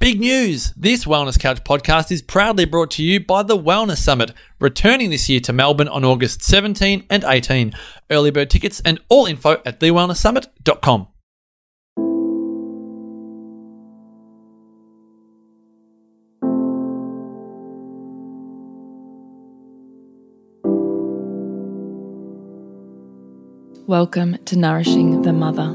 Big 0.00 0.18
news! 0.18 0.72
This 0.78 1.04
Wellness 1.04 1.38
Couch 1.38 1.62
podcast 1.62 2.10
is 2.10 2.22
proudly 2.22 2.64
brought 2.64 2.90
to 2.92 3.02
you 3.02 3.20
by 3.20 3.42
the 3.42 3.58
Wellness 3.58 3.98
Summit, 3.98 4.32
returning 4.58 5.10
this 5.10 5.28
year 5.28 5.40
to 5.40 5.52
Melbourne 5.52 5.88
on 5.88 6.06
August 6.06 6.42
17 6.42 7.04
and 7.10 7.22
18. 7.22 7.74
Early 8.10 8.30
bird 8.30 8.48
tickets 8.48 8.80
and 8.82 8.98
all 9.10 9.26
info 9.26 9.60
at 9.66 9.78
thewellnesssummit.com. 9.78 11.06
Welcome 23.86 24.38
to 24.46 24.56
Nourishing 24.56 25.20
the 25.20 25.34
Mother, 25.34 25.74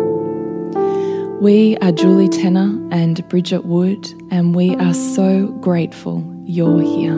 We 1.41 1.75
are 1.77 1.91
Julie 1.91 2.29
Tenner 2.29 2.87
and 2.91 3.27
Bridget 3.27 3.65
Wood, 3.65 4.07
and 4.29 4.53
we 4.53 4.75
are 4.75 4.93
so 4.93 5.47
grateful 5.53 6.23
you're 6.45 6.83
here. 6.83 7.17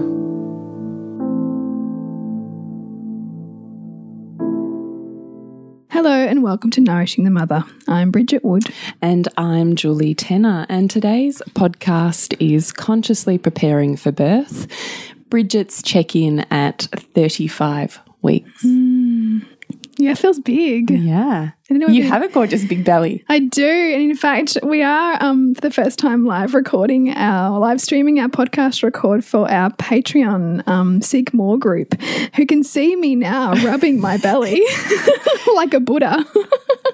Hello 5.92 6.10
and 6.10 6.42
welcome 6.42 6.72
to 6.72 6.80
Nourishing 6.80 7.26
the 7.26 7.32
Mother. 7.32 7.66
I'm 7.90 8.12
Bridget 8.12 8.46
Wood. 8.46 8.64
And 9.02 9.28
I'm 9.36 9.76
Julie 9.76 10.16
Tenner, 10.16 10.66
and 10.70 10.90
today's 10.90 11.42
podcast 11.50 12.34
is 12.40 12.72
Consciously 12.72 13.38
Preparing 13.38 13.98
for 13.98 14.14
Birth. 14.14 14.68
Bridget's 15.28 15.84
check 15.84 16.16
in 16.16 16.46
at 16.50 16.84
35 17.14 18.00
weeks. 18.22 18.62
Hmm. 18.62 19.40
Yeah, 19.98 20.12
it 20.12 20.18
feels 20.18 20.40
big. 20.40 20.92
Yeah. 20.92 21.52
I 21.70 21.74
don't 21.76 21.80
know 21.80 21.88
You 21.88 22.04
have 22.04 22.22
a 22.22 22.28
gorgeous 22.28 22.66
big 22.66 22.84
belly. 22.84 23.24
I 23.30 23.40
do. 23.40 23.66
And 23.66 24.02
in 24.02 24.16
fact, 24.18 24.58
we 24.64 24.84
are 24.84 25.18
um, 25.24 25.56
for 25.56 25.62
the 25.62 25.72
first 25.72 25.98
time 25.98 26.26
live 26.26 26.54
recording 26.54 27.12
our 27.12 27.58
live 27.58 27.80
streaming 27.80 28.20
our 28.20 28.28
podcast 28.28 28.84
record 28.84 29.24
for 29.24 29.50
our 29.50 29.70
Patreon 29.72 30.68
um, 30.68 31.02
Seek 31.02 31.34
More 31.34 31.58
group, 31.58 32.00
who 32.36 32.46
can 32.46 32.64
see 32.64 32.98
me 32.98 33.16
now 33.16 33.54
rubbing 33.64 34.02
my 34.02 34.18
belly 34.18 34.62
like 35.56 35.74
a 35.74 35.80
Buddha. 35.80 36.26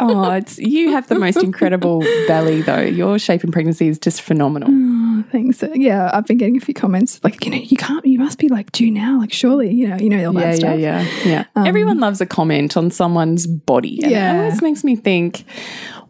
Oh, 0.02 0.30
it's 0.32 0.60
you 0.60 0.92
have 0.92 1.08
the 1.10 1.16
most 1.18 1.38
incredible 1.44 2.00
belly 2.28 2.62
though. 2.62 2.80
Your 2.82 3.18
shape 3.18 3.44
in 3.44 3.52
pregnancy 3.52 3.88
is 3.88 3.98
just 3.98 4.22
phenomenal. 4.22 4.70
Oh, 4.72 5.24
Thanks. 5.32 5.64
Yeah, 5.74 6.10
I've 6.14 6.26
been 6.28 6.38
getting 6.38 6.56
a 6.58 6.62
few 6.62 6.74
comments 6.74 7.20
like, 7.24 7.44
you 7.44 7.52
know, 7.52 7.58
you 7.58 7.76
can't, 7.76 8.06
you 8.06 8.18
must 8.20 8.38
be 8.40 8.48
like 8.48 8.72
due 8.72 8.90
now, 8.92 9.20
like 9.20 9.34
surely, 9.34 9.74
you 9.74 9.88
know, 9.88 9.98
you 9.98 10.10
know 10.10 10.28
all 10.28 10.34
Yeah, 10.34 10.40
that 10.40 10.50
yeah, 10.52 10.56
stuff. 10.56 10.80
yeah, 10.80 11.02
yeah. 11.30 11.46
yeah. 11.56 11.64
Everyone 11.68 12.00
loves 12.00 12.22
a 12.22 12.26
comment 12.26 12.78
on 12.78 12.90
someone's 12.92 13.46
body. 13.48 14.00
Yeah. 14.02 14.54
Always 14.60 14.72
makes 14.72 14.84
me 14.84 14.96
think, 14.96 15.46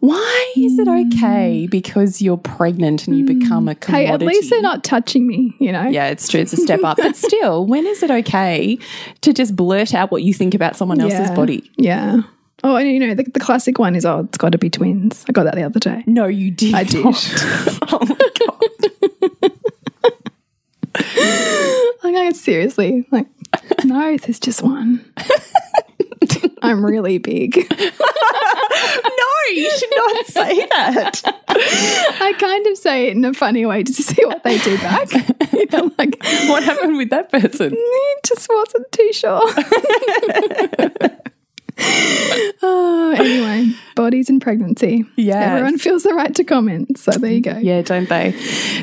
why 0.00 0.52
is 0.56 0.78
it 0.78 0.88
okay 0.88 1.64
hmm. 1.64 1.70
because 1.70 2.22
you're 2.22 2.36
pregnant 2.36 3.06
and 3.06 3.16
you 3.16 3.24
hmm. 3.26 3.38
become 3.38 3.68
a 3.68 3.76
Hey, 3.86 4.06
at 4.06 4.20
least 4.20 4.50
they're 4.50 4.62
not 4.62 4.84
touching 4.84 5.26
me, 5.26 5.54
you 5.58 5.72
know. 5.72 5.88
Yeah, 5.88 6.08
it's 6.08 6.28
true. 6.28 6.40
It's 6.40 6.52
a 6.52 6.56
step 6.56 6.82
up. 6.84 6.96
But 6.96 7.16
still, 7.28 7.66
when 7.66 7.86
is 7.86 8.02
it 8.02 8.10
okay 8.10 8.78
to 9.22 9.32
just 9.32 9.56
blurt 9.56 9.94
out 9.94 10.10
what 10.10 10.22
you 10.22 10.34
think 10.34 10.54
about 10.54 10.76
someone 10.76 11.00
else's 11.00 11.20
Yeah. 11.20 11.34
body? 11.34 11.70
Yeah. 11.76 12.22
Oh, 12.62 12.76
and 12.76 12.90
you 12.90 13.00
know, 13.00 13.14
the, 13.14 13.22
the 13.22 13.40
classic 13.40 13.78
one 13.78 13.96
is, 13.96 14.04
oh, 14.04 14.20
it's 14.20 14.36
got 14.36 14.52
to 14.52 14.58
be 14.58 14.68
twins. 14.68 15.24
I 15.28 15.32
got 15.32 15.44
that 15.44 15.54
the 15.54 15.62
other 15.62 15.80
day. 15.80 16.04
No, 16.06 16.26
you 16.26 16.50
did. 16.50 16.74
I 16.74 16.84
did. 16.84 17.04
oh 17.06 18.00
my 18.02 18.16
god. 18.38 19.52
Like, 22.02 22.14
I 22.14 22.32
seriously, 22.32 23.06
like, 23.10 23.26
no, 23.84 24.16
there's 24.16 24.40
just 24.40 24.62
one. 24.62 25.04
I'm 26.70 26.84
really 26.84 27.18
big. 27.18 27.66
No, 29.04 29.54
you 29.54 29.70
should 29.70 29.90
not 29.94 30.26
say 30.26 30.66
that. 30.66 31.20
I 32.20 32.34
kind 32.38 32.66
of 32.66 32.78
say 32.78 33.08
it 33.08 33.16
in 33.16 33.24
a 33.24 33.34
funny 33.34 33.66
way 33.66 33.82
just 33.82 33.98
to 33.98 34.02
see 34.14 34.24
what 34.24 34.42
they 34.42 34.58
do 34.58 34.76
back. 34.78 35.12
You 35.52 35.66
know, 35.72 35.92
like, 35.98 36.16
What 36.48 36.62
happened 36.62 36.96
with 36.96 37.10
that 37.10 37.30
person? 37.30 37.76
just 38.24 38.48
wasn't 38.48 38.90
too 38.92 39.12
sure. 39.12 39.42
oh, 42.62 43.14
anyway, 43.18 43.72
bodies 43.96 44.30
and 44.30 44.40
pregnancy. 44.40 45.04
Yeah. 45.16 45.40
Everyone 45.40 45.78
feels 45.78 46.04
the 46.04 46.14
right 46.14 46.34
to 46.36 46.44
comment. 46.44 46.98
So 46.98 47.10
there 47.12 47.32
you 47.32 47.42
go. 47.42 47.58
Yeah, 47.58 47.82
don't 47.82 48.08
they? 48.08 48.32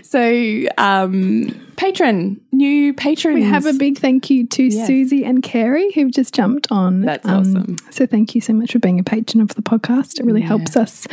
So, 0.03 0.67
um, 0.77 1.66
patron, 1.77 2.41
new 2.51 2.93
patrons. 2.93 3.35
We 3.35 3.43
have 3.43 3.65
a 3.65 3.73
big 3.73 3.97
thank 3.97 4.29
you 4.29 4.45
to 4.47 4.63
Yes. 4.63 4.87
Susie 4.87 5.23
and 5.23 5.41
Carrie 5.41 5.91
who've 5.93 6.11
just 6.11 6.33
jumped 6.33 6.67
on. 6.71 6.95
Um, 6.95 7.01
That's 7.01 7.25
awesome. 7.25 7.77
So 7.91 8.05
thank 8.05 8.35
you 8.35 8.41
so 8.41 8.51
much 8.53 8.73
for 8.73 8.79
being 8.79 8.99
a 8.99 9.03
patron 9.03 9.41
of 9.41 9.49
the 9.55 9.61
podcast. 9.61 10.19
It 10.19 10.25
really 10.25 10.41
helps 10.41 10.75
us 10.75 11.07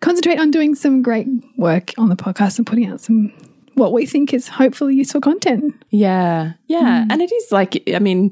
concentrate 0.00 0.38
on 0.38 0.50
doing 0.50 0.74
some 0.74 1.02
great 1.02 1.28
work 1.56 1.92
on 1.96 2.10
the 2.10 2.16
podcast 2.16 2.58
and 2.58 2.66
putting 2.66 2.86
out 2.86 3.00
some 3.00 3.32
what 3.74 3.92
we 3.92 4.06
think 4.06 4.32
is 4.32 4.46
hopefully 4.46 4.94
useful 4.94 5.20
content. 5.20 5.74
Yeah, 5.90 6.52
yeah, 6.68 7.06
and 7.10 7.20
it 7.20 7.32
is 7.32 7.50
like 7.50 7.82
I 7.92 7.98
mean, 7.98 8.30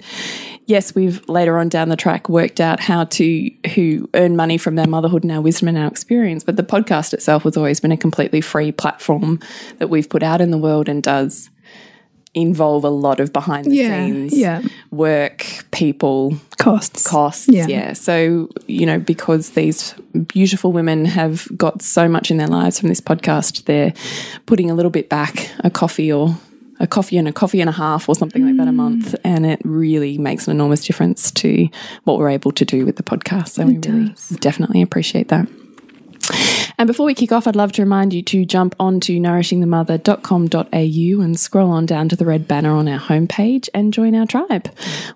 yes, 0.67 0.95
we've 0.95 1.29
later 1.29 1.59
on 1.59 1.69
down 1.69 1.89
the 1.89 1.97
track 1.97 2.29
worked 2.29 2.61
out 2.61 2.79
how 2.79 3.05
to 3.05 3.51
who 3.75 4.09
earn 4.15 4.37
money 4.37 4.57
from 4.57 4.77
their 4.77 4.87
motherhood 4.87 5.25
and 5.25 5.33
our 5.33 5.41
wisdom 5.41 5.67
and 5.69 5.79
our 5.79 5.89
experience, 5.89 6.45
but 6.45 6.57
the 6.57 6.63
podcast 6.63 7.13
itself 7.13 7.43
has 7.43 7.57
always 7.57 7.81
been 7.81 7.91
a 7.91 7.97
completely 7.97 8.41
free 8.41 8.71
platform 8.71 9.41
that 9.79 9.91
we've 9.91 10.09
put 10.09 10.23
out 10.23 10.41
in 10.41 10.53
the 10.53 10.59
world 10.59 10.89
and 10.89 11.03
does 11.03 11.51
involve 12.35 12.85
a 12.85 12.89
lot 12.89 13.21
of 13.21 13.33
behind 13.33 13.67
the 13.67 13.77
Yeah, 13.77 14.07
scenes 14.07 14.37
yeah. 14.37 14.63
work, 14.91 15.47
people, 15.71 16.35
Costs. 16.59 17.07
costs. 17.07 17.49
Yeah. 17.49 17.67
Yeah. 17.67 17.93
So, 17.93 18.49
you 18.67 18.87
know, 18.87 18.99
because 18.99 19.51
these 19.51 19.95
beautiful 20.29 20.73
women 20.73 21.05
have 21.05 21.47
got 21.57 21.83
so 21.83 22.09
much 22.09 22.31
in 22.31 22.39
their 22.39 22.49
lives 22.49 22.81
from 22.81 22.89
this 22.89 23.01
podcast, 23.01 23.65
they're 23.65 23.93
putting 24.47 24.71
a 24.71 24.75
little 24.75 24.91
bit 24.91 25.09
back, 25.09 25.51
a 25.61 25.71
coffee 25.71 26.13
or 26.13 26.37
a 26.81 26.87
coffee 26.87 27.19
and 27.19 27.29
a 27.29 27.33
coffee 27.33 27.61
and 27.61 27.69
a 27.69 27.73
half 27.73 28.09
or 28.09 28.15
something 28.15 28.45
like 28.47 28.57
that 28.57 28.69
a 28.69 28.71
mm. 28.71 28.77
month. 28.77 29.15
And 29.25 29.45
it 29.45 29.61
really 29.65 30.19
makes 30.19 30.47
an 30.49 30.53
enormous 30.53 30.85
difference 30.85 31.31
to 31.33 31.69
what 32.05 32.19
we're 32.19 32.31
able 32.31 32.53
to 32.53 32.65
do 32.65 32.87
with 32.87 32.97
the 32.97 33.03
podcast. 33.03 33.51
So 33.51 33.67
we 33.67 33.79
really 33.79 34.15
definitely 34.41 34.83
appreciate 34.83 35.29
that. 35.29 35.47
And 36.79 36.87
before 36.87 37.07
we 37.07 37.15
kick 37.15 37.33
off, 37.33 37.47
I'd 37.47 37.57
love 37.57 37.73
to 37.73 37.83
remind 37.83 38.13
you 38.13 38.23
to 38.23 38.45
jump 38.45 38.75
on 38.79 38.93
onto 38.93 39.19
nourishingthemother.com.au 39.19 41.23
and 41.23 41.41
scroll 41.41 41.71
on 41.71 41.87
down 41.87 42.11
to 42.11 42.17
the 42.17 42.27
red 42.27 42.47
banner 42.47 42.73
on 42.73 42.87
our 42.89 43.01
homepage 43.01 43.71
and 43.73 43.91
join 43.93 44.15
our 44.15 44.27
tribe. 44.27 44.69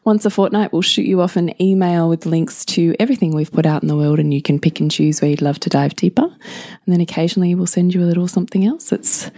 Once 0.02 0.24
a 0.24 0.30
fortnight, 0.30 0.72
we'll 0.72 0.80
shoot 0.80 1.06
you 1.06 1.20
off 1.20 1.36
an 1.36 1.52
email 1.60 2.08
with 2.08 2.24
links 2.24 2.64
to 2.64 2.96
everything 2.98 3.34
we've 3.34 3.52
put 3.52 3.66
out 3.66 3.82
in 3.82 3.88
the 3.88 3.96
world, 3.96 4.18
and 4.18 4.32
you 4.32 4.40
can 4.40 4.58
pick 4.58 4.80
and 4.80 4.90
choose 4.90 5.20
where 5.20 5.30
you'd 5.30 5.42
love 5.42 5.60
to 5.60 5.68
dive 5.68 5.94
deeper. 5.94 6.24
And 6.24 6.86
then 6.86 7.02
occasionally 7.02 7.54
we'll 7.54 7.66
send 7.66 7.92
you 7.92 8.02
a 8.02 8.08
little 8.08 8.26
something 8.26 8.64
else 8.64 8.88
that's 8.88 9.30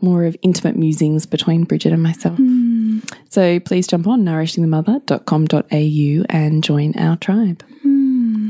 more 0.00 0.24
of 0.24 0.36
intimate 0.42 0.76
musings 0.76 1.24
between 1.24 1.62
Bridget 1.64 1.92
and 1.92 2.02
myself. 2.02 2.36
Hmm. 2.36 2.98
So 3.28 3.60
please 3.60 3.86
jump 3.86 4.08
on 4.08 4.24
nourishingthemother.com.au 4.24 6.24
and 6.30 6.64
join 6.64 6.98
our 6.98 7.16
tribe. 7.16 7.62
Hmm. 7.82 8.48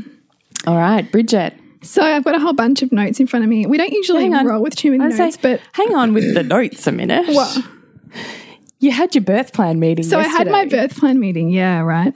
All 0.65 0.77
right, 0.77 1.11
Bridget. 1.11 1.53
So 1.85 2.01
I've 2.01 2.23
got 2.23 2.35
a 2.35 2.39
whole 2.39 2.53
bunch 2.53 2.81
of 2.81 2.91
notes 2.91 3.19
in 3.19 3.27
front 3.27 3.43
of 3.43 3.49
me. 3.49 3.65
We 3.65 3.77
don't 3.77 3.91
usually 3.91 4.29
roll 4.29 4.61
with 4.61 4.75
too 4.75 4.91
many 4.91 5.15
notes, 5.15 5.35
say, 5.35 5.41
but 5.41 5.61
hang 5.73 5.95
on 5.95 6.13
with 6.13 6.33
the 6.33 6.43
notes 6.43 6.85
a 6.87 6.91
minute. 6.91 7.27
What? 7.27 7.57
You 8.79 8.91
had 8.91 9.15
your 9.15 9.23
birth 9.23 9.53
plan 9.53 9.79
meeting. 9.79 10.05
So 10.05 10.19
I 10.19 10.27
had 10.27 10.49
my 10.49 10.65
birth 10.65 10.97
plan 10.97 11.19
meeting. 11.19 11.49
Yeah, 11.49 11.79
right. 11.79 12.15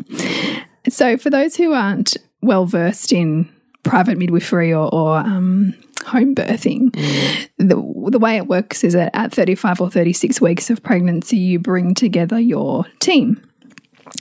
So 0.89 1.17
for 1.17 1.29
those 1.29 1.55
who 1.55 1.73
aren't 1.73 2.17
well 2.41 2.65
versed 2.65 3.11
in 3.11 3.49
private 3.83 4.17
midwifery 4.17 4.73
or, 4.73 4.93
or 4.93 5.17
um, 5.17 5.73
home 6.05 6.35
birthing, 6.35 6.93
the, 7.57 7.75
the 8.11 8.19
way 8.19 8.37
it 8.37 8.47
works 8.47 8.83
is 8.83 8.93
that 8.93 9.15
at 9.15 9.33
35 9.33 9.81
or 9.81 9.89
36 9.89 10.41
weeks 10.41 10.69
of 10.69 10.83
pregnancy, 10.83 11.37
you 11.37 11.59
bring 11.59 11.93
together 11.93 12.39
your 12.39 12.85
team. 12.99 13.41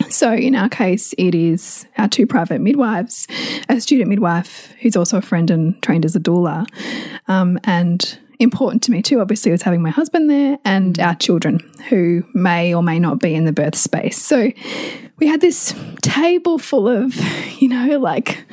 So 0.18 0.32
in 0.32 0.54
our 0.54 0.68
case, 0.68 1.14
it 1.18 1.34
is 1.34 1.86
our 1.96 2.08
two 2.08 2.26
private 2.26 2.60
midwives, 2.60 3.28
a 3.68 3.80
student 3.80 4.08
midwife 4.08 4.72
who's 4.80 4.96
also 4.96 5.18
a 5.18 5.22
friend 5.22 5.50
and 5.50 5.80
trained 5.82 6.04
as 6.04 6.16
a 6.16 6.20
doula, 6.20 6.66
um, 7.28 7.58
and 7.64 8.18
important 8.38 8.82
to 8.84 8.90
me 8.90 9.02
too, 9.02 9.20
obviously, 9.20 9.52
was 9.52 9.62
having 9.62 9.82
my 9.82 9.90
husband 9.90 10.30
there 10.30 10.58
and 10.64 10.98
our 10.98 11.14
children 11.14 11.60
who 11.88 12.24
may 12.34 12.74
or 12.74 12.82
may 12.82 12.98
not 12.98 13.20
be 13.20 13.34
in 13.34 13.44
the 13.44 13.52
birth 13.52 13.76
space. 13.76 14.16
So 14.20 14.50
we 15.18 15.26
had 15.26 15.40
this 15.40 15.74
table 16.02 16.58
full 16.58 16.88
of, 16.88 17.14
you 17.60 17.68
know, 17.68 17.98
like 17.98 18.44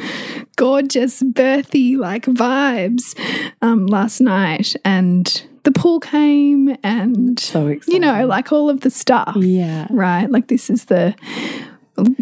gorgeous 0.55 1.21
birthy 1.23 1.97
like 1.97 2.25
vibes 2.25 3.17
um, 3.61 3.87
last 3.87 4.19
night, 4.19 4.75
and 4.83 5.43
the 5.65 5.71
pool 5.71 6.00
came, 6.00 6.75
and 6.83 7.38
So 7.39 7.75
you 7.88 8.00
know, 8.00 8.25
like 8.25 8.51
all 8.53 8.69
of 8.69 8.79
the 8.81 8.89
stuff 8.89 9.35
Yeah. 9.35 9.88
right? 9.89 10.29
Like 10.31 10.47
this 10.47 10.69
is 10.69 10.85
the 10.85 11.13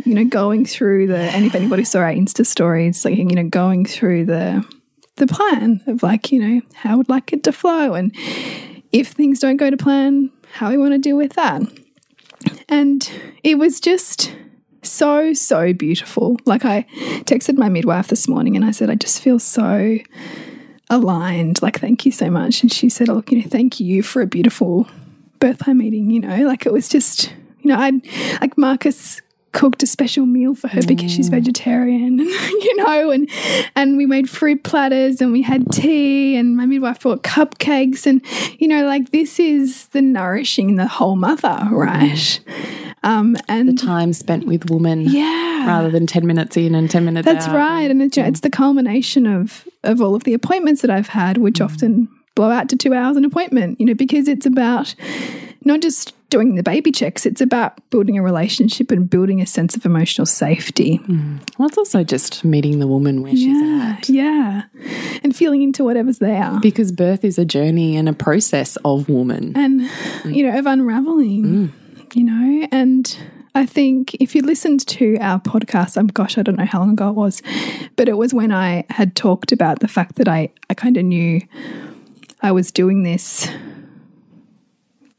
you 0.06 0.14
know 0.16 0.26
going 0.26 0.66
through 0.66 1.08
the 1.08 1.18
and 1.18 1.46
if 1.46 1.56
anybody 1.56 1.84
saw 1.84 2.00
our 2.00 2.12
Insta 2.12 2.46
stories, 2.46 3.06
like 3.06 3.18
you 3.18 3.26
know 3.26 3.48
going 3.48 3.86
through 3.86 4.26
the 4.26 4.66
the 5.18 5.28
plan 5.28 5.82
of 5.88 6.02
like 6.04 6.32
you 6.32 6.40
know 6.40 6.62
how 6.74 6.94
I 6.94 6.96
would 6.96 7.10
like 7.10 7.32
it 7.34 7.44
to 7.44 7.52
flow 7.52 7.94
and 7.94 8.12
if 8.92 9.10
things 9.10 9.40
don't 9.40 9.58
go 9.58 9.70
to 9.70 9.78
plan, 9.78 10.32
how 10.54 10.70
we 10.70 10.78
want 10.78 10.94
to 10.94 10.98
deal 11.00 11.18
with 11.18 11.34
that. 11.34 11.62
And 12.70 13.10
it 13.44 13.58
was 13.58 13.80
just 13.80 14.34
so 14.84 15.34
so 15.34 15.74
beautiful. 15.74 16.38
Like 16.46 16.66
I 16.66 16.84
texted 17.26 17.58
my 17.58 17.70
midwife 17.70 18.08
this 18.08 18.28
morning 18.28 18.56
and 18.56 18.66
I 18.66 18.72
said 18.72 18.90
I 18.90 18.96
just 18.96 19.22
feel 19.22 19.40
so 19.40 19.98
aligned. 20.90 21.62
Like 21.62 21.80
thank 21.80 22.06
you 22.06 22.12
so 22.12 22.30
much. 22.30 22.62
And 22.62 22.72
she 22.72 22.90
said, 22.90 23.10
oh, 23.10 23.16
look, 23.16 23.32
you 23.32 23.42
know, 23.42 23.50
thank 23.50 23.80
you 23.80 24.04
for 24.04 24.22
a 24.22 24.28
beautiful 24.28 24.88
birth 25.40 25.60
plan 25.60 25.78
meeting. 25.78 26.10
You 26.10 26.22
know, 26.22 26.46
like 26.46 26.66
it 26.66 26.74
was 26.74 26.88
just, 26.88 27.34
you 27.62 27.70
know, 27.70 27.78
I'd 27.78 28.02
like 28.42 28.58
Marcus 28.58 29.22
cooked 29.54 29.84
a 29.84 29.88
special 29.88 30.26
meal 30.26 30.56
for 30.56 30.68
her 30.68 30.82
because 30.82 31.12
she's 31.12 31.30
vegetarian, 31.30 32.18
you 32.20 32.76
know, 32.78 33.12
and 33.12 33.30
and 33.76 33.98
we 33.98 34.06
made 34.06 34.30
fruit 34.30 34.64
platters 34.64 35.22
and 35.22 35.32
we 35.32 35.42
had 35.42 35.72
tea 35.72 36.36
and 36.36 36.58
my 36.58 36.66
midwife 36.66 37.00
brought 37.02 37.24
cupcakes 37.24 38.06
and 38.06 38.22
you 38.60 38.68
know, 38.68 38.86
like 38.86 39.12
this 39.12 39.40
is 39.40 39.88
the 39.90 40.02
nourishing 40.02 40.76
the 40.76 40.88
whole 40.88 41.16
mother, 41.16 41.60
right? 41.72 42.40
Um, 43.04 43.36
and 43.50 43.68
the 43.68 43.74
Time 43.74 44.14
spent 44.14 44.48
with 44.48 44.70
woman 44.70 45.02
yeah, 45.02 45.68
rather 45.68 45.90
than 45.90 46.08
10 46.08 46.26
minutes 46.26 46.56
in 46.56 46.74
and 46.74 46.90
10 46.90 47.06
minutes 47.06 47.28
out. 47.28 47.34
that's 47.34 47.48
out. 47.48 47.56
right, 47.56 47.92
and 47.92 48.02
it's, 48.02 48.18
it's 48.18 48.40
the 48.40 48.50
culmination 48.50 49.28
of 49.28 49.68
of 49.84 50.02
all 50.02 50.16
of 50.16 50.24
the 50.24 50.34
appointments 50.34 50.82
that 50.82 50.92
I've 50.92 51.10
had, 51.10 51.38
which 51.38 51.60
mm. 51.60 51.66
often 51.66 52.10
blow 52.36 52.50
out 52.50 52.70
to 52.70 52.76
two 52.76 52.94
hours 52.94 53.18
an 53.18 53.26
appointment. 53.26 53.80
You 53.80 53.86
know, 53.86 53.94
because 53.94 54.28
it's 54.28 54.46
about 54.46 54.96
not 55.66 55.82
just 55.82 56.14
doing 56.30 56.56
the 56.56 56.64
baby 56.64 56.92
checks; 56.92 57.26
it's 57.26 57.42
about 57.42 57.78
building 57.90 58.18
a 58.18 58.24
relationship 58.24 58.92
and 58.92 59.10
building 59.10 59.42
a 59.42 59.46
sense 59.46 59.76
of 59.76 59.86
emotional 59.86 60.26
safety. 60.26 61.00
Mm. 61.00 61.40
Well, 61.58 61.68
it's 61.68 61.78
also 61.78 62.04
just 62.04 62.44
meeting 62.44 62.80
the 62.80 62.88
woman 62.88 63.22
where 63.22 63.36
she's 63.36 63.62
at. 63.82 64.10
yeah, 64.10 64.64
and 65.24 65.36
feeling 65.36 65.62
into 65.62 65.84
whatever's 65.84 66.20
there. 66.20 66.60
Because 66.62 66.92
birth 66.92 67.24
is 67.24 67.38
a 67.38 67.46
journey 67.46 67.96
and 67.96 68.10
a 68.10 68.14
process 68.14 68.78
of 68.86 69.10
woman. 69.10 69.54
and 69.56 69.82
mm. 69.82 70.36
you 70.36 70.50
know 70.50 70.58
of 70.58 70.66
unraveling 70.66 71.74
you 72.14 72.24
know 72.24 72.68
and 72.72 73.18
i 73.56 73.66
think 73.66 74.14
if 74.16 74.36
you 74.36 74.42
listened 74.42 74.86
to 74.88 75.18
our 75.20 75.40
podcast 75.40 75.98
um, 75.98 76.08
gosh 76.08 76.38
i 76.38 76.42
don't 76.42 76.58
know 76.58 76.66
how 76.66 76.80
long 76.80 76.92
ago 76.92 77.10
it 77.10 77.16
was 77.16 77.42
but 77.96 78.10
it 78.10 78.18
was 78.18 78.34
when 78.34 78.52
i 78.52 78.86
had 78.90 79.16
talked 79.16 79.52
about 79.52 79.80
the 79.80 79.88
fact 79.88 80.16
that 80.16 80.28
i 80.28 80.50
i 80.70 80.74
kind 80.74 80.98
of 80.98 81.06
knew 81.06 81.42
i 82.42 82.52
was 82.52 82.72
doing 82.72 83.04
this 83.04 83.50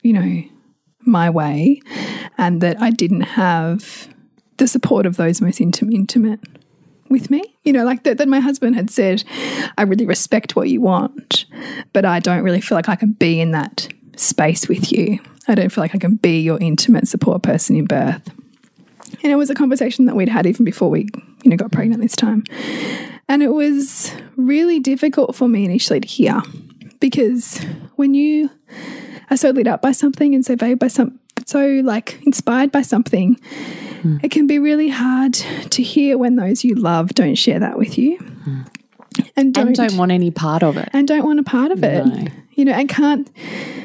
you 0.03 0.13
know 0.13 0.43
my 1.01 1.29
way 1.29 1.81
and 2.39 2.61
that 2.61 2.81
i 2.81 2.91
didn't 2.91 3.23
have 3.23 4.09
the 4.57 4.67
support 4.69 5.07
of 5.07 5.17
those 5.17 5.41
most 5.41 5.59
intim- 5.59 5.93
intimate 5.93 6.41
with 7.09 7.31
me. 7.31 7.43
You 7.63 7.73
know, 7.73 7.85
like 7.85 8.03
that, 8.05 8.19
that 8.19 8.29
my 8.29 8.41
husband 8.41 8.77
had 8.77 8.91
said, 8.91 9.25
I 9.79 9.83
really 9.83 10.07
respect 10.07 10.57
what 10.57 10.69
you 10.69 10.81
want, 10.81 11.47
but 11.93 12.05
I 12.05 12.21
don't 12.21 12.43
really 12.43 12.61
feel 12.61 12.77
like 12.77 12.89
I 12.89 12.97
can 12.97 13.13
be 13.13 13.41
in 13.41 13.53
that 13.53 13.89
space 14.17 14.69
with 14.69 14.93
you. 14.93 15.19
I 15.49 15.55
don't 15.55 15.70
feel 15.70 15.82
like 15.82 15.94
I 15.94 15.99
can 15.99 16.17
be 16.17 16.41
your 16.41 16.58
intimate 16.61 17.08
support 17.08 17.43
person 17.43 17.76
in 17.76 17.85
birth. 17.85 18.23
And 19.23 19.32
it 19.32 19.37
was 19.37 19.50
a 19.50 19.55
conversation 19.55 20.06
that 20.06 20.17
we'd 20.17 20.29
had 20.29 20.46
even 20.46 20.64
before 20.64 20.91
we, 20.91 21.08
you 21.43 21.50
know, 21.50 21.56
got 21.56 21.73
pregnant 21.73 22.02
this 22.02 22.17
time. 22.17 22.44
And 23.29 23.43
it 23.43 23.52
was 23.52 24.12
really 24.37 24.81
difficult 24.81 25.35
for 25.35 25.49
me 25.49 25.64
initially 25.64 26.00
to 26.00 26.08
hear 26.08 26.43
because 27.00 27.58
when 27.96 28.14
you 28.14 28.50
are 29.31 29.37
so 29.37 29.50
lit 29.50 29.67
up 29.67 29.82
by 29.82 29.93
something 29.93 30.35
and 30.35 30.44
so 30.44 30.56
valued 30.56 30.79
by 30.79 30.88
some 30.88 31.19
so 31.47 31.81
like 31.85 32.19
inspired 32.25 32.73
by 32.73 32.82
something, 32.82 33.35
hmm. 34.02 34.19
it 34.23 34.31
can 34.31 34.47
be 34.47 34.58
really 34.58 34.88
hard 34.88 35.35
to 35.35 35.82
hear 35.82 36.17
when 36.17 36.37
those 36.37 36.64
you 36.64 36.75
love 36.75 37.11
don't 37.14 37.35
share 37.35 37.58
that 37.58 37.79
with 37.79 37.99
you. 37.99 38.17
Hmm. 38.19 38.62
And 39.37 39.55
don't, 39.55 39.69
and 39.69 39.76
don't 39.76 39.97
want 39.97 40.11
any 40.11 40.31
part 40.31 40.62
of 40.62 40.76
it. 40.76 40.88
and 40.93 41.06
don't 41.06 41.25
want 41.25 41.38
a 41.38 41.44
part 41.44 41.70
of 41.70 41.85
it. 41.85 42.05
No. 42.05 42.26
You 42.56 42.65
know, 42.65 42.73
and 42.73 42.89
can't 42.89 43.31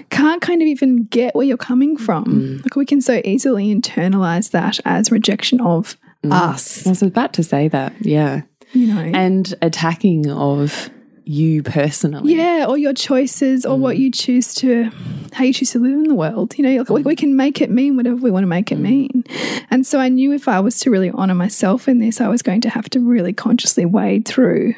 can't 0.10 0.42
kind 0.42 0.62
of 0.62 0.68
even 0.68 1.06
get 1.06 1.36
where 1.36 1.46
you're 1.46 1.58
coming 1.58 1.98
from. 1.98 2.26
Mm. 2.26 2.64
Like 2.64 2.76
we 2.76 2.86
can 2.86 3.02
so 3.02 3.22
easily 3.26 3.74
internalize 3.74 4.52
that 4.52 4.80
as 4.86 5.12
rejection 5.12 5.60
of 5.62 5.98
Mm. 6.24 6.34
us. 6.34 6.86
I 6.86 6.90
was 6.90 7.02
about 7.02 7.32
to 7.34 7.44
say 7.44 7.70
that. 7.70 7.94
Yeah. 8.02 8.42
You 8.74 8.88
know. 8.94 9.00
And 9.02 9.54
attacking 9.62 10.30
of 10.30 10.90
you 11.24 11.62
personally. 11.64 12.34
yeah, 12.34 12.66
or 12.68 12.76
your 12.78 12.94
choices, 12.94 13.64
or 13.66 13.78
Mm. 13.78 13.82
what 13.82 13.98
you 14.00 14.12
choose 14.12 14.54
to, 14.56 14.90
how 15.32 15.44
you 15.44 15.54
choose 15.54 15.72
to 15.72 15.80
live 15.80 15.94
in 15.94 16.04
the 16.04 16.16
world. 16.16 16.58
You 16.58 16.64
know, 16.66 16.76
like 16.78 16.90
we, 16.90 17.04
we 17.04 17.16
can 17.16 17.36
make 17.36 17.62
it 17.62 17.70
mean 17.70 17.96
whatever 17.96 18.16
we 18.18 18.32
want 18.32 18.44
to 18.44 18.48
make 18.48 18.72
it 18.72 18.80
Mm. 18.80 18.82
mean. 18.82 19.24
And 19.72 19.86
so 19.88 20.00
I 20.00 20.10
knew 20.10 20.34
if 20.34 20.48
I 20.48 20.60
was 20.60 20.80
to 20.82 20.90
really 20.92 21.12
honor 21.12 21.36
myself 21.36 21.88
in 21.88 22.00
this, 22.00 22.20
I 22.20 22.28
was 22.28 22.42
going 22.42 22.62
to 22.62 22.70
have 22.70 22.90
to 22.90 23.00
really 23.00 23.32
consciously 23.32 23.86
wade 23.86 24.26
through 24.28 24.74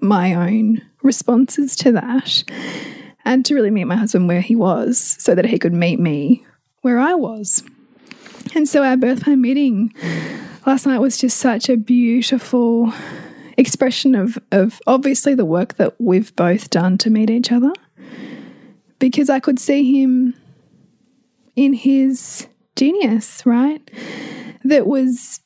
my 0.00 0.34
own 0.34 0.80
responses 1.02 1.74
to 1.76 1.92
that 1.92 2.44
and 3.24 3.44
to 3.46 3.54
really 3.54 3.70
meet 3.70 3.84
my 3.84 3.96
husband 3.96 4.28
where 4.28 4.40
he 4.40 4.56
was 4.56 5.16
so 5.18 5.34
that 5.34 5.46
he 5.46 5.58
could 5.58 5.72
meet 5.72 5.98
me 5.98 6.44
where 6.82 6.98
I 6.98 7.14
was. 7.14 7.62
And 8.54 8.68
so 8.68 8.82
our 8.82 8.96
birth 8.96 9.22
plan 9.22 9.40
meeting 9.40 9.94
last 10.66 10.86
night 10.86 11.00
was 11.00 11.16
just 11.16 11.38
such 11.38 11.68
a 11.68 11.76
beautiful 11.76 12.92
expression 13.56 14.14
of, 14.14 14.38
of 14.50 14.80
obviously 14.86 15.34
the 15.34 15.44
work 15.44 15.76
that 15.76 15.94
we've 16.00 16.34
both 16.36 16.70
done 16.70 16.98
to 16.98 17.10
meet 17.10 17.30
each 17.30 17.52
other. 17.52 17.72
Because 18.98 19.30
I 19.30 19.40
could 19.40 19.58
see 19.58 20.00
him 20.00 20.34
in 21.56 21.72
his 21.72 22.46
genius, 22.76 23.44
right? 23.44 23.80
That 24.64 24.86
was, 24.86 25.40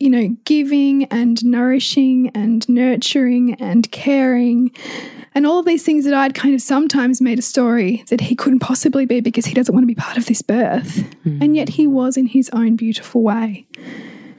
you 0.00 0.10
know, 0.10 0.36
giving 0.44 1.04
and 1.04 1.44
nourishing 1.44 2.30
and 2.34 2.68
nurturing 2.68 3.54
and 3.54 3.90
caring 3.92 4.72
and 5.34 5.46
all 5.46 5.60
of 5.60 5.66
these 5.66 5.84
things 5.84 6.04
that 6.04 6.14
I'd 6.14 6.34
kind 6.34 6.54
of 6.54 6.60
sometimes 6.60 7.20
made 7.20 7.38
a 7.38 7.42
story 7.42 8.02
that 8.08 8.20
he 8.20 8.34
couldn't 8.34 8.58
possibly 8.58 9.06
be 9.06 9.20
because 9.20 9.46
he 9.46 9.54
doesn't 9.54 9.72
want 9.72 9.84
to 9.84 9.86
be 9.86 9.94
part 9.94 10.16
of 10.16 10.26
this 10.26 10.42
birth. 10.42 11.02
Hmm. 11.22 11.42
And 11.42 11.56
yet 11.56 11.68
he 11.68 11.86
was 11.86 12.16
in 12.16 12.26
his 12.26 12.50
own 12.52 12.76
beautiful 12.76 13.22
way, 13.22 13.66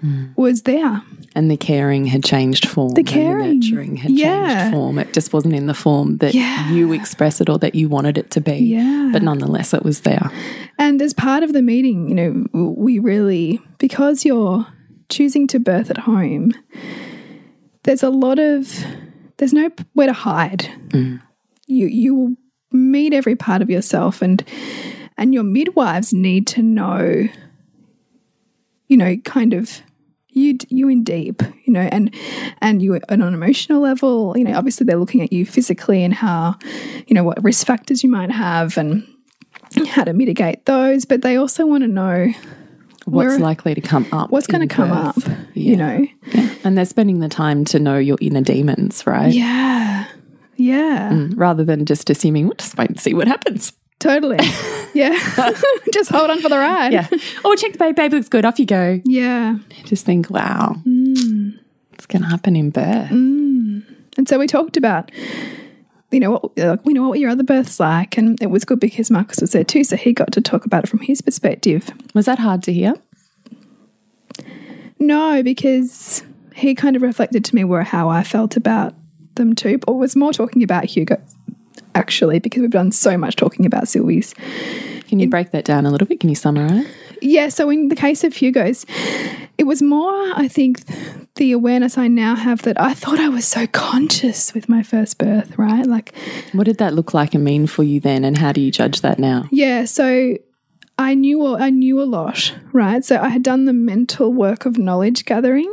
hmm. 0.01 0.25
was 0.35 0.63
there. 0.63 1.01
And 1.33 1.49
the 1.49 1.55
caring 1.55 2.07
had 2.07 2.25
changed 2.25 2.67
form. 2.67 2.93
The 2.93 3.03
caring. 3.03 3.61
The 3.61 3.69
nurturing 3.69 3.95
had 3.97 4.11
Yeah. 4.11 4.63
changed 4.63 4.73
form. 4.73 4.99
It 4.99 5.13
just 5.13 5.31
wasn't 5.31 5.55
in 5.55 5.67
the 5.67 5.73
form 5.73 6.17
that 6.17 6.33
Yeah. 6.33 6.69
you 6.73 6.91
express 6.91 7.39
it 7.39 7.47
or 7.49 7.57
that 7.59 7.73
you 7.73 7.87
wanted 7.87 8.17
it 8.17 8.29
to 8.31 8.41
be. 8.41 8.57
Yeah. 8.57 9.11
But 9.13 9.23
nonetheless, 9.23 9.73
it 9.73 9.83
was 9.85 10.01
there. 10.01 10.29
And 10.77 11.01
as 11.01 11.13
part 11.13 11.43
of 11.43 11.53
the 11.53 11.61
meeting, 11.61 12.09
you 12.09 12.15
know, 12.15 12.73
we 12.73 12.99
really, 12.99 13.61
because 13.77 14.25
you're 14.25 14.67
choosing 15.11 15.47
to 15.47 15.59
birth 15.59 15.89
at 15.89 15.99
home, 15.99 16.53
there's 17.83 18.03
a 18.03 18.09
lot 18.09 18.39
of, 18.39 18.83
there's 19.37 19.53
no 19.53 19.69
nowhere 19.95 20.07
to 20.07 20.13
hide. 20.13 20.69
Mm. 20.89 21.21
You, 21.67 21.87
you 21.87 22.15
will 22.15 22.35
meet 22.71 23.13
every 23.13 23.35
part 23.35 23.61
of 23.61 23.69
yourself 23.69 24.21
and, 24.21 24.43
and 25.17 25.33
your 25.33 25.43
midwives 25.43 26.13
need 26.13 26.47
to 26.47 26.61
know, 26.61 27.27
you 28.87 28.97
know, 28.97 29.17
kind 29.17 29.53
of 29.53 29.81
you 30.33 30.57
you 30.69 30.87
in 30.87 31.03
deep, 31.03 31.41
you 31.65 31.73
know, 31.73 31.87
and 31.91 32.13
and 32.61 32.81
you 32.81 32.95
on 32.95 33.21
an 33.21 33.33
emotional 33.33 33.81
level, 33.81 34.33
you 34.37 34.43
know, 34.43 34.57
obviously 34.57 34.85
they're 34.85 34.97
looking 34.97 35.21
at 35.21 35.33
you 35.33 35.45
physically 35.45 36.03
and 36.03 36.13
how, 36.13 36.57
you 37.07 37.13
know, 37.13 37.23
what 37.23 37.43
risk 37.43 37.67
factors 37.67 38.03
you 38.03 38.09
might 38.09 38.31
have 38.31 38.77
and 38.77 39.05
how 39.87 40.03
to 40.03 40.13
mitigate 40.13 40.65
those, 40.65 41.05
but 41.05 41.21
they 41.21 41.35
also 41.35 41.65
want 41.65 41.83
to 41.83 41.87
know 41.87 42.31
What's 43.05 43.39
likely 43.39 43.75
to 43.75 43.81
come 43.81 44.07
up? 44.11 44.29
what's 44.29 44.47
going 44.47 44.67
to 44.67 44.73
come 44.73 44.89
birth. 44.89 45.27
up, 45.27 45.37
you 45.53 45.75
know? 45.75 46.05
Yeah. 46.27 46.55
And 46.63 46.77
they're 46.77 46.85
spending 46.85 47.19
the 47.19 47.29
time 47.29 47.65
to 47.65 47.79
know 47.79 47.97
your 47.97 48.17
inner 48.21 48.41
demons, 48.41 49.05
right? 49.07 49.33
Yeah. 49.33 50.05
Yeah. 50.55 51.09
Mm, 51.11 51.33
rather 51.35 51.63
than 51.63 51.85
just 51.85 52.09
assuming, 52.09 52.45
we'll 52.45 52.55
just 52.55 52.77
wait 52.77 52.89
and 52.89 52.99
see 52.99 53.13
what 53.13 53.27
happens. 53.27 53.73
Totally. 53.99 54.39
Yeah. 54.93 55.17
Just 55.93 56.09
hold 56.09 56.29
on 56.29 56.41
for 56.41 56.49
the 56.49 56.57
ride. 56.57 56.91
Yeah. 56.91 57.07
oh, 57.45 57.55
check 57.55 57.71
the 57.71 57.77
baby. 57.77 57.93
Baby 57.93 58.17
looks 58.17 58.27
good. 58.27 58.43
Off 58.43 58.59
you 58.59 58.65
go. 58.65 58.99
Yeah. 59.05 59.57
Just 59.85 60.05
think, 60.05 60.29
wow, 60.29 60.75
mm. 60.85 61.57
it's 61.93 62.05
going 62.07 62.21
to 62.21 62.27
happen 62.27 62.57
in 62.57 62.71
birth. 62.71 63.09
Mm. 63.09 63.83
And 64.17 64.27
so 64.27 64.37
we 64.37 64.47
talked 64.47 64.75
about, 64.75 65.09
you 66.11 66.19
know, 66.19 66.31
what, 66.31 66.57
like, 66.57 66.85
we 66.85 66.93
know 66.93 67.07
what 67.07 67.19
your 67.19 67.29
other 67.29 67.43
birth's 67.43 67.79
like. 67.79 68.17
And 68.17 68.41
it 68.41 68.47
was 68.47 68.65
good 68.65 68.79
because 68.79 69.09
Marcus 69.09 69.41
was 69.41 69.51
there 69.51 69.63
too. 69.63 69.83
So 69.83 69.95
he 69.95 70.13
got 70.13 70.31
to 70.33 70.41
talk 70.41 70.65
about 70.65 70.83
it 70.83 70.87
from 70.87 70.99
his 70.99 71.21
perspective. 71.21 71.89
Was 72.13 72.25
that 72.25 72.39
hard 72.39 72.63
to 72.63 72.73
hear? 72.73 72.95
No, 74.99 75.41
because 75.41 76.23
he 76.53 76.75
kind 76.75 76.95
of 76.95 77.01
reflected 77.01 77.43
to 77.45 77.55
me 77.55 77.63
where 77.63 77.83
how 77.83 78.09
I 78.09 78.23
felt 78.23 78.55
about 78.57 78.93
them 79.35 79.55
too. 79.55 79.79
Or 79.87 79.97
was 79.97 80.15
more 80.15 80.33
talking 80.33 80.63
about 80.63 80.85
Hugo, 80.85 81.19
actually, 81.95 82.39
because 82.39 82.61
we've 82.61 82.69
done 82.69 82.91
so 82.91 83.17
much 83.17 83.35
talking 83.35 83.65
about 83.65 83.87
Sylvie's. 83.87 84.33
Can 85.07 85.19
you 85.19 85.29
break 85.29 85.51
that 85.51 85.65
down 85.65 85.85
a 85.85 85.91
little 85.91 86.07
bit? 86.07 86.19
Can 86.19 86.29
you 86.29 86.35
summarize? 86.35 86.85
Yeah, 87.21 87.49
so 87.49 87.69
in 87.69 87.89
the 87.89 87.95
case 87.95 88.23
of 88.23 88.33
Hugo's, 88.35 88.85
it 89.57 89.65
was 89.65 89.81
more, 89.81 90.13
I 90.35 90.47
think, 90.47 90.81
the 91.35 91.51
awareness 91.51 91.97
I 91.97 92.07
now 92.07 92.35
have 92.35 92.63
that 92.63 92.81
I 92.81 92.93
thought 92.93 93.19
I 93.19 93.29
was 93.29 93.47
so 93.47 93.67
conscious 93.67 94.53
with 94.53 94.67
my 94.67 94.81
first 94.83 95.17
birth, 95.17 95.57
right? 95.57 95.85
Like, 95.85 96.13
What 96.51 96.65
did 96.65 96.77
that 96.79 96.93
look 96.93 97.13
like 97.13 97.33
and 97.35 97.43
mean 97.43 97.67
for 97.67 97.83
you 97.83 97.99
then? 97.99 98.25
And 98.25 98.37
how 98.37 98.51
do 98.51 98.59
you 98.61 98.71
judge 98.71 99.01
that 99.01 99.19
now? 99.19 99.45
yeah, 99.51 99.85
so 99.85 100.35
I 100.97 101.15
knew 101.15 101.55
I 101.55 101.69
knew 101.71 101.99
a 102.01 102.03
lot, 102.05 102.53
right? 102.73 103.03
So 103.03 103.17
I 103.19 103.29
had 103.29 103.41
done 103.41 103.65
the 103.65 103.73
mental 103.73 104.31
work 104.31 104.65
of 104.67 104.77
knowledge 104.77 105.25
gathering 105.25 105.71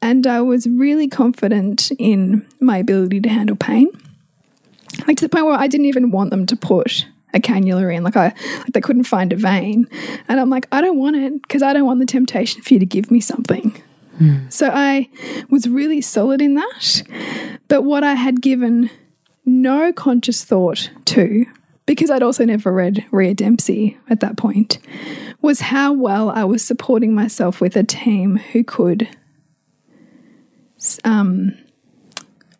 and 0.00 0.24
I 0.26 0.40
was 0.40 0.68
really 0.68 1.08
confident 1.08 1.90
in 1.98 2.46
my 2.60 2.78
ability 2.78 3.20
to 3.22 3.28
handle 3.28 3.56
pain. 3.56 3.88
Like 5.08 5.16
to 5.16 5.24
the 5.24 5.28
point 5.28 5.46
where 5.46 5.58
I 5.58 5.66
didn't 5.66 5.86
even 5.86 6.12
want 6.12 6.30
them 6.30 6.46
to 6.46 6.54
put 6.56 7.06
a 7.34 7.40
cannula 7.40 7.94
in. 7.94 8.02
Like 8.02 8.16
I 8.16 8.34
like 8.58 8.72
they 8.72 8.80
couldn't 8.80 9.04
find 9.04 9.32
a 9.32 9.36
vein. 9.36 9.88
And 10.28 10.40
I'm 10.40 10.50
like, 10.50 10.66
I 10.72 10.80
don't 10.80 10.98
want 10.98 11.16
it 11.16 11.42
because 11.42 11.62
I 11.62 11.72
don't 11.72 11.86
want 11.86 12.00
the 12.00 12.06
temptation 12.06 12.62
for 12.62 12.74
you 12.74 12.80
to 12.80 12.86
give 12.86 13.10
me 13.10 13.20
something. 13.20 13.80
So 14.50 14.70
I 14.72 15.08
was 15.50 15.68
really 15.68 16.00
solid 16.00 16.40
in 16.40 16.54
that. 16.54 17.02
But 17.68 17.82
what 17.82 18.04
I 18.04 18.14
had 18.14 18.40
given 18.40 18.90
no 19.44 19.92
conscious 19.92 20.44
thought 20.44 20.90
to, 21.06 21.46
because 21.86 22.10
I'd 22.10 22.22
also 22.22 22.44
never 22.44 22.72
read 22.72 23.04
Rhea 23.10 23.34
Dempsey 23.34 23.98
at 24.08 24.20
that 24.20 24.36
point, 24.36 24.78
was 25.40 25.60
how 25.60 25.92
well 25.92 26.30
I 26.30 26.44
was 26.44 26.62
supporting 26.64 27.14
myself 27.14 27.60
with 27.60 27.74
a 27.76 27.82
team 27.82 28.36
who 28.36 28.62
could 28.62 29.08
um, 31.04 31.56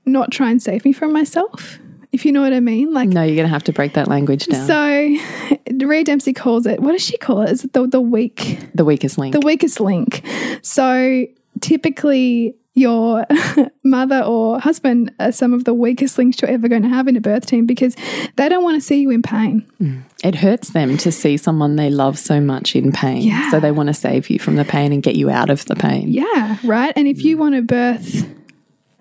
not 0.05 0.33
try 0.33 0.51
and 0.51 0.61
save 0.61 0.85
me 0.85 0.93
from 0.93 1.13
myself, 1.13 1.79
if 2.13 2.25
you 2.25 2.33
know 2.33 2.43
what 2.43 2.53
I 2.53 2.61
mean. 2.61 2.93
Like, 2.93 3.09
No, 3.09 3.23
you're 3.23 3.37
going 3.37 3.47
to 3.47 3.53
have 3.53 3.65
to 3.65 3.73
break 3.73 3.95
that 3.95 4.09
language 4.09 4.47
down. 4.47 4.67
so 4.67 5.87
Rhea 5.87 6.05
Dempsey 6.05 6.33
calls 6.33 6.67
it, 6.67 6.81
what 6.81 6.93
does 6.93 7.03
she 7.03 7.17
call 7.17 7.43
it? 7.43 7.51
Is 7.51 7.65
it 7.65 7.73
the, 7.73 7.87
the 7.87 8.01
weak? 8.01 8.59
the 8.75 8.85
weakest 8.85 9.19
link. 9.19 9.33
the 9.33 9.41
weakest 9.41 9.81
link. 9.81 10.25
So 10.63 11.27
typically, 11.61 12.55
your 12.75 13.27
mother 13.85 14.23
or 14.23 14.59
husband 14.59 15.13
are 15.21 15.33
some 15.33 15.53
of 15.53 15.65
the 15.65 15.75
weakest 15.75 16.17
links 16.17 16.41
you're 16.41 16.51
ever 16.51 16.69
going 16.69 16.83
to 16.83 16.89
have 16.89 17.07
in 17.07 17.17
a 17.17 17.21
birth 17.21 17.45
team 17.45 17.67
because 17.67 17.95
they 18.37 18.49
don't 18.49 18.65
want 18.65 18.77
to 18.77 18.81
see 18.81 19.01
you 19.01 19.11
in 19.11 19.23
pain. 19.23 19.67
Mm. 19.81 20.03
it 20.25 20.37
hurts 20.37 20.71
them 20.71 20.97
to 20.99 21.13
see 21.13 21.37
someone 21.37 21.77
they 21.77 21.91
love 21.91 22.19
so 22.19 22.41
much 22.41 22.75
in 22.75 22.93
pain. 22.93 23.23
Yeah. 23.23 23.51
So 23.51 23.61
they 23.61 23.73
want 23.73 23.89
to 23.89 23.95
save 23.95 24.31
you 24.31 24.39
from 24.39 24.57
the 24.57 24.65
pain 24.65 24.93
and 24.93 25.03
get 25.03 25.17
you 25.17 25.29
out 25.29 25.51
of 25.51 25.65
the 25.67 25.77
pain. 25.77 26.09
Yeah, 26.09 26.57
right. 26.65 26.93
And 26.97 27.07
if 27.07 27.25
you 27.25 27.37
mm. 27.37 27.41
want 27.41 27.55
to 27.57 27.63
birth, 27.63 28.27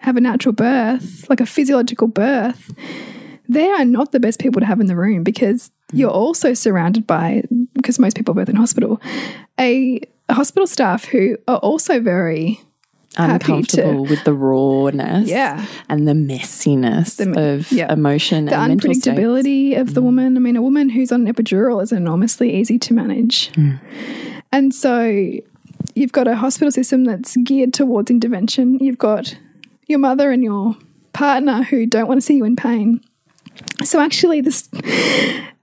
have 0.01 0.17
a 0.17 0.21
natural 0.21 0.53
birth, 0.53 1.29
like 1.29 1.39
a 1.39 1.45
physiological 1.45 2.07
birth, 2.07 2.73
they 3.47 3.69
are 3.69 3.85
not 3.85 4.11
the 4.11 4.19
best 4.19 4.39
people 4.39 4.59
to 4.59 4.65
have 4.65 4.79
in 4.79 4.87
the 4.87 4.95
room 4.95 5.23
because 5.23 5.71
hmm. 5.91 5.97
you're 5.97 6.09
also 6.09 6.53
surrounded 6.53 7.05
by, 7.05 7.43
because 7.73 7.99
most 7.99 8.15
people 8.15 8.33
birth 8.33 8.49
in 8.49 8.55
hospital, 8.55 8.99
a 9.59 10.01
hospital 10.29 10.65
staff 10.65 11.05
who 11.05 11.37
are 11.47 11.57
also 11.57 11.99
very 11.99 12.59
happy 13.15 13.45
to- 13.45 13.51
Uncomfortable 13.53 14.05
with 14.05 14.23
the 14.23 14.33
rawness 14.33 15.29
Yeah. 15.29 15.65
and 15.87 16.07
the 16.07 16.13
messiness 16.13 17.19
of 17.37 17.71
yeah. 17.71 17.91
emotion 17.91 18.45
the 18.45 18.55
and 18.55 18.81
unpredictability 18.81 19.79
of 19.79 19.93
the 19.93 20.01
hmm. 20.01 20.05
woman. 20.05 20.37
I 20.37 20.39
mean, 20.39 20.55
a 20.55 20.61
woman 20.61 20.89
who's 20.89 21.11
on 21.11 21.27
an 21.27 21.33
epidural 21.33 21.83
is 21.83 21.91
enormously 21.91 22.55
easy 22.55 22.79
to 22.79 22.93
manage. 22.93 23.53
Hmm. 23.53 23.73
And 24.51 24.73
so 24.73 25.31
you've 25.93 26.11
got 26.11 26.27
a 26.27 26.35
hospital 26.35 26.71
system 26.71 27.03
that's 27.03 27.37
geared 27.37 27.73
towards 27.73 28.09
intervention. 28.09 28.79
You've 28.79 28.97
got 28.97 29.37
your 29.91 29.99
mother 29.99 30.31
and 30.31 30.43
your 30.43 30.75
partner 31.13 31.61
who 31.63 31.85
don't 31.85 32.07
want 32.07 32.17
to 32.17 32.25
see 32.25 32.35
you 32.37 32.45
in 32.45 32.55
pain. 32.55 33.01
So 33.83 33.99
actually, 33.99 34.41
this, 34.41 34.67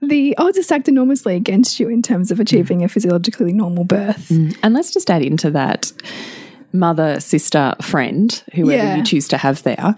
the 0.01 0.35
odds 0.37 0.57
are 0.57 0.63
stacked 0.63 0.87
enormously 0.87 1.35
against 1.35 1.79
you 1.79 1.89
in 1.89 2.01
terms 2.01 2.31
of 2.31 2.39
achieving 2.39 2.83
a 2.83 2.87
physiologically 2.87 3.51
normal 3.51 3.83
birth. 3.83 4.29
Mm. 4.29 4.57
And 4.63 4.73
let's 4.73 4.93
just 4.93 5.09
add 5.09 5.21
into 5.23 5.49
that 5.51 5.91
mother, 6.71 7.19
sister, 7.19 7.75
friend, 7.81 8.41
whoever 8.53 8.71
Yeah. 8.83 8.95
you 8.97 9.03
choose 9.03 9.27
to 9.29 9.37
have 9.37 9.63
there, 9.63 9.95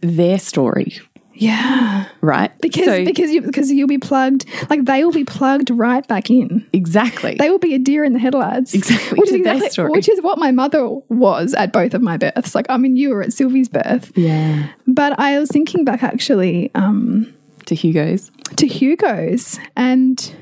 their 0.00 0.38
story, 0.38 1.00
Yeah, 1.42 2.06
right? 2.20 2.50
because 2.60 2.84
So- 2.84 3.04
because 3.04 3.30
you 3.32 3.40
because 3.42 3.70
you'll 3.72 3.88
be 3.88 3.98
plugged 3.98 4.44
like 4.70 4.84
they 4.84 5.04
will 5.04 5.12
be 5.12 5.24
plugged 5.24 5.70
right 5.70 6.06
back 6.06 6.30
in. 6.30 6.64
exactly. 6.72 7.34
they 7.38 7.50
will 7.50 7.58
be 7.58 7.74
a 7.74 7.78
deer 7.78 8.04
in 8.04 8.12
the 8.12 8.18
headlights. 8.18 8.74
Exactly, 8.74 9.18
Which 9.18 9.30
is, 9.30 9.34
exactly 9.36 9.70
story. 9.70 9.90
which 9.90 10.08
is 10.08 10.20
what 10.22 10.38
my 10.38 10.50
mother 10.52 10.86
was 11.08 11.54
at 11.54 11.72
both 11.72 11.94
of 11.94 12.02
my 12.02 12.16
births. 12.16 12.54
Like, 12.54 12.66
I 12.68 12.76
mean, 12.76 12.96
you 12.96 13.10
were 13.10 13.22
at 13.22 13.32
Sylvie's 13.32 13.68
birth. 13.68 14.12
yeah. 14.16 14.68
But 14.86 15.18
I 15.18 15.38
was 15.38 15.48
thinking 15.50 15.84
back 15.84 16.02
actually 16.02 16.70
um, 16.74 17.32
To 17.66 17.74
Hugo's. 17.74 18.30
to 18.56 18.66
Hugo's 18.66 19.58
and 19.76 20.34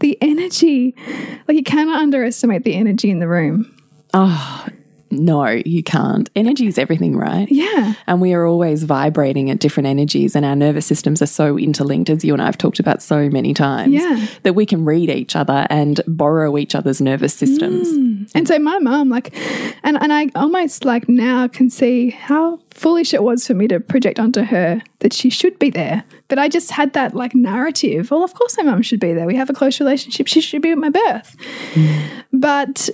the 0.00 0.18
energy. 0.20 0.94
Like, 1.46 1.56
you 1.56 1.62
cannot 1.62 2.00
underestimate 2.02 2.64
the 2.64 2.74
energy 2.74 3.08
in 3.10 3.18
the 3.20 3.28
room. 3.28 3.74
Oh, 4.14 4.66
no, 5.12 5.46
you 5.46 5.82
can't. 5.82 6.30
Energy 6.34 6.66
is 6.66 6.78
everything, 6.78 7.16
right? 7.16 7.46
Yeah. 7.50 7.94
And 8.06 8.20
we 8.20 8.32
are 8.34 8.46
always 8.46 8.82
vibrating 8.82 9.50
at 9.50 9.58
different 9.58 9.86
energies, 9.86 10.34
and 10.34 10.44
our 10.44 10.56
nervous 10.56 10.86
systems 10.86 11.22
are 11.22 11.26
so 11.26 11.58
interlinked, 11.58 12.10
as 12.10 12.24
you 12.24 12.32
and 12.32 12.42
I 12.42 12.46
have 12.46 12.58
talked 12.58 12.80
about 12.80 13.02
so 13.02 13.28
many 13.28 13.54
times, 13.54 13.92
Yeah. 13.92 14.26
that 14.42 14.54
we 14.54 14.66
can 14.66 14.84
read 14.84 15.10
each 15.10 15.36
other 15.36 15.66
and 15.70 16.00
borrow 16.06 16.56
each 16.56 16.74
other's 16.74 17.00
nervous 17.00 17.34
systems. 17.34 17.88
Mm. 17.88 18.30
And 18.34 18.48
so 18.48 18.58
my 18.58 18.78
mum, 18.78 19.08
like, 19.08 19.34
and, 19.84 20.00
and 20.00 20.12
I 20.12 20.28
almost 20.34 20.84
like 20.84 21.08
now 21.08 21.48
can 21.48 21.70
see 21.70 22.10
how 22.10 22.60
foolish 22.70 23.12
it 23.12 23.22
was 23.22 23.46
for 23.46 23.54
me 23.54 23.68
to 23.68 23.80
project 23.80 24.18
onto 24.18 24.42
her 24.42 24.82
that 25.00 25.12
she 25.12 25.28
should 25.28 25.58
be 25.58 25.70
there. 25.70 26.04
But 26.28 26.38
I 26.38 26.48
just 26.48 26.70
had 26.70 26.94
that 26.94 27.14
like 27.14 27.34
narrative. 27.34 28.10
Well, 28.10 28.24
of 28.24 28.32
course 28.34 28.56
my 28.56 28.62
mum 28.62 28.82
should 28.82 29.00
be 29.00 29.12
there. 29.12 29.26
We 29.26 29.36
have 29.36 29.50
a 29.50 29.52
close 29.52 29.78
relationship. 29.80 30.26
She 30.28 30.40
should 30.40 30.62
be 30.62 30.70
at 30.70 30.78
my 30.78 30.88
birth. 30.88 31.36
Mm. 31.74 32.08
But 32.32 32.88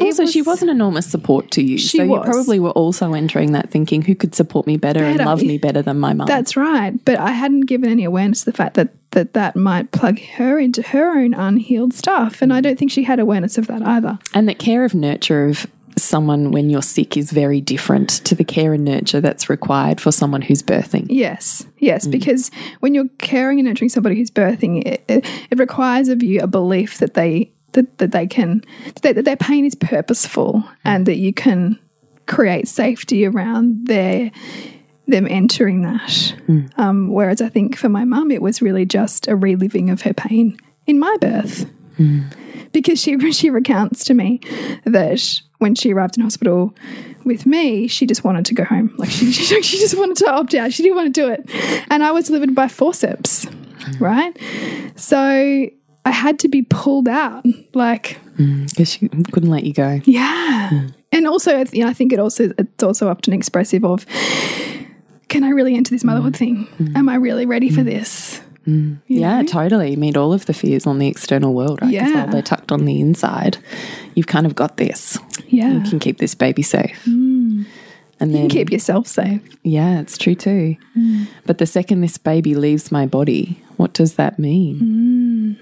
Also, 0.00 0.26
she 0.26 0.42
was 0.42 0.62
an 0.62 0.68
enormous 0.68 1.06
support 1.06 1.50
to 1.52 1.62
you. 1.62 1.78
She 1.78 1.98
so 1.98 2.06
was. 2.06 2.26
you 2.26 2.32
probably 2.32 2.60
were 2.60 2.70
also 2.70 3.14
entering 3.14 3.52
that 3.52 3.70
thinking, 3.70 4.02
who 4.02 4.14
could 4.14 4.34
support 4.34 4.66
me 4.66 4.76
better, 4.76 5.02
and 5.04 5.18
love 5.18 5.42
me 5.42 5.58
better 5.58 5.82
than 5.82 5.98
my 5.98 6.12
mum? 6.12 6.26
That's 6.26 6.56
right. 6.56 6.92
But 7.04 7.18
I 7.18 7.30
hadn't 7.30 7.62
given 7.62 7.90
any 7.90 8.04
awareness 8.04 8.40
to 8.40 8.50
the 8.50 8.56
fact 8.56 8.74
that 8.74 8.90
that, 9.12 9.32
that 9.32 9.56
might 9.56 9.92
plug 9.92 10.20
her 10.20 10.58
into 10.58 10.82
her 10.82 11.18
own 11.18 11.32
unhealed 11.32 11.94
stuff. 11.94 12.42
And 12.42 12.52
I 12.52 12.60
don't 12.60 12.78
think 12.78 12.90
she 12.90 13.02
had 13.02 13.18
awareness 13.18 13.56
of 13.56 13.66
that 13.68 13.80
either. 13.82 14.18
and 14.34 14.46
that 14.48 14.58
care 14.58 14.84
of 14.84 14.94
nurture 14.94 15.46
of 15.46 15.66
someone 15.98 16.50
when 16.50 16.68
you're 16.68 16.82
sick 16.82 17.16
is 17.16 17.30
very 17.30 17.60
different 17.60 18.10
to 18.10 18.34
the 18.34 18.44
care 18.44 18.74
and 18.74 18.84
nurture 18.84 19.20
that's 19.20 19.48
required 19.48 20.00
for 20.00 20.12
someone 20.12 20.42
who's 20.42 20.62
birthing. 20.62 21.06
Yes, 21.08 21.66
yes, 21.78 22.06
mm. 22.06 22.10
because 22.10 22.50
when 22.80 22.94
you're 22.94 23.08
caring 23.18 23.58
and 23.58 23.66
nurturing 23.66 23.88
somebody 23.88 24.16
who's 24.16 24.30
birthing, 24.30 24.86
it, 24.86 25.04
it, 25.08 25.26
it 25.50 25.58
requires 25.58 26.08
of 26.08 26.22
you 26.22 26.40
a 26.40 26.46
belief 26.46 26.98
that 26.98 27.14
they 27.14 27.50
that, 27.72 27.98
that 27.98 28.12
they 28.12 28.26
can 28.26 28.62
that, 29.02 29.14
that 29.14 29.24
their 29.24 29.36
pain 29.36 29.64
is 29.64 29.74
purposeful 29.74 30.54
mm. 30.54 30.76
and 30.84 31.06
that 31.06 31.16
you 31.16 31.32
can 31.32 31.78
create 32.26 32.68
safety 32.68 33.24
around 33.24 33.86
their 33.86 34.30
them 35.06 35.26
entering 35.30 35.82
that. 35.82 36.34
Mm. 36.48 36.78
Um, 36.78 37.08
whereas 37.12 37.40
I 37.40 37.48
think 37.48 37.76
for 37.76 37.88
my 37.88 38.04
mum, 38.04 38.30
it 38.30 38.42
was 38.42 38.60
really 38.60 38.84
just 38.84 39.28
a 39.28 39.36
reliving 39.36 39.90
of 39.90 40.02
her 40.02 40.12
pain 40.12 40.58
in 40.86 40.98
my 40.98 41.16
birth. 41.20 41.66
Mm. 41.98 42.32
Because 42.72 43.00
she 43.00 43.18
she 43.32 43.50
recounts 43.50 44.04
to 44.04 44.14
me 44.14 44.40
that 44.84 45.40
when 45.58 45.74
she 45.74 45.92
arrived 45.92 46.16
in 46.16 46.24
hospital 46.24 46.74
with 47.24 47.46
me, 47.46 47.88
she 47.88 48.06
just 48.06 48.24
wanted 48.24 48.44
to 48.46 48.54
go 48.54 48.64
home. 48.64 48.94
Like 48.98 49.10
she 49.10 49.32
she, 49.32 49.62
she 49.62 49.78
just 49.78 49.96
wanted 49.96 50.16
to 50.18 50.30
opt 50.30 50.54
out. 50.54 50.72
She 50.72 50.82
didn't 50.82 50.96
want 50.96 51.14
to 51.14 51.20
do 51.20 51.28
it, 51.28 51.48
and 51.90 52.02
I 52.02 52.10
was 52.10 52.26
delivered 52.26 52.54
by 52.54 52.68
forceps, 52.68 53.46
right? 53.98 54.36
So 54.96 55.68
I 56.06 56.10
had 56.10 56.38
to 56.40 56.48
be 56.48 56.62
pulled 56.62 57.08
out. 57.08 57.44
Like 57.74 58.18
mm, 58.38 58.68
Because 58.70 58.90
she 58.92 59.08
couldn't 59.32 59.50
let 59.50 59.64
you 59.64 59.72
go. 59.74 60.00
yeah, 60.04 60.70
mm. 60.72 60.94
and 61.12 61.26
also 61.26 61.64
you 61.72 61.82
know, 61.84 61.90
I 61.90 61.92
think 61.92 62.12
it 62.12 62.18
also 62.18 62.52
it's 62.56 62.82
also 62.82 63.08
often 63.08 63.32
expressive 63.34 63.84
of 63.84 64.06
can 65.28 65.42
I 65.44 65.50
really 65.50 65.74
enter 65.74 65.90
this 65.90 66.02
mm. 66.02 66.06
motherhood 66.06 66.36
thing? 66.36 66.68
Am 66.94 67.08
I 67.08 67.16
really 67.16 67.44
ready 67.46 67.68
for 67.70 67.82
this? 67.82 68.40
You 68.64 68.98
Yeah, 69.06 69.42
know? 69.42 69.46
totally. 69.46 69.94
Meet 69.96 70.16
all 70.16 70.32
of 70.32 70.46
the 70.46 70.52
fears 70.54 70.86
on 70.86 70.98
the 70.98 71.06
external 71.06 71.54
world, 71.54 71.80
right? 71.82 71.90
Yeah. 71.92 72.14
while 72.24 72.26
they're 72.32 72.42
tucked 72.42 72.72
on 72.72 72.84
the 72.84 73.00
inside, 73.00 73.58
you've 74.16 74.26
kind 74.26 74.44
of 74.46 74.54
got 74.56 74.76
this. 74.76 75.18
Yeah. 75.48 75.70
You 75.72 75.88
can 75.88 75.98
keep 76.00 76.18
this 76.18 76.34
baby 76.34 76.62
safe. 76.62 77.06
And 77.06 77.66
You 78.20 78.38
then, 78.38 78.48
can 78.48 78.48
keep 78.48 78.72
yourself 78.72 79.06
safe. 79.06 79.40
yeah, 79.62 80.00
it's 80.00 80.18
true 80.18 80.34
too. 80.34 80.76
But 81.46 81.58
the 81.58 81.66
second 81.66 82.00
this 82.00 82.18
baby 82.18 82.54
leaves 82.56 82.90
my 82.90 83.06
body, 83.06 83.62
what 83.76 83.92
does 83.92 84.14
that 84.14 84.38
mean? 84.38 85.58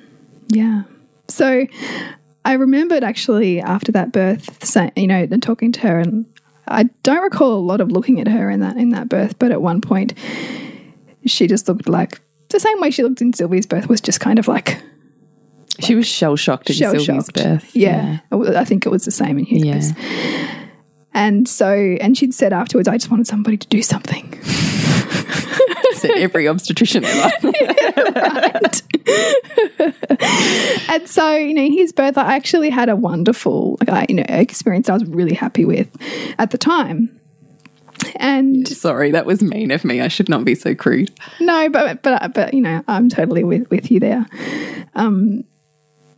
Yeah. 0.48 0.82
So 1.28 1.66
I 2.44 2.52
remembered 2.54 3.02
actually 3.04 3.60
after 3.60 3.92
that 3.92 4.12
birth, 4.12 4.64
saying, 4.64 4.92
you 4.96 5.06
know, 5.06 5.26
and 5.30 5.42
talking 5.42 5.72
to 5.72 5.80
her, 5.80 5.98
and 5.98 6.26
I 6.68 6.84
don't 7.02 7.22
recall 7.22 7.54
a 7.54 7.60
lot 7.60 7.80
of 7.80 7.90
looking 7.90 8.20
at 8.20 8.28
her 8.28 8.50
in 8.50 8.60
that 8.60 8.76
in 8.76 8.90
that 8.90 9.08
birth, 9.08 9.38
but 9.38 9.50
at 9.52 9.62
one 9.62 9.80
point, 9.80 10.14
she 11.26 11.46
just 11.46 11.68
looked 11.68 11.88
like 11.88 12.20
the 12.50 12.60
same 12.60 12.80
way 12.80 12.90
she 12.90 13.02
looked 13.02 13.20
in 13.20 13.32
Sylvie's 13.32 13.66
birth 13.66 13.88
was 13.88 14.00
just 14.00 14.20
kind 14.20 14.38
of 14.38 14.46
like 14.46 14.80
She 15.80 15.94
was 15.94 16.06
shell 16.06 16.36
shocked 16.36 16.70
in 16.70 16.76
shell 16.76 16.98
Sylvie's 16.98 17.30
birth. 17.30 17.74
Yeah. 17.74 18.20
Was- 18.30 18.50
I 18.54 18.64
think 18.64 18.86
it 18.86 18.90
was 18.90 19.04
the 19.04 19.10
same 19.10 19.38
in 19.38 19.46
Yeah. 19.46 19.80
And 21.12 21.48
so, 21.48 21.72
and 22.00 22.16
she'd 22.18 22.34
said 22.34 22.52
afterwards, 22.52 22.88
I 22.88 22.96
just 22.96 23.10
wanted 23.10 23.26
somebody 23.26 23.56
to 23.56 23.66
do 23.68 23.82
something. 23.82 24.32
Said 25.94 26.12
every 26.12 26.48
obstetrician 26.48 27.04
ever. 27.04 27.30
right? 28.16 28.82
and 30.88 31.08
so, 31.08 31.34
you 31.36 31.54
know, 31.54 31.68
his 31.70 31.92
birth, 31.92 32.18
I 32.18 32.34
actually 32.34 32.70
had 32.70 32.88
a 32.88 32.96
wonderful, 32.96 33.78
like, 33.80 33.88
I, 33.88 34.06
you 34.08 34.16
know, 34.16 34.24
experience 34.28 34.88
I 34.88 34.94
was 34.94 35.04
really 35.06 35.34
happy 35.34 35.64
with 35.64 35.88
at 36.38 36.50
the 36.50 36.58
time. 36.58 37.20
And 38.16 38.66
Sorry, 38.66 39.10
that 39.12 39.26
was 39.26 39.42
mean 39.42 39.70
of 39.70 39.84
me. 39.84 40.00
I 40.00 40.08
should 40.08 40.28
not 40.28 40.44
be 40.44 40.54
so 40.54 40.74
crude. 40.74 41.10
no, 41.40 41.68
but 41.70 42.02
but 42.02 42.34
but 42.34 42.52
you 42.52 42.60
know, 42.60 42.82
I'm 42.88 43.08
totally 43.08 43.44
with 43.44 43.70
with 43.70 43.90
you 43.90 44.00
there. 44.00 44.26
Um, 44.94 45.44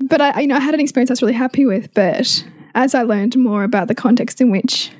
but 0.00 0.21
I, 0.21 0.40
you 0.40 0.47
know, 0.47 0.56
I 0.56 0.61
had 0.61 0.75
an 0.75 0.80
experience 0.80 1.11
I 1.11 1.12
was 1.12 1.23
really 1.23 1.35
happy 1.35 1.66
with. 1.66 1.92
But 1.95 2.45
as 2.75 2.95
I 2.95 3.02
learned 3.02 3.37
more 3.37 3.62
about 3.62 3.88
the 3.88 3.95
context 3.95 4.40
in 4.40 4.50
which 4.50 4.90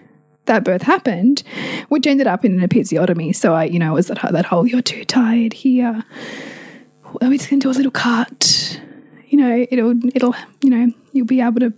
that 0.47 0.65
birth 0.65 0.83
happened, 0.83 1.43
which 1.89 2.07
ended 2.07 2.27
up 2.27 2.45
in 2.45 2.61
an 2.61 2.69
episiotomy, 2.69 3.35
so 3.35 3.55
I, 3.55 3.65
you 3.65 3.79
know, 3.79 3.93
it 3.93 3.95
was 3.95 4.07
that 4.09 4.33
that 4.33 4.47
whole 4.47 4.67
"you're 4.67 4.83
too 4.83 5.05
tired 5.05 5.53
here." 5.53 6.05
We're 7.21 7.37
just 7.37 7.49
going 7.49 7.61
to 7.61 7.69
do 7.69 7.71
a 7.71 7.77
little 7.77 7.93
cut. 7.93 8.81
You 9.29 9.39
know, 9.39 9.67
it'll 9.71 9.95
it'll 10.15 10.35
you 10.63 10.71
know 10.71 10.93
you'll 11.13 11.27
be 11.27 11.41
able 11.41 11.61
to 11.61 11.73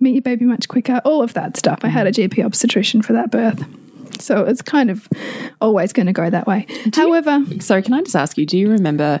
meet 0.00 0.14
your 0.14 0.22
baby 0.22 0.44
much 0.44 0.68
quicker. 0.68 1.00
All 1.04 1.22
of 1.22 1.34
that 1.34 1.56
stuff. 1.56 1.80
I 1.82 1.88
had 1.88 2.06
a 2.06 2.12
GP 2.12 2.44
obstetrician 2.44 3.02
for 3.02 3.12
that 3.12 3.30
birth. 3.30 3.64
So 4.20 4.44
it's 4.44 4.62
kind 4.62 4.90
of 4.90 5.08
always 5.60 5.92
going 5.92 6.06
to 6.06 6.12
go 6.12 6.30
that 6.30 6.46
way. 6.46 6.66
However, 6.94 7.44
Sorry, 7.60 7.82
can 7.82 7.94
I 7.94 8.02
just 8.02 8.16
ask 8.16 8.38
you, 8.38 8.46
do 8.46 8.56
you 8.56 8.70
remember 8.70 9.20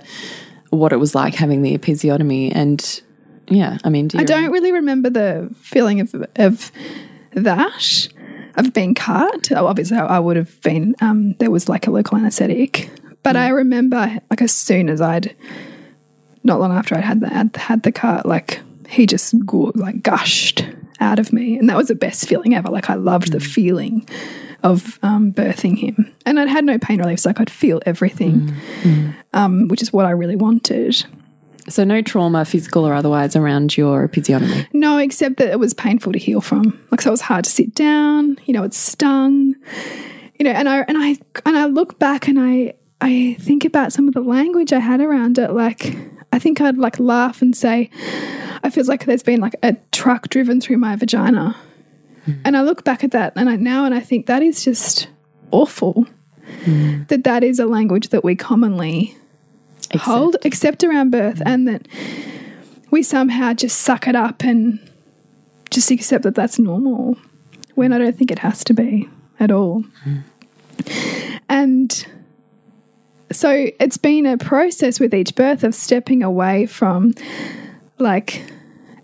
what 0.70 0.92
it 0.92 0.96
was 0.96 1.14
like 1.14 1.34
having 1.34 1.62
the 1.62 1.76
episiotomy? 1.76 2.52
And 2.54 3.02
yeah, 3.48 3.78
I 3.84 3.90
mean, 3.90 4.08
do 4.08 4.18
you 4.18 4.22
I 4.22 4.24
don't 4.24 4.50
really 4.50 4.72
remember 4.72 5.10
the 5.10 5.52
feeling 5.60 6.00
of 6.00 6.14
of 6.36 6.72
that 7.32 8.08
of 8.56 8.72
being 8.72 8.94
cut. 8.94 9.50
Obviously, 9.52 9.96
I 9.96 10.18
would 10.18 10.36
have 10.36 10.60
been. 10.62 10.94
Um, 11.00 11.34
there 11.34 11.50
was 11.50 11.68
like 11.68 11.86
a 11.86 11.90
local 11.90 12.18
anaesthetic, 12.18 12.90
but 13.22 13.36
I 13.36 13.48
remember 13.48 14.20
like 14.30 14.42
as 14.42 14.52
soon 14.52 14.88
as 14.88 15.00
I'd 15.00 15.34
not 16.44 16.60
long 16.60 16.72
after 16.72 16.94
I'd 16.94 17.04
had 17.04 17.20
the 17.20 17.28
had, 17.28 17.56
had 17.56 17.82
the 17.82 17.92
cut, 17.92 18.26
like 18.26 18.60
he 18.88 19.06
just 19.06 19.34
like 19.74 20.02
gushed 20.02 20.64
out 21.00 21.18
of 21.18 21.32
me, 21.32 21.56
and 21.56 21.68
that 21.68 21.76
was 21.76 21.88
the 21.88 21.94
best 21.94 22.28
feeling 22.28 22.54
ever. 22.54 22.68
Like 22.70 22.90
I 22.90 22.94
loved 22.94 23.32
the 23.32 23.40
feeling 23.40 24.08
of 24.62 24.98
um, 25.02 25.32
birthing 25.32 25.78
him, 25.78 26.12
and 26.24 26.38
I'd 26.38 26.48
had 26.48 26.64
no 26.64 26.78
pain 26.78 27.00
relief, 27.00 27.20
so 27.20 27.30
I 27.30 27.34
could 27.34 27.50
feel 27.50 27.82
everything, 27.86 28.54
um, 29.32 29.68
which 29.68 29.82
is 29.82 29.92
what 29.92 30.06
I 30.06 30.10
really 30.10 30.36
wanted. 30.36 31.04
So 31.68 31.84
no 31.84 32.02
trauma, 32.02 32.44
physical 32.44 32.86
or 32.86 32.94
otherwise, 32.94 33.36
around 33.36 33.76
your 33.76 34.06
episiotomy. 34.08 34.66
No, 34.72 34.98
except 34.98 35.36
that 35.38 35.50
it 35.50 35.58
was 35.58 35.74
painful 35.74 36.12
to 36.12 36.18
heal 36.18 36.40
from. 36.40 36.78
Like 36.90 37.00
so 37.00 37.10
it 37.10 37.12
was 37.12 37.20
hard 37.20 37.44
to 37.44 37.50
sit 37.50 37.74
down, 37.74 38.38
you 38.44 38.52
know, 38.52 38.64
it 38.64 38.74
stung. 38.74 39.54
You 40.38 40.44
know, 40.44 40.50
and 40.50 40.68
I 40.68 40.80
and 40.80 40.98
I 40.98 41.16
and 41.46 41.56
I 41.56 41.66
look 41.66 41.98
back 41.98 42.28
and 42.28 42.38
I 42.38 42.74
I 43.00 43.36
think 43.40 43.64
about 43.64 43.92
some 43.92 44.08
of 44.08 44.14
the 44.14 44.20
language 44.20 44.72
I 44.72 44.78
had 44.78 45.00
around 45.00 45.38
it. 45.38 45.52
Like 45.52 45.96
I 46.32 46.38
think 46.38 46.60
I'd 46.60 46.78
like 46.78 46.98
laugh 46.98 47.40
and 47.42 47.56
say, 47.56 47.90
I 48.62 48.70
feel 48.70 48.84
like 48.86 49.04
there's 49.04 49.22
been 49.22 49.40
like 49.40 49.54
a 49.62 49.76
truck 49.92 50.28
driven 50.28 50.60
through 50.60 50.78
my 50.78 50.96
vagina. 50.96 51.56
Hmm. 52.24 52.32
And 52.44 52.56
I 52.56 52.62
look 52.62 52.84
back 52.84 53.04
at 53.04 53.12
that 53.12 53.32
and 53.36 53.48
I 53.48 53.56
now 53.56 53.84
and 53.84 53.94
I 53.94 54.00
think 54.00 54.26
that 54.26 54.42
is 54.42 54.64
just 54.64 55.08
awful. 55.50 56.06
Hmm. 56.64 57.04
That 57.04 57.24
that 57.24 57.44
is 57.44 57.58
a 57.58 57.66
language 57.66 58.08
that 58.08 58.24
we 58.24 58.36
commonly 58.36 59.16
hold, 59.92 60.36
except 60.42 60.84
around 60.84 61.10
birth, 61.10 61.42
and 61.44 61.66
that 61.68 61.86
we 62.90 63.02
somehow 63.02 63.52
just 63.52 63.80
suck 63.80 64.06
it 64.06 64.16
up 64.16 64.42
and 64.44 64.78
just 65.70 65.90
accept 65.90 66.24
that 66.24 66.34
that's 66.34 66.58
normal 66.58 67.16
when 67.74 67.92
I 67.92 67.98
don't 67.98 68.16
think 68.16 68.30
it 68.30 68.38
has 68.38 68.62
to 68.64 68.74
be 68.74 69.08
at 69.40 69.50
all. 69.50 69.84
And 71.48 72.06
so 73.32 73.68
it's 73.80 73.96
been 73.96 74.26
a 74.26 74.38
process 74.38 75.00
with 75.00 75.12
each 75.12 75.34
birth 75.34 75.64
of 75.64 75.74
stepping 75.74 76.22
away 76.22 76.66
from 76.66 77.14
like 77.98 78.44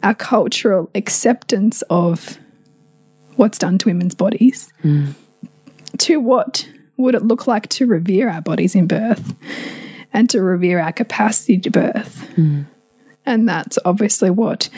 our 0.03 0.15
cultural 0.15 0.91
acceptance 0.95 1.83
of 1.91 2.39
what's 3.37 3.59
done 3.59 3.79
to 3.79 3.89
women's 3.89 4.15
bodies 4.15 4.73
hmm. 4.83 5.11
to 5.99 6.19
what 6.19 6.69
would 6.97 7.15
it 7.15 7.23
look 7.23 7.47
like 7.47 7.69
to 7.69 7.87
revere 7.87 8.29
our 8.29 8.41
bodies 8.41 8.75
in 8.75 8.87
birth 8.87 9.35
and 10.13 10.29
to 10.31 10.43
revere 10.43 10.81
our 10.81 10.93
capacity 10.93 11.59
to 11.59 11.71
birth. 11.71 12.29
And 13.27 13.49
that's 13.49 13.79
obviously 13.85 14.31
what 14.31 14.69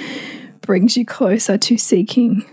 brings 0.60 0.96
you 0.96 1.04
closer 1.04 1.58
to 1.58 1.76
seeking 1.76 2.44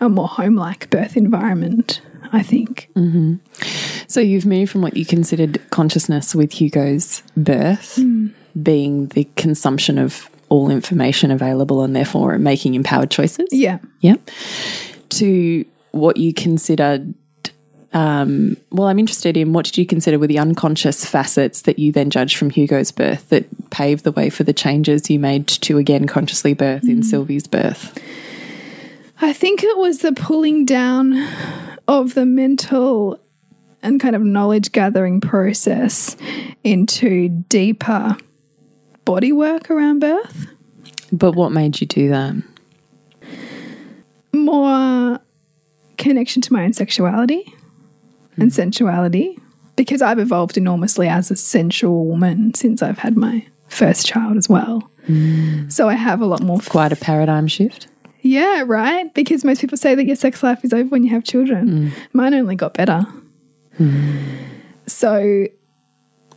a 0.00 0.08
more 0.08 0.28
home 0.28 0.56
like 0.56 0.90
birth 0.90 1.16
environment, 1.16 2.00
I 2.32 2.42
think. 2.42 2.90
Mm-hmm. 2.96 3.36
So 4.08 4.20
you've 4.20 4.46
moved 4.46 4.72
from 4.72 4.82
what 4.82 4.96
you 4.96 5.06
considered 5.06 5.60
consciousness 5.70 6.34
with 6.34 6.52
Hugo's 6.52 7.22
birth 7.36 7.98
being 8.62 9.06
the 9.08 9.28
consumption 9.36 9.98
of 9.98 10.28
all 10.48 10.70
information 10.70 11.30
available 11.30 11.82
and 11.82 11.96
therefore 11.96 12.38
making 12.38 12.74
empowered 12.74 13.10
choices. 13.10 13.48
Yeah. 13.50 13.78
Yep. 14.00 14.30
To 15.10 15.64
what 15.92 16.16
you 16.16 16.34
considered. 16.34 17.14
Um, 17.94 18.56
well, 18.70 18.88
I'm 18.88 18.98
interested 18.98 19.36
in 19.36 19.52
what 19.52 19.64
did 19.64 19.78
you 19.78 19.86
consider 19.86 20.18
were 20.18 20.26
the 20.26 20.38
unconscious 20.38 21.04
facets 21.04 21.62
that 21.62 21.78
you 21.78 21.92
then 21.92 22.10
judged 22.10 22.36
from 22.36 22.50
Hugo's 22.50 22.90
birth 22.90 23.28
that 23.28 23.70
paved 23.70 24.04
the 24.04 24.12
way 24.12 24.30
for 24.30 24.42
the 24.42 24.52
changes 24.52 25.08
you 25.08 25.18
made 25.18 25.46
to 25.48 25.78
again 25.78 26.06
consciously 26.06 26.54
birth 26.54 26.84
in 26.84 27.02
Sylvie's 27.02 27.46
birth? 27.46 27.98
I 29.20 29.32
think 29.32 29.62
it 29.62 29.78
was 29.78 30.00
the 30.00 30.12
pulling 30.12 30.64
down 30.64 31.26
of 31.86 32.14
the 32.14 32.26
mental 32.26 33.20
and 33.80 34.00
kind 34.00 34.16
of 34.16 34.22
knowledge 34.22 34.72
gathering 34.72 35.20
process 35.20 36.16
into 36.64 37.28
deeper 37.28 38.16
body 39.04 39.32
work 39.32 39.70
around 39.70 40.00
birth. 40.00 40.46
But 41.12 41.36
what 41.36 41.52
made 41.52 41.80
you 41.80 41.86
do 41.86 42.08
that? 42.08 42.34
more 44.34 45.20
connection 45.96 46.42
to 46.42 46.52
my 46.52 46.64
own 46.64 46.72
sexuality 46.72 47.52
and 48.36 48.52
sensuality 48.52 49.38
because 49.76 50.02
I've 50.02 50.18
evolved 50.18 50.56
enormously 50.56 51.08
as 51.08 51.30
a 51.30 51.36
sensual 51.36 52.04
woman 52.04 52.54
since 52.54 52.82
I've 52.82 52.98
had 52.98 53.16
my 53.16 53.46
first 53.68 54.06
child 54.06 54.36
as 54.36 54.48
well. 54.48 54.88
Mm. 55.08 55.70
So 55.72 55.88
I 55.88 55.94
have 55.94 56.20
a 56.20 56.26
lot 56.26 56.42
more. 56.42 56.60
Quite 56.60 56.92
a 56.92 56.96
paradigm 56.96 57.46
shift. 57.48 57.88
yeah, 58.22 58.62
right? 58.66 59.12
Because 59.14 59.44
most 59.44 59.60
people 59.60 59.76
say 59.76 59.94
that 59.94 60.06
your 60.06 60.16
sex 60.16 60.42
life 60.42 60.64
is 60.64 60.72
over 60.72 60.88
when 60.88 61.04
you 61.04 61.10
have 61.10 61.24
children. 61.24 61.68
Mm. 61.68 61.92
Mine 62.12 62.34
only 62.34 62.56
got 62.56 62.74
better. 62.74 63.06
Hmm. 63.76 64.36
So 64.86 65.46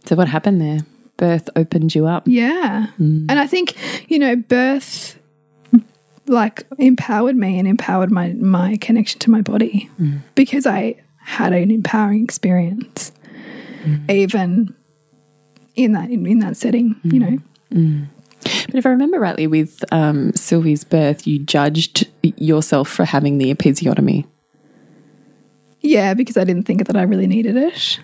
So 0.05 0.15
what 0.15 0.27
happened 0.27 0.59
there? 0.61 0.79
Birth 1.17 1.49
opened 1.55 1.93
you 1.95 2.07
up. 2.07 2.23
Yeah. 2.25 2.87
Hmm. 2.97 3.25
And 3.29 3.39
I 3.39 3.47
think, 3.47 3.75
you 4.09 4.19
know, 4.19 4.35
birth 4.35 5.19
like 6.27 6.67
empowered 6.77 7.37
me 7.37 7.57
and 7.57 7.67
empowered 7.67 8.11
my 8.11 8.33
my 8.33 8.77
connection 8.77 9.19
to 9.19 9.31
my 9.31 9.41
body 9.41 9.89
hmm. 9.97 10.17
because 10.35 10.65
I 10.65 10.95
had 11.27 11.53
an 11.53 11.69
empowering 11.71 12.23
experience 12.23 13.11
even 14.09 14.75
in 15.75 15.93
that 15.93 16.09
in, 16.09 16.25
in 16.25 16.39
that 16.39 16.57
setting, 16.57 16.95
you 17.03 17.13
mm. 17.13 17.19
know. 17.19 17.37
Mm. 17.71 18.07
But 18.41 18.75
if 18.75 18.85
I 18.85 18.89
remember 18.89 19.19
rightly, 19.19 19.47
with 19.47 19.83
um, 19.91 20.33
Sylvie's 20.33 20.83
birth, 20.83 21.27
you 21.27 21.39
judged 21.39 22.07
yourself 22.21 22.87
for 22.87 23.05
having 23.05 23.37
the 23.37 23.53
episiotomy. 23.53 24.25
Yeah, 25.81 26.13
because 26.13 26.37
I 26.37 26.43
didn't 26.43 26.63
think 26.63 26.87
that 26.87 26.95
I 26.95 27.03
really 27.03 27.27
needed 27.27 27.55
it 27.55 27.99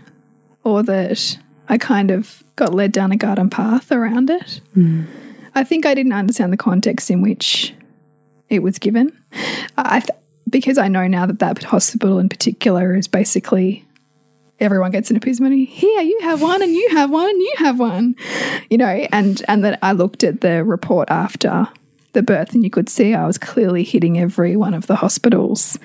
or 0.63 0.83
that 0.83 1.37
I 1.69 1.77
kind 1.77 2.11
of 2.11 2.43
got 2.55 2.73
led 2.73 2.91
down 2.91 3.11
a 3.11 3.17
garden 3.17 3.49
path 3.49 3.91
around 3.91 4.29
it. 4.29 4.61
Mm. 4.75 5.07
I 5.55 5.63
think 5.63 5.85
I 5.85 5.93
didn't 5.93 6.13
understand 6.13 6.51
the 6.51 6.57
context 6.57 7.09
in 7.09 7.21
which 7.21 7.73
it 8.49 8.63
was 8.63 8.79
given. 8.79 9.17
I 9.77 9.99
th 9.99 10.09
because 10.53 10.77
I 10.77 10.87
know 10.87 11.07
now 11.07 11.25
that 11.25 11.39
that 11.39 11.63
hospital 11.63 12.19
in 12.19 12.29
particular 12.29 12.95
is 12.95 13.09
basically 13.09 13.85
everyone 14.59 14.91
gets 14.91 15.11
an 15.11 15.19
episiotomy. 15.19 15.67
Here, 15.67 16.01
you 16.01 16.19
have 16.21 16.41
one, 16.41 16.61
and 16.61 16.73
you 16.73 16.87
have 16.91 17.09
one, 17.09 17.29
and 17.29 17.39
you 17.39 17.53
have 17.57 17.79
one. 17.79 18.15
You 18.69 18.77
know, 18.77 19.07
and 19.11 19.41
and 19.49 19.65
then 19.65 19.77
I 19.81 19.91
looked 19.91 20.23
at 20.23 20.39
the 20.39 20.63
report 20.63 21.09
after 21.11 21.67
the 22.13 22.21
birth, 22.21 22.53
and 22.53 22.63
you 22.63 22.69
could 22.69 22.87
see 22.87 23.13
I 23.13 23.25
was 23.25 23.37
clearly 23.37 23.83
hitting 23.83 24.19
every 24.19 24.55
one 24.55 24.73
of 24.73 24.87
the 24.87 24.95
hospitals 24.95 25.77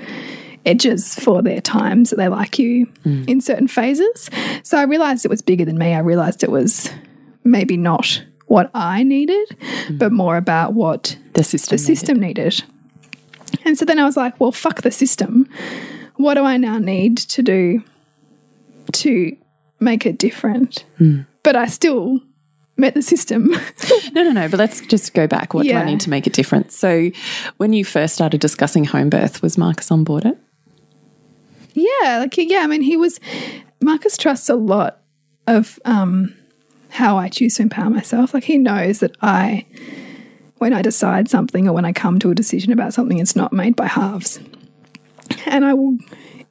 edges 0.66 1.14
for 1.14 1.40
their 1.40 1.62
times 1.62 2.11
that 2.11 2.16
they 2.16 2.28
like 2.28 2.59
you 2.59 2.87
mm. 3.04 3.26
in 3.26 3.40
certain 3.40 3.68
phases. 3.68 4.28
So 4.62 4.76
I 4.76 4.83
realized 4.83 5.24
it 5.24 5.31
was 5.31 5.40
bigger 5.40 5.64
than 5.64 5.78
me. 5.78 5.94
I 5.94 6.00
realized 6.00 6.44
it 6.44 6.50
was 6.50 6.90
maybe 7.42 7.78
not 7.78 8.22
what 8.48 8.70
I 8.74 9.02
needed, 9.02 9.48
mm. 9.59 9.98
but 9.98 10.12
more 10.12 10.37
about 10.37 10.74
what 10.74 11.16
The 11.33 11.42
system. 11.42 11.74
the 11.74 11.78
system 11.78 12.20
needed. 12.20 12.62
And 13.64 13.78
so 13.78 13.84
then 13.84 13.98
I 13.98 14.04
was 14.04 14.16
like, 14.16 14.38
well, 14.40 14.52
fuck 14.52 14.82
the 14.82 14.90
system. 14.90 15.48
What 16.16 16.34
do 16.34 16.44
I 16.44 16.56
now 16.56 16.78
need 16.78 17.18
to 17.18 17.42
do 17.42 17.82
to 18.92 19.37
make 19.80 20.06
it 20.06 20.18
different? 20.18 20.84
But 21.42 21.56
I 21.56 21.66
still 21.66 22.20
met 22.76 22.94
the 22.94 23.02
system. 23.02 23.54
No, 24.12 24.22
no, 24.22 24.32
no. 24.32 24.48
But 24.48 24.58
let's 24.58 24.80
just 24.87 25.14
go 25.14 25.26
back. 25.26 25.54
What 25.54 25.64
do 25.64 25.74
I 25.74 25.84
need 25.84 26.00
to 26.00 26.11
make 26.11 26.26
it 26.26 26.32
different? 26.32 26.72
So, 26.72 27.11
when 27.58 27.72
you 27.72 27.84
first 27.84 28.14
started 28.14 28.40
discussing 28.40 28.84
home 28.84 29.11
birth, 29.11 29.42
was 29.42 29.56
Marcus 29.56 29.90
on 29.90 30.02
board 30.04 30.24
it? 30.24 30.38
yeah, 31.74 32.18
like 32.18 32.37
yeah, 32.37 32.61
I 32.61 32.66
mean 32.66 32.82
he 32.82 32.96
was 32.96 33.20
Marcus 33.80 34.16
trusts 34.16 34.48
a 34.48 34.56
lot 34.56 35.00
of 35.46 35.78
um 35.84 36.34
how 36.90 37.16
I 37.16 37.28
choose 37.28 37.56
to 37.56 37.62
empower 37.62 37.90
myself. 37.90 38.34
Like 38.34 38.44
he 38.44 38.58
knows 38.58 39.00
that 39.00 39.16
I 39.20 39.66
when 40.58 40.72
I 40.72 40.82
decide 40.82 41.28
something 41.28 41.68
or 41.68 41.72
when 41.72 41.84
I 41.84 41.92
come 41.92 42.18
to 42.20 42.30
a 42.30 42.34
decision 42.34 42.72
about 42.72 42.94
something, 42.94 43.18
it's 43.18 43.36
not 43.36 43.52
made 43.52 43.76
by 43.76 43.86
halves. 43.86 44.40
And 45.46 45.64
I 45.64 45.74
will 45.74 45.98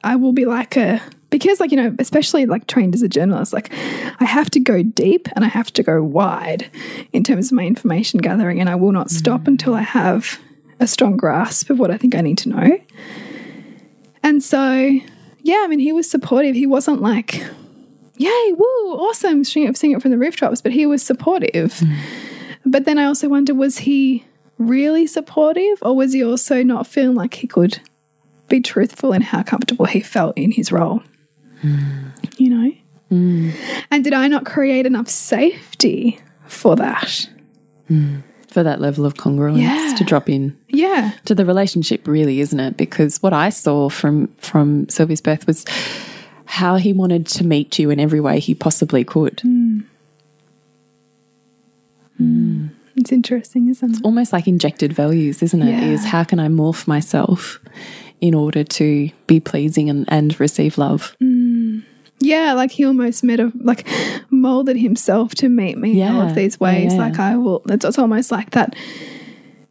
I 0.04 0.16
will 0.16 0.32
be 0.32 0.44
like 0.44 0.76
a 0.76 1.00
because 1.30 1.60
like 1.60 1.70
you 1.70 1.76
know 1.76 1.94
especially 1.98 2.46
like 2.46 2.66
trained 2.66 2.94
as 2.94 3.02
a 3.02 3.08
journalist 3.08 3.52
like 3.52 3.72
i 4.20 4.24
have 4.24 4.48
to 4.50 4.60
go 4.60 4.82
deep 4.82 5.28
and 5.34 5.44
i 5.44 5.48
have 5.48 5.70
to 5.72 5.82
go 5.82 6.02
wide 6.02 6.70
in 7.12 7.22
terms 7.22 7.50
of 7.50 7.56
my 7.56 7.64
information 7.64 8.18
gathering. 8.20 8.60
And 8.60 8.68
i 8.68 8.74
will 8.74 8.92
not 8.92 9.10
stop 9.10 9.42
mm. 9.42 9.48
until 9.48 9.74
i 9.74 9.82
have 9.82 10.40
a 10.80 10.86
strong 10.86 11.16
grasp 11.16 11.70
of 11.70 11.78
what 11.78 11.90
i 11.90 11.96
think 11.96 12.14
i 12.14 12.20
need 12.20 12.38
to 12.38 12.48
know. 12.48 12.78
And 14.22 14.42
so 14.42 15.00
yeah 15.42 15.60
i 15.64 15.66
mean 15.66 15.80
he 15.80 15.92
was 15.92 16.10
supportive. 16.10 16.54
He 16.54 16.66
wasn't 16.66 17.02
like 17.02 17.44
yay 18.16 18.52
woo 18.52 18.94
awesome 18.94 19.44
singing 19.44 19.68
it, 19.68 19.76
sing 19.76 19.92
it 19.92 20.02
from 20.02 20.10
the 20.10 20.18
rooftops 20.18 20.60
but 20.60 20.72
he 20.72 20.86
was 20.86 21.02
supportive 21.02 21.74
mm. 21.74 21.96
But 22.70 22.84
then 22.84 22.98
i 22.98 23.04
also 23.04 23.28
wonder 23.28 23.54
was 23.54 23.78
he 23.78 24.24
really 24.58 25.06
supportive 25.06 25.78
or 25.82 25.94
was 25.96 26.12
he 26.12 26.22
also 26.24 26.62
not 26.62 26.86
feeling 26.86 27.14
like 27.14 27.34
he 27.34 27.46
could 27.46 27.80
be 28.48 28.60
truthful 28.60 29.12
in 29.12 29.22
how 29.22 29.42
comfortable 29.42 29.84
he 29.84 30.00
felt 30.00 30.36
in 30.36 30.50
his 30.50 30.72
role. 30.72 31.02
Hmm. 31.60 32.08
You 32.38 32.50
know? 32.50 32.72
Hmm. 33.10 33.50
And 33.90 34.02
did 34.02 34.14
I 34.14 34.26
not 34.26 34.46
create 34.46 34.86
enough 34.86 35.08
safety 35.08 36.18
for 36.46 36.74
that? 36.76 37.28
Hmm. 37.88 38.16
For 38.48 38.62
that 38.62 38.80
level 38.80 39.04
of 39.04 39.14
congruence 39.14 39.60
Yeah. 39.60 39.94
to 39.98 40.02
drop 40.04 40.28
in 40.30 40.56
Yeah. 40.70 41.12
to 41.26 41.34
the 41.34 41.44
relationship, 41.44 42.08
really, 42.08 42.40
isn't 42.40 42.58
it? 42.58 42.76
Because 42.78 43.22
what 43.22 43.34
I 43.34 43.50
saw 43.50 43.90
from 43.90 44.28
from 44.38 44.88
Sylvie's 44.88 45.20
birth 45.20 45.46
was 45.46 45.64
how 46.46 46.76
he 46.76 46.92
wanted 46.94 47.26
to 47.26 47.44
meet 47.44 47.78
you 47.78 47.90
in 47.90 48.00
every 48.00 48.20
way 48.20 48.40
he 48.40 48.54
possibly 48.54 49.04
could. 49.04 49.42
Mm. 52.20 52.70
It's 52.96 53.12
interesting, 53.12 53.68
isn't 53.68 53.88
it? 53.88 53.92
It's 53.94 54.02
almost 54.02 54.32
like 54.32 54.48
injected 54.48 54.92
values, 54.92 55.42
isn't 55.42 55.62
it? 55.62 55.70
Yeah. 55.70 55.90
Is 55.90 56.04
how 56.04 56.24
can 56.24 56.40
I 56.40 56.48
morph 56.48 56.86
myself 56.88 57.60
in 58.20 58.34
order 58.34 58.64
to 58.64 59.10
be 59.26 59.38
pleasing 59.40 59.88
and, 59.88 60.04
and 60.08 60.38
receive 60.40 60.78
love? 60.78 61.16
Mm. 61.22 61.84
Yeah, 62.20 62.54
like 62.54 62.72
he 62.72 62.84
almost 62.84 63.22
made 63.22 63.38
a 63.38 63.52
like 63.60 63.86
molded 64.30 64.76
himself 64.76 65.34
to 65.36 65.48
meet 65.48 65.78
me 65.78 66.00
in 66.00 66.08
all 66.16 66.22
of 66.22 66.34
these 66.34 66.58
ways. 66.58 66.92
Yeah. 66.92 66.98
Like 66.98 67.18
I 67.20 67.36
will 67.36 67.62
it's, 67.68 67.84
it's 67.84 67.98
almost 67.98 68.32
like 68.32 68.50
that. 68.50 68.74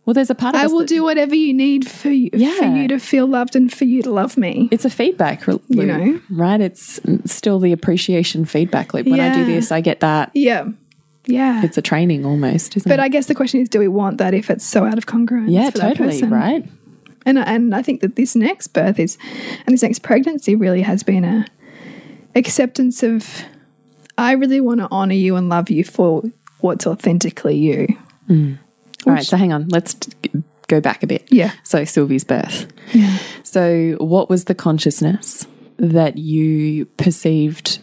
Well, 0.05 0.13
there's 0.13 0.29
a 0.29 0.35
part 0.35 0.55
of 0.55 0.61
I 0.61 0.67
will 0.67 0.85
do 0.85 1.03
whatever 1.03 1.35
you 1.35 1.53
need 1.53 1.85
for 1.85 2.09
you 2.09 2.29
for 2.31 2.65
you 2.65 2.87
to 2.87 2.97
feel 2.97 3.27
loved 3.27 3.57
and 3.57 3.69
for 3.71 3.83
you 3.83 4.01
to 4.03 4.09
love 4.09 4.37
me. 4.37 4.69
it's 4.71 4.85
a 4.85 4.89
feedback 4.89 5.45
loop, 5.49 5.61
You 5.67 5.85
know? 5.85 6.21
right? 6.29 6.61
It's 6.61 7.01
mm, 7.01 7.27
still 7.27 7.59
the 7.59 7.73
appreciation 7.73 8.45
feedback 8.45 8.93
loop. 8.93 9.05
When 9.07 9.19
I 9.19 9.35
do 9.35 9.43
this, 9.43 9.69
I 9.69 9.81
get 9.81 9.99
that. 9.99 10.31
Yeah. 10.33 10.69
Yeah. 11.27 11.63
It's 11.63 11.77
a 11.77 11.81
training 11.81 12.25
almost, 12.25 12.77
isn't 12.77 12.89
but 12.89 12.99
it? 12.99 13.03
I 13.03 13.09
guess 13.09 13.27
the 13.27 13.35
question 13.35 13.61
is, 13.61 13.69
do 13.69 13.79
we 13.79 13.87
want 13.87 14.17
that 14.17 14.33
if 14.33 14.49
it's 14.49 14.65
so 14.65 14.85
out 14.85 14.97
of 14.97 15.05
congruence? 15.05 15.51
yeah, 15.51 15.69
totally, 15.69 16.21
right? 16.23 16.65
And 17.25 17.37
and 17.37 17.75
I 17.75 17.81
think 17.81 18.01
that 18.01 18.15
this 18.15 18.35
next 18.35 18.69
birth 18.69 18.99
is, 18.99 19.17
and 19.65 19.73
this 19.73 19.83
next 19.83 19.99
pregnancy 19.99 20.55
really 20.55 20.81
has 20.81 21.03
been 21.03 21.25
a 21.25 21.45
acceptance 22.35 23.03
of, 23.03 23.43
I 24.17 24.31
really 24.33 24.61
want 24.61 24.79
to 24.79 24.87
honor 24.89 25.15
you 25.15 25.35
and 25.35 25.49
love 25.49 25.69
you 25.69 25.83
for 25.83 26.23
what's 26.61 26.87
authentically 26.87 27.57
you. 27.57 27.87
All 28.29 29.13
right, 29.13 29.25
so 29.25 29.37
hang 29.37 29.51
on. 29.51 29.67
Let's 29.67 29.95
go 30.67 30.79
back 30.81 31.03
a 31.03 31.07
bit. 31.07 31.27
Yeah. 31.29 31.51
So 31.63 31.83
Sylvie's 31.83 32.23
birth. 32.23 32.67
Yeah. 32.93 33.17
So 33.43 33.95
what 33.99 34.29
was 34.29 34.45
the 34.45 34.55
consciousness 34.55 35.47
that 35.77 36.17
you 36.17 36.85
perceived 36.85 37.79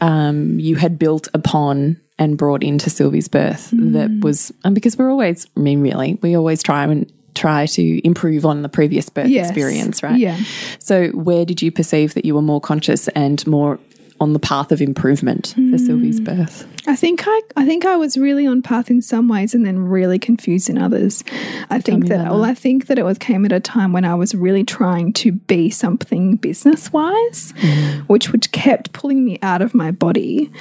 um, 0.00 0.58
you 0.58 0.76
had 0.76 0.98
built 0.98 1.28
upon 1.34 2.00
and 2.18 2.38
brought 2.38 2.62
into 2.62 2.90
Sylvie's 2.90 3.28
birth 3.28 3.70
that 3.70 4.10
mm. 4.10 4.22
was 4.22 4.52
and 4.62 4.74
because 4.74 4.96
we're 4.96 5.10
always 5.10 5.46
I 5.56 5.60
mean 5.60 5.80
really 5.80 6.18
we 6.22 6.36
always 6.36 6.62
try 6.62 6.84
and 6.84 7.12
try 7.34 7.66
to 7.66 8.06
improve 8.06 8.46
on 8.46 8.62
the 8.62 8.68
previous 8.68 9.08
birth 9.08 9.28
Yes. 9.28 9.48
experience, 9.48 10.02
right? 10.02 10.18
Yeah. 10.18 10.38
So 10.78 11.08
where 11.08 11.44
did 11.44 11.62
you 11.62 11.72
perceive 11.72 12.14
that 12.14 12.24
you 12.24 12.34
were 12.34 12.42
more 12.42 12.60
conscious 12.60 13.08
and 13.08 13.44
more 13.46 13.78
on 14.20 14.32
the 14.32 14.38
path 14.38 14.70
of 14.70 14.80
improvement 14.80 15.48
for 15.48 15.60
mm. 15.60 15.80
Sylvie's 15.80 16.20
birth? 16.20 16.66
I 16.86 16.96
think 16.96 17.24
I, 17.26 17.40
I 17.56 17.64
think 17.64 17.84
I 17.84 17.96
was 17.96 18.16
really 18.16 18.46
on 18.46 18.62
path 18.62 18.90
in 18.90 19.02
some 19.02 19.28
ways 19.28 19.54
and 19.54 19.66
then 19.66 19.78
really 19.78 20.18
confused 20.18 20.68
in 20.70 20.78
others. 20.78 21.24
I 21.70 21.80
think 21.80 22.04
me 22.04 22.08
that 22.10 22.30
well, 22.30 22.44
I 22.44 22.54
think 22.54 22.86
that 22.86 22.98
it 22.98 23.04
was 23.04 23.18
came 23.18 23.44
at 23.44 23.52
a 23.52 23.60
time 23.60 23.92
when 23.92 24.04
I 24.04 24.14
was 24.14 24.34
really 24.34 24.64
trying 24.64 25.12
to 25.14 25.32
be 25.32 25.70
something 25.70 26.36
business 26.36 26.92
wise, 26.92 27.52
mm. 27.56 28.02
which 28.02 28.32
which 28.32 28.52
kept 28.52 28.92
pulling 28.92 29.24
me 29.24 29.38
out 29.42 29.62
of 29.62 29.74
my 29.74 29.90
body 29.90 30.52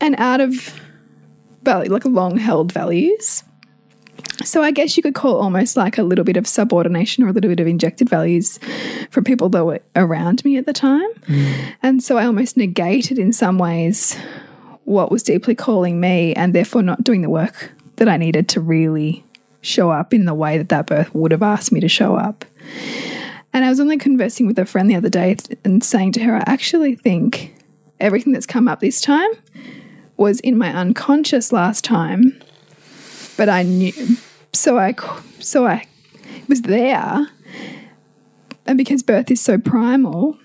and 0.00 0.14
out 0.18 0.40
of 0.40 0.80
value, 1.62 1.90
like 1.90 2.04
long 2.04 2.36
held 2.36 2.72
values. 2.72 3.42
So 4.44 4.62
I 4.62 4.70
guess 4.70 4.96
you 4.96 5.02
could 5.02 5.14
call 5.14 5.40
almost 5.40 5.76
like 5.76 5.98
a 5.98 6.02
little 6.02 6.24
bit 6.24 6.36
of 6.36 6.46
subordination 6.46 7.24
or 7.24 7.28
a 7.28 7.32
little 7.32 7.48
bit 7.50 7.60
of 7.60 7.66
injected 7.66 8.08
values 8.08 8.58
from 9.10 9.24
people 9.24 9.48
that 9.50 9.64
were 9.64 9.80
around 9.96 10.44
me 10.44 10.56
at 10.56 10.66
the 10.66 10.72
time. 10.72 11.10
Hmm. 11.26 11.52
And 11.82 12.02
so 12.02 12.16
I 12.16 12.26
almost 12.26 12.56
negated 12.56 13.18
in 13.18 13.32
some 13.32 13.58
ways 13.58 14.16
what 14.84 15.10
was 15.10 15.22
deeply 15.22 15.54
calling 15.54 16.00
me 16.00 16.34
and 16.34 16.54
therefore 16.54 16.82
not 16.82 17.04
doing 17.04 17.22
the 17.22 17.28
work 17.28 17.72
that 17.96 18.08
I 18.08 18.16
needed 18.16 18.48
to 18.50 18.60
really 18.60 19.24
show 19.60 19.90
up 19.90 20.14
in 20.14 20.24
the 20.24 20.34
way 20.34 20.56
that 20.56 20.68
that 20.68 20.86
birth 20.86 21.14
would 21.14 21.32
have 21.32 21.42
asked 21.42 21.72
me 21.72 21.80
to 21.80 21.88
show 21.88 22.14
up. 22.14 22.44
And 23.52 23.64
I 23.64 23.70
was 23.70 23.80
only 23.80 23.98
conversing 23.98 24.46
with 24.46 24.58
a 24.58 24.64
friend 24.64 24.88
the 24.88 24.94
other 24.94 25.08
day 25.08 25.36
and 25.64 25.82
saying 25.82 26.12
to 26.12 26.20
her, 26.20 26.36
I 26.36 26.44
actually 26.46 26.94
think 26.94 27.54
everything 27.98 28.32
that's 28.32 28.46
come 28.46 28.68
up 28.68 28.80
this 28.80 29.00
time 29.00 29.30
was 30.18 30.40
in 30.40 30.58
my 30.58 30.74
unconscious 30.74 31.52
last 31.52 31.84
time, 31.84 32.38
but 33.38 33.48
I 33.48 33.62
knew. 33.62 33.92
So 34.52 34.78
I, 34.78 34.94
so 35.38 35.66
I 35.66 35.86
was 36.48 36.62
there. 36.62 37.28
And 38.66 38.76
because 38.76 39.02
birth 39.02 39.30
is 39.30 39.40
so 39.40 39.56
primal, 39.56 40.36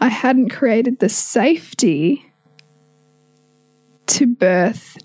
I 0.00 0.08
hadn't 0.08 0.50
created 0.50 0.98
the 0.98 1.08
safety 1.08 2.26
to 4.06 4.26
birth 4.26 4.98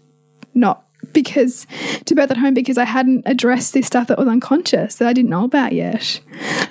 not 0.54 0.84
because 1.14 1.66
to 2.06 2.14
birth 2.16 2.30
at 2.32 2.38
home 2.38 2.54
because 2.54 2.78
I 2.78 2.84
hadn't 2.84 3.24
addressed 3.26 3.74
this 3.74 3.88
stuff 3.88 4.08
that 4.08 4.18
was 4.18 4.28
unconscious 4.28 4.96
that 4.96 5.08
I 5.08 5.14
didn't 5.14 5.30
know 5.30 5.46
about 5.46 5.72
yet. 5.72 6.20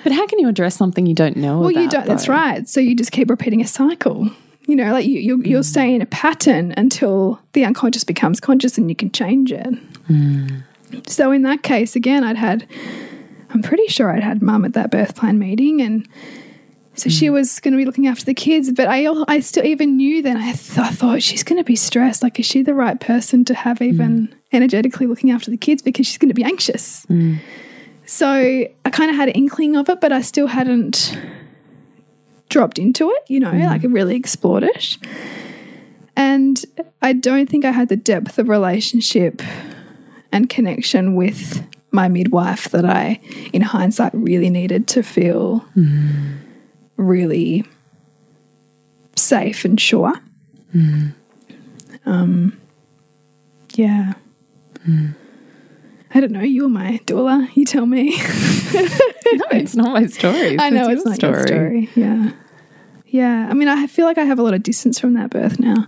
But 0.03 0.13
how 0.13 0.27
can 0.27 0.37
you 0.39 0.47
address 0.47 0.75
something 0.75 1.05
you 1.05 1.15
don't 1.15 1.37
know 1.37 1.59
Well, 1.59 1.69
about? 1.69 1.81
you 1.81 1.89
don't. 1.89 2.05
That's 2.05 2.27
right. 2.27 2.67
So 2.67 2.79
you 2.79 2.95
just 2.95 3.11
keep 3.11 3.29
repeating 3.29 3.61
a 3.61 3.67
cycle. 3.67 4.29
You 4.69 4.75
know, 4.75 4.91
like 4.93 5.07
you, 5.07 5.19
you'll, 5.19 5.47
you'll 5.47 5.61
mm. 5.63 5.65
stay 5.65 5.95
in 5.95 6.01
a 6.03 6.05
pattern 6.05 6.75
until 6.77 7.39
the 7.53 7.65
unconscious 7.65 8.03
becomes 8.03 8.39
conscious 8.39 8.77
and 8.77 8.87
you 8.87 8.95
can 8.95 9.09
change 9.09 9.51
it. 9.51 9.67
Mm. 10.07 10.61
So 11.07 11.31
in 11.31 11.41
that 11.41 11.63
case, 11.63 11.95
again, 11.95 12.23
I'd 12.23 12.37
had, 12.37 12.67
I'm 13.49 13.63
pretty 13.63 13.87
sure 13.87 14.11
I'd 14.11 14.21
had 14.21 14.43
mum 14.43 14.65
at 14.65 14.73
that 14.73 14.91
birth 14.91 15.15
plan 15.15 15.39
meeting, 15.39 15.81
and 15.81 16.07
so 16.93 17.09
she 17.09 17.29
mm. 17.29 17.33
was 17.33 17.59
going 17.59 17.71
to 17.71 17.77
be 17.77 17.85
looking 17.85 18.05
after 18.05 18.23
the 18.25 18.35
kids. 18.35 18.71
But 18.71 18.87
I, 18.87 19.07
I 19.27 19.39
still 19.39 19.65
even 19.65 19.97
knew 19.97 20.21
then. 20.21 20.37
I, 20.37 20.51
th- 20.51 20.77
I 20.77 20.91
thought 20.91 21.23
she's 21.23 21.43
going 21.43 21.57
to 21.59 21.63
be 21.63 21.75
stressed. 21.75 22.21
Like, 22.21 22.39
is 22.39 22.45
she 22.45 22.61
the 22.61 22.75
right 22.75 22.99
person 22.99 23.43
to 23.45 23.55
have 23.55 23.81
even 23.81 24.35
energetically 24.51 25.07
looking 25.07 25.31
after 25.31 25.49
the 25.49 25.57
kids 25.57 25.81
because 25.81 26.05
she's 26.05 26.19
going 26.19 26.29
to 26.29 26.35
be 26.35 26.43
anxious? 26.43 27.07
So 28.05 28.27
I 28.27 28.89
kind 28.91 29.09
of 29.09 29.15
had 29.15 29.29
an 29.29 29.35
inkling 29.35 29.75
of 29.75 29.89
it, 29.89 29.99
but 29.99 30.11
I 30.11 30.21
still 30.21 30.47
hadn't 30.47 31.17
dropped 32.49 32.79
into 32.79 33.09
it, 33.11 33.23
you 33.27 33.39
know, 33.39 33.51
like 33.51 33.81
mm. 33.81 33.93
really 33.93 34.15
explored 34.15 34.63
it. 34.63 34.97
And 36.15 36.63
I 37.01 37.13
don't 37.13 37.49
think 37.49 37.63
I 37.63 37.71
had 37.71 37.89
the 37.89 37.95
depth 37.95 38.37
of 38.37 38.49
relationship 38.49 39.41
and 40.31 40.49
connection 40.49 41.15
with 41.15 41.65
my 41.91 42.07
midwife 42.07 42.69
that 42.69 42.85
I, 42.85 43.19
in 43.53 43.61
hindsight, 43.61 44.13
really 44.13 44.49
needed 44.49 44.87
to 44.89 45.03
feel 45.03 45.65
mm. 45.75 46.37
really 46.97 47.65
safe 49.15 49.65
and 49.65 49.79
sure. 49.79 50.13
Mm. 50.75 51.13
Um, 52.05 52.59
yeah. 53.75 54.13
I 56.13 56.19
don't 56.19 56.31
know. 56.31 56.41
You're 56.41 56.69
my 56.69 56.99
doula. 57.05 57.49
You 57.55 57.65
tell 57.65 57.85
me. 57.85 58.19
No, 59.31 59.45
it's 59.51 59.75
not 59.75 59.93
my 59.93 60.07
story. 60.07 60.57
I 60.59 60.71
know 60.71 60.87
your 60.87 60.91
it's 60.93 61.05
not 61.05 61.21
your 61.21 61.45
story. 61.45 61.89
Yeah. 61.93 62.31
Yeah. 63.05 63.47
I 63.49 63.53
mean, 63.53 63.67
I 63.67 63.85
feel 63.85 64.05
like 64.05 64.17
I 64.17 64.23
have 64.23 64.39
a 64.39 64.41
lot 64.41 64.55
of 64.55 64.63
distance 64.63 64.99
from 64.99 65.13
that 65.13 65.29
birth 65.29 65.59
now. 65.59 65.85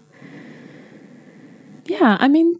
Yeah, 1.85 2.17
I 2.19 2.27
mean, 2.27 2.59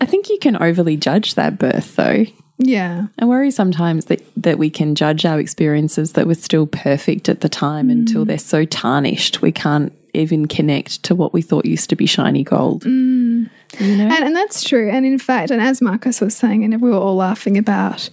I 0.00 0.06
think 0.06 0.28
you 0.28 0.38
can 0.38 0.56
overly 0.62 0.96
judge 0.96 1.34
that 1.34 1.58
birth, 1.58 1.96
though. 1.96 2.26
Yeah. 2.58 3.08
I 3.18 3.24
worry 3.24 3.50
sometimes 3.50 4.06
that, 4.06 4.22
that 4.36 4.58
we 4.58 4.70
can 4.70 4.94
judge 4.94 5.24
our 5.24 5.38
experiences 5.38 6.12
that 6.12 6.26
were 6.26 6.34
still 6.34 6.66
perfect 6.66 7.28
at 7.28 7.40
the 7.40 7.48
time 7.48 7.88
mm. 7.88 7.92
until 7.92 8.24
they're 8.24 8.38
so 8.38 8.64
tarnished 8.64 9.42
we 9.42 9.52
can't 9.52 9.92
even 10.14 10.46
connect 10.46 11.02
to 11.04 11.14
what 11.14 11.32
we 11.32 11.42
thought 11.42 11.66
used 11.66 11.90
to 11.90 11.96
be 11.96 12.06
shiny 12.06 12.42
gold. 12.42 12.84
Mm. 12.84 13.50
You 13.78 13.96
know? 13.96 14.04
And, 14.04 14.24
and 14.24 14.36
that's 14.36 14.62
true. 14.64 14.90
And 14.90 15.04
in 15.04 15.18
fact, 15.18 15.50
and 15.50 15.60
as 15.60 15.80
Marcus 15.80 16.20
was 16.20 16.36
saying, 16.36 16.64
and 16.64 16.80
we 16.80 16.90
were 16.90 16.96
all 16.96 17.16
laughing 17.16 17.58
about, 17.58 18.08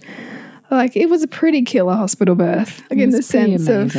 like, 0.70 0.96
it 0.96 1.08
was 1.08 1.22
a 1.22 1.28
pretty 1.28 1.62
killer 1.62 1.94
hospital 1.94 2.34
birth, 2.34 2.82
like 2.90 2.98
in 2.98 3.10
the 3.10 3.22
sense 3.22 3.68
of, 3.68 3.94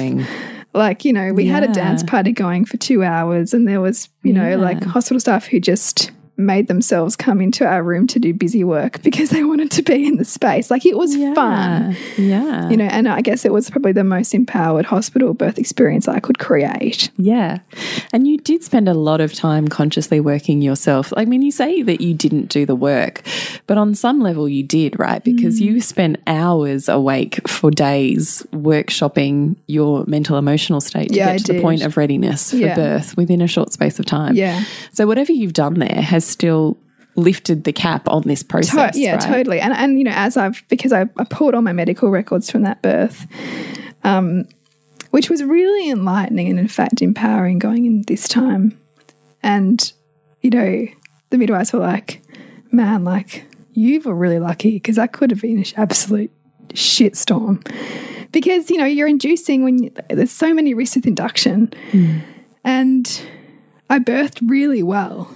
like, 0.74 1.06
you 1.06 1.14
know, 1.14 1.34
we 1.34 1.48
had 1.48 1.64
a 1.64 1.68
dance 1.74 2.04
party 2.04 2.32
going 2.32 2.66
for 2.66 2.78
two 2.78 3.04
hours, 3.04 3.54
and 3.54 3.68
there 3.68 3.82
was, 3.82 4.10
you 4.24 4.34
know, 4.34 4.58
like 4.58 4.84
hospital 4.84 5.20
staff 5.20 5.48
who 5.48 5.60
just 5.60 6.12
made 6.38 6.68
themselves 6.68 7.16
come 7.16 7.42
into 7.42 7.66
our 7.66 7.82
room 7.84 8.06
to 8.08 8.20
do 8.20 8.34
busy 8.34 8.64
work 8.64 9.02
because 9.04 9.30
they 9.32 9.44
wanted 9.44 9.72
to 9.72 9.82
be 9.82 10.06
in 10.08 10.18
the 10.18 10.26
space. 10.26 10.70
Like, 10.72 10.86
it 10.86 10.98
was 10.98 11.16
fun. 11.36 11.96
Yeah. 12.18 12.70
You 12.70 12.78
know, 12.78 12.86
and 12.86 13.08
I 13.08 13.22
guess 13.22 13.44
it 13.46 13.52
was 13.52 13.70
probably 13.70 13.92
the 13.92 14.04
most 14.04 14.34
empowered 14.34 14.86
hospital 14.86 15.34
birth 15.34 15.58
experience 15.58 16.08
I 16.08 16.20
could 16.20 16.40
create. 16.40 17.10
Yeah. 17.18 17.60
And 18.14 18.28
you 18.28 18.38
did 18.38 18.64
spend 18.64 18.88
a 18.88 18.94
lot 18.94 19.20
of 19.22 19.34
time 19.34 19.68
consciously 19.68 20.20
working 20.20 20.62
yourself. 20.62 21.12
I 21.18 21.26
mean, 21.26 21.42
you 21.42 21.52
say 21.52 21.82
that 21.82 22.02
you 22.02 22.14
didn't 22.14 22.50
do 22.50 22.66
the 22.66 22.76
work, 22.76 23.22
but 23.66 23.78
on 23.78 23.96
some 23.96 24.20
level 24.22 24.48
you 24.48 24.64
did, 24.64 25.00
right? 25.00 25.24
Because 25.24 25.60
Mm. 25.60 25.62
you 25.66 25.82
spent 25.82 26.18
hours 26.28 26.88
awake 26.90 27.48
for 27.48 27.72
days 27.72 28.46
workshopping 28.54 29.56
your 29.68 30.04
mental 30.08 30.38
emotional 30.38 30.82
state 30.82 31.10
to 31.10 31.16
Yeah, 31.16 31.34
get 31.36 31.46
to 31.46 31.54
the 31.54 31.62
point 31.62 31.82
of 31.84 31.98
readiness 31.98 32.52
for 32.52 32.58
Yeah. 32.58 32.76
birth 32.76 33.18
within 33.18 33.42
a 33.42 33.48
short 33.48 33.74
space 33.74 34.00
of 34.00 34.06
time. 34.06 34.36
Yeah. 34.36 34.64
So 34.94 35.08
whatever 35.08 35.32
you've 35.32 35.54
done 35.54 35.76
there 35.80 36.02
has 36.02 36.27
still 36.28 36.78
lifted 37.18 37.64
the 37.64 37.74
cap 37.74 38.08
on 38.08 38.22
this 38.22 38.44
process. 38.44 38.94
To- 38.96 39.02
yeah, 39.02 39.14
right? 39.14 39.22
totally. 39.22 39.60
And 39.60 39.74
and 39.74 39.98
you 39.98 40.06
know, 40.06 40.14
as 40.14 40.38
I've 40.38 40.64
because 40.70 40.94
I, 40.94 41.02
I 41.18 41.26
pulled 41.26 41.56
all 41.56 41.62
my 41.62 41.74
medical 41.74 42.10
records 42.10 42.50
from 42.50 42.62
that 42.62 42.82
birth, 42.82 43.28
um, 44.04 44.46
which 45.10 45.30
was 45.30 45.44
really 45.44 45.90
enlightening 45.90 46.50
and 46.50 46.60
in 46.60 46.68
fact 46.68 47.02
empowering 47.02 47.60
going 47.60 47.86
in 47.86 48.04
this 48.04 48.28
time. 48.28 48.80
And 49.44 49.92
you 50.42 50.52
know, 50.52 50.86
the 51.32 51.38
midwives 51.38 51.74
were 51.74 51.80
like, 51.80 52.22
"Man, 52.72 53.04
like 53.04 53.46
you 53.74 54.00
were 54.02 54.16
really 54.16 54.40
lucky 54.40 54.72
because 54.72 54.96
that 54.96 55.12
could 55.12 55.32
have 55.32 55.42
been 55.42 55.58
an 55.58 55.66
absolute 55.76 56.32
shitstorm." 56.70 57.66
Because 58.32 58.70
you 58.70 58.78
know 58.78 58.86
you're 58.86 59.08
inducing 59.08 59.64
when 59.64 59.84
you, 59.84 59.92
there's 60.10 60.32
so 60.32 60.54
many 60.54 60.74
risks 60.74 60.98
with 60.98 61.08
induction, 61.08 61.74
and 62.64 63.22
I 63.90 64.00
birthed 64.00 64.48
really 64.48 64.84
well 64.84 65.32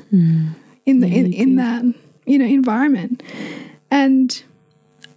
in 0.91 0.99
the 0.99 1.07
in, 1.07 1.33
in 1.33 1.55
that 1.55 1.83
you 2.25 2.37
know 2.37 2.45
environment, 2.45 3.23
and 3.89 4.43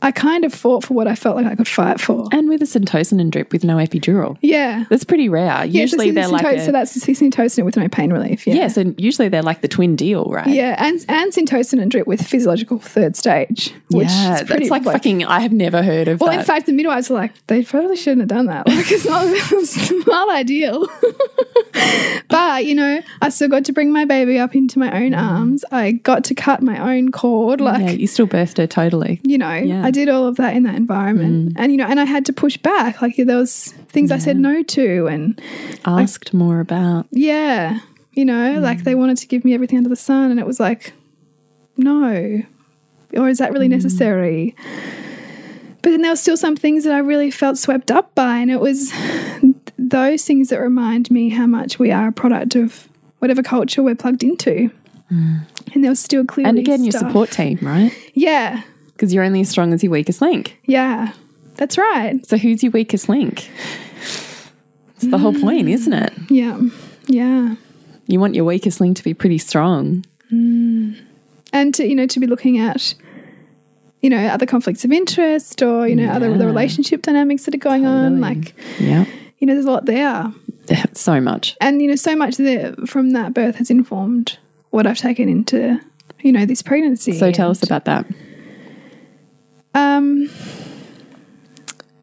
I 0.05 0.12
kind 0.12 0.45
of 0.45 0.53
fought 0.55 0.85
for 0.85 0.93
what 0.95 1.09
I 1.09 1.14
felt 1.14 1.35
like 1.37 1.47
I 1.47 1.55
could 1.55 1.67
fight 1.67 1.99
for. 1.99 2.29
And 2.31 2.49
with 2.49 2.61
a 2.62 2.67
syntocin 2.67 3.21
and 3.21 3.33
drip 3.33 3.53
with 3.53 3.64
no 3.64 3.77
epidural. 3.77 4.37
Yeah, 4.43 4.85
That's 4.90 5.03
pretty 5.03 5.29
rare. 5.29 5.64
yeah. 5.64 5.81
Usually 5.83 6.09
so, 6.09 6.12
they're 6.14 6.29
like 6.29 6.45
a, 6.45 6.64
so 6.64 6.71
that's 6.73 6.93
the 6.95 7.01
syntocin 7.12 7.64
with 7.64 7.77
no 7.77 7.88
pain 7.88 8.12
relief. 8.12 8.47
Yeah. 8.47 8.55
Yes, 8.55 8.77
and 8.77 8.95
usually 9.01 9.29
they're 9.29 9.43
like 9.43 9.62
the 9.62 9.69
twin 9.69 9.97
deal, 9.97 10.27
right? 10.27 10.47
Yeah, 10.47 10.77
and 10.79 11.05
and 11.09 11.33
Syntocinon 11.33 11.88
drip 11.88 12.07
with 12.07 12.21
physiological 12.25 12.79
third 12.79 13.17
stage, 13.17 13.73
which 13.90 14.09
yeah, 14.09 14.35
is 14.35 14.43
pretty 14.43 14.69
that's 14.69 14.71
like, 14.71 14.85
fucking. 14.85 15.25
I 15.25 15.40
have 15.40 15.53
never 15.53 15.83
heard 15.83 16.07
of 16.09 16.21
Well, 16.21 16.31
that. 16.31 16.40
in 16.40 16.45
fact, 16.45 16.67
the 16.67 16.73
midwives 16.73 17.09
were 17.09 17.17
like, 17.17 17.33
they 17.47 17.64
probably 17.64 17.97
shouldn't 17.97 18.21
have 18.21 18.29
done 18.29 18.47
that. 18.47 18.67
Like, 18.75 18.90
it's 18.93 19.07
not, 19.07 19.25
it's 19.27 20.07
not 20.07 20.29
ideal. 20.31 20.87
but, 22.29 22.64
you 22.67 22.75
know, 22.75 23.01
I 23.23 23.29
still 23.31 23.49
got 23.49 23.64
to 23.67 23.73
bring 23.73 23.93
my 23.93 24.05
baby 24.05 24.38
up 24.38 24.55
into 24.55 24.79
my 24.79 25.03
own 25.05 25.14
arms. 25.14 25.64
I 25.73 25.93
got 25.93 26.25
to 26.25 26.35
cut 26.35 26.62
my 26.62 26.97
own 26.97 27.11
cord. 27.12 27.61
Like, 27.61 27.81
yeah, 27.83 27.90
you 27.90 28.07
still 28.07 28.27
birthed 28.27 28.59
her 28.59 28.67
totally. 28.67 29.21
you 29.23 29.38
know, 29.38 29.53
Yeah. 29.55 29.83
Mm. 29.83 29.85
I 29.85 29.90
did 29.95 30.09
all 30.09 30.27
of 30.27 30.37
that 30.37 30.55
in 30.55 30.63
that 30.65 30.75
environment. 30.75 31.55
And, 31.57 31.73
you 31.73 31.79
know, 31.79 31.87
and 31.87 31.99
I 31.99 32.05
had 32.05 32.27
to 32.27 32.33
push 32.33 32.57
back. 32.59 33.01
Like, 33.01 33.17
there 33.17 33.37
was 33.37 33.73
things 33.89 34.11
I 34.11 34.19
said 34.19 34.37
no 34.37 34.63
to. 34.63 35.07
And 35.07 35.41
Asked 35.87 36.35
more 36.35 36.61
about. 36.61 37.07
yeah, 37.11 37.79
you 38.13 38.25
know, 38.25 38.59
like 38.61 38.79
Mm. 38.81 38.85
they 38.85 38.95
wanted 38.95 39.17
to 39.19 39.27
give 39.27 39.45
me 39.45 39.55
everything 39.55 39.79
under 39.79 39.89
the 39.91 39.97
sun. 39.97 40.31
And 40.31 40.39
it 40.39 40.47
was 40.47 40.61
like, 40.61 40.93
no. 41.77 42.43
Or 43.17 43.29
is 43.29 43.39
that 43.39 43.53
really 43.53 43.67
Mm. 43.69 43.71
necessary? 43.79 44.55
But 45.83 45.91
then 45.91 46.03
there 46.03 46.13
were 46.13 46.17
still 46.17 46.37
some 46.37 46.57
things 46.57 46.85
that 46.85 46.93
I 46.95 46.99
really 46.99 47.31
felt 47.31 47.59
swept 47.59 47.91
up 47.91 48.15
by. 48.15 48.39
And 48.39 48.51
it 48.51 48.61
was 48.61 48.93
those 49.79 50.25
things 50.25 50.49
that 50.49 50.61
remind 50.61 51.11
me 51.11 51.29
how 51.31 51.47
much 51.47 51.79
we 51.79 51.91
are 51.91 52.09
a 52.09 52.13
product 52.13 52.55
of 52.57 52.89
whatever 53.19 53.43
culture 53.43 53.83
we're 53.83 53.95
plugged 53.95 54.23
into. 54.23 54.71
And 55.11 55.83
there 55.85 55.91
was 55.91 56.01
still 56.01 56.25
clearly. 56.25 56.47
Mm. 56.47 56.51
And 56.51 56.59
again, 56.59 56.85
your 56.85 56.93
support 56.93 57.31
team, 57.31 57.59
right? 57.63 57.93
Yeah. 58.15 58.63
Because 58.95 59.13
you're 59.13 59.25
only 59.25 59.41
as 59.41 59.49
strong 59.51 59.73
as 59.73 59.83
your 59.83 59.93
weakest 59.93 60.21
link. 60.23 60.59
Yeah. 60.65 61.13
That's 61.57 61.77
right. 61.79 62.25
So 62.27 62.37
who's 62.39 62.63
your 62.63 62.73
weakest 62.73 63.09
link? 63.09 63.49
It's 64.97 65.07
the 65.07 65.19
whole 65.19 65.35
point, 65.39 65.69
isn't 65.69 65.93
it? 65.93 66.13
Yeah. 66.31 66.61
Yeah. 67.07 67.57
You 68.07 68.21
want 68.21 68.35
your 68.35 68.45
weakest 68.45 68.81
link 68.81 68.97
to 68.97 69.05
be 69.05 69.15
pretty 69.15 69.39
strong. 69.39 70.05
Mm. 70.33 70.97
and 71.53 71.75
to 71.75 71.87
you 71.87 71.95
know 71.95 72.07
to 72.07 72.19
be 72.19 72.27
looking 72.27 72.59
at 72.59 72.95
you 74.01 74.09
know 74.11 74.27
other 74.27 74.47
conflicts 74.47 74.85
of 74.85 74.91
interest 74.91 75.63
or 75.63 75.87
you 75.87 75.95
know 75.95 76.09
other 76.11 76.37
the 76.37 76.47
relationship 76.47 77.03
dynamics 77.03 77.45
that 77.45 77.55
are 77.55 77.59
going 77.59 77.85
on 77.87 78.21
like 78.23 78.55
Yeah. 78.81 79.05
you 79.39 79.47
know 79.47 79.53
there's 79.55 79.67
a 79.67 79.71
lot 79.71 79.85
there 79.85 80.33
So 80.95 81.21
much. 81.21 81.57
and 81.61 81.83
you 81.83 81.89
know 81.89 81.95
so 81.95 82.17
much 82.17 82.39
there 82.39 82.75
from 82.87 83.11
that 83.11 83.35
birth 83.35 83.57
has 83.57 83.71
informed 83.71 84.39
what 84.71 84.87
I've 84.87 84.99
taken 84.99 85.29
into 85.29 85.79
you 86.23 86.33
know 86.33 86.47
this 86.47 86.63
pregnancy 86.63 87.13
So 87.19 87.31
tell 87.31 87.51
us 87.51 87.63
about 87.63 87.85
that. 87.85 88.07
Um 89.75 90.29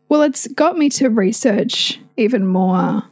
well 0.10 0.22
it's 0.22 0.48
got 0.50 0.78
me 0.78 0.90
to 0.90 1.10
research 1.10 2.00
even 2.18 2.46
more 2.46 3.04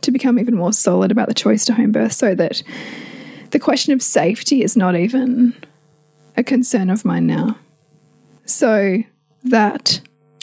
to 0.00 0.10
become 0.10 0.38
even 0.38 0.54
more 0.54 0.72
solid 0.72 1.10
about 1.10 1.28
the 1.28 1.34
choice 1.34 1.64
to 1.64 1.74
home 1.74 1.92
birth 1.92 2.12
so 2.12 2.34
that 2.34 2.62
the 3.50 3.58
question 3.58 3.92
of 3.92 4.02
safety 4.02 4.62
is 4.62 4.76
not 4.76 4.96
even 4.96 5.54
a 6.36 6.42
concern 6.44 6.90
of 6.90 7.04
mine 7.04 7.26
now. 7.26 7.56
So 8.44 9.02
that 9.44 10.00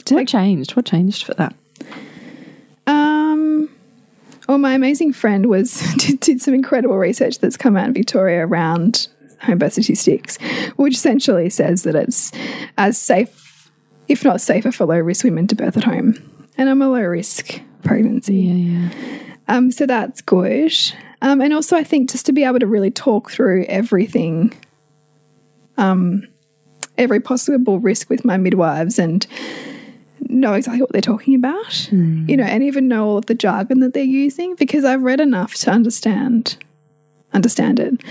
What 0.09 0.27
changed? 0.27 0.75
What 0.75 0.85
changed 0.85 1.23
for 1.23 1.33
that? 1.35 1.55
um 2.87 3.69
well 4.49 4.57
my 4.57 4.73
amazing 4.73 5.13
friend 5.13 5.45
was 5.45 5.79
did, 5.97 6.19
did 6.19 6.41
some 6.41 6.53
incredible 6.53 6.97
research 6.97 7.39
that's 7.39 7.55
come 7.55 7.77
out 7.77 7.87
in 7.87 7.93
Victoria 7.93 8.45
around 8.45 9.07
home 9.41 9.57
birth 9.57 9.73
statistics, 9.73 10.37
which 10.75 10.95
essentially 10.95 11.49
says 11.49 11.83
that 11.83 11.95
it's 11.95 12.31
as 12.77 12.97
safe, 12.97 13.42
if 14.07 14.23
not 14.23 14.41
safer, 14.41 14.71
for 14.71 14.85
low 14.85 14.99
risk 14.99 15.23
women 15.23 15.47
to 15.47 15.55
birth 15.55 15.77
at 15.77 15.83
home. 15.83 16.15
And 16.57 16.69
I'm 16.69 16.81
a 16.81 16.89
low 16.89 17.01
risk 17.01 17.61
pregnancy. 17.83 18.35
Yeah, 18.35 18.89
yeah. 18.89 19.35
Um, 19.47 19.71
so 19.71 19.85
that's 19.85 20.21
good. 20.21 20.73
Um, 21.21 21.41
and 21.41 21.53
also, 21.53 21.75
I 21.75 21.83
think 21.83 22.11
just 22.11 22.25
to 22.27 22.33
be 22.33 22.43
able 22.43 22.59
to 22.59 22.67
really 22.67 22.91
talk 22.91 23.31
through 23.31 23.65
everything, 23.65 24.53
um, 25.77 26.27
every 26.97 27.19
possible 27.19 27.79
risk 27.79 28.09
with 28.09 28.25
my 28.25 28.37
midwives 28.37 28.99
and 28.99 29.25
know 30.29 30.53
exactly 30.53 30.81
what 30.81 30.91
they're 30.91 31.01
talking 31.01 31.35
about, 31.35 31.91
you 32.27 32.37
know, 32.37 32.43
and 32.43 32.63
even 32.63 32.87
know 32.87 33.07
all 33.07 33.17
of 33.17 33.25
the 33.27 33.35
jargon 33.35 33.79
that 33.79 33.93
they're 33.93 34.03
using 34.03 34.55
because 34.55 34.83
I've 34.83 35.01
read 35.01 35.19
enough 35.19 35.53
to 35.55 35.71
understand 35.71 36.57
understand 37.33 37.79
it. 37.79 38.01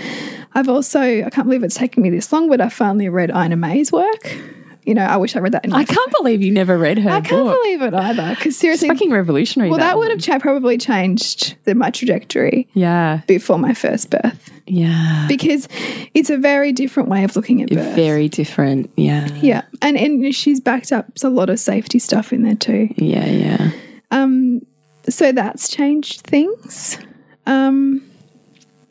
I've 0.53 0.69
also 0.69 0.99
I 1.01 1.29
can't 1.29 1.47
believe 1.47 1.63
it's 1.63 1.75
taken 1.75 2.03
me 2.03 2.09
this 2.09 2.31
long, 2.31 2.49
but 2.49 2.61
I 2.61 2.69
finally 2.69 3.09
read 3.09 3.31
Ina 3.31 3.55
May's 3.55 3.91
work. 3.91 4.37
You 4.85 4.93
know, 4.93 5.03
I 5.03 5.17
wish 5.17 5.35
I 5.35 5.39
read 5.39 5.53
that 5.53 5.63
in 5.65 5.71
I 5.73 5.83
can't 5.85 6.11
believe 6.17 6.41
you 6.41 6.51
never 6.51 6.77
read 6.77 6.97
her 6.99 7.09
I 7.09 7.21
can't 7.21 7.45
book. 7.45 7.57
believe 7.61 7.81
it 7.81 7.93
either. 7.93 8.35
Because 8.35 8.57
seriously, 8.57 8.89
Fucking 8.89 9.11
revolutionary. 9.11 9.69
well, 9.69 9.79
that 9.79 9.97
would 9.97 10.09
have 10.11 10.19
cha- 10.19 10.39
probably 10.39 10.77
changed 10.77 11.55
the, 11.63 11.73
my 11.75 11.89
trajectory 11.89 12.67
Yeah. 12.73 13.21
before 13.27 13.57
my 13.57 13.73
first 13.73 14.09
birth 14.09 14.51
Yeah. 14.67 15.25
because 15.29 15.67
it's 16.13 16.29
a 16.29 16.37
very 16.37 16.71
different 16.73 17.07
way 17.09 17.23
of 17.23 17.35
looking 17.35 17.61
at 17.61 17.69
birth. 17.69 17.95
Very 17.95 18.27
different. 18.27 18.89
Yeah. 18.97 19.27
yeah, 19.41 19.61
and 19.81 19.97
and 19.97 20.35
she's 20.35 20.59
backed 20.59 20.91
up 20.91 21.05
a 21.23 21.29
lot 21.29 21.49
of 21.49 21.59
safety 21.59 21.99
stuff 21.99 22.33
in 22.33 22.43
there 22.43 22.55
too. 22.55 22.89
Yeah, 22.97 23.25
yeah. 23.25 23.71
Um, 24.11 24.65
so 25.09 25.31
that's 25.31 25.69
changed 25.69 26.21
things. 26.21 26.97
Um, 27.45 28.01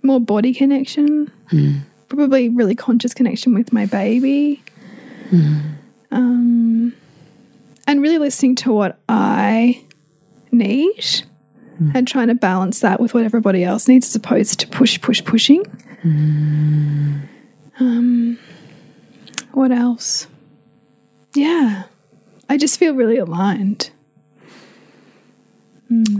more 0.02 0.20
body 0.20 0.52
connection, 0.54 1.30
probably 2.08 2.48
really 2.48 2.74
conscious 2.74 3.14
connection 3.14 3.54
with 3.54 3.72
my 3.72 3.86
baby. 3.86 4.62
Um, 6.12 6.94
and 7.86 8.00
really 8.00 8.18
listening 8.18 8.54
to 8.56 8.72
what 8.72 8.98
I 9.08 9.82
need 10.52 11.24
and 11.94 12.06
trying 12.06 12.28
to 12.28 12.34
balance 12.34 12.80
that 12.80 13.00
with 13.00 13.14
what 13.14 13.24
everybody 13.24 13.64
else 13.64 13.88
needs 13.88 14.06
as 14.06 14.14
opposed 14.14 14.60
to 14.60 14.68
push, 14.68 15.00
push, 15.00 15.24
pushing. 15.24 15.64
Um, 17.80 18.38
what 19.52 19.72
else? 19.72 20.28
Yeah, 21.34 21.84
I 22.48 22.56
just 22.56 22.78
feel 22.78 22.94
really 22.94 23.16
aligned. 23.16 23.90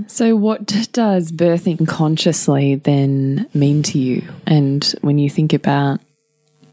So, 0.06 0.36
what 0.36 0.66
does 0.66 1.32
birthing 1.32 1.86
consciously 1.88 2.74
then 2.74 3.48
mean 3.54 3.82
to 3.84 3.98
you? 3.98 4.22
And 4.46 4.84
when 5.00 5.18
you 5.18 5.30
think 5.30 5.52
about 5.52 6.00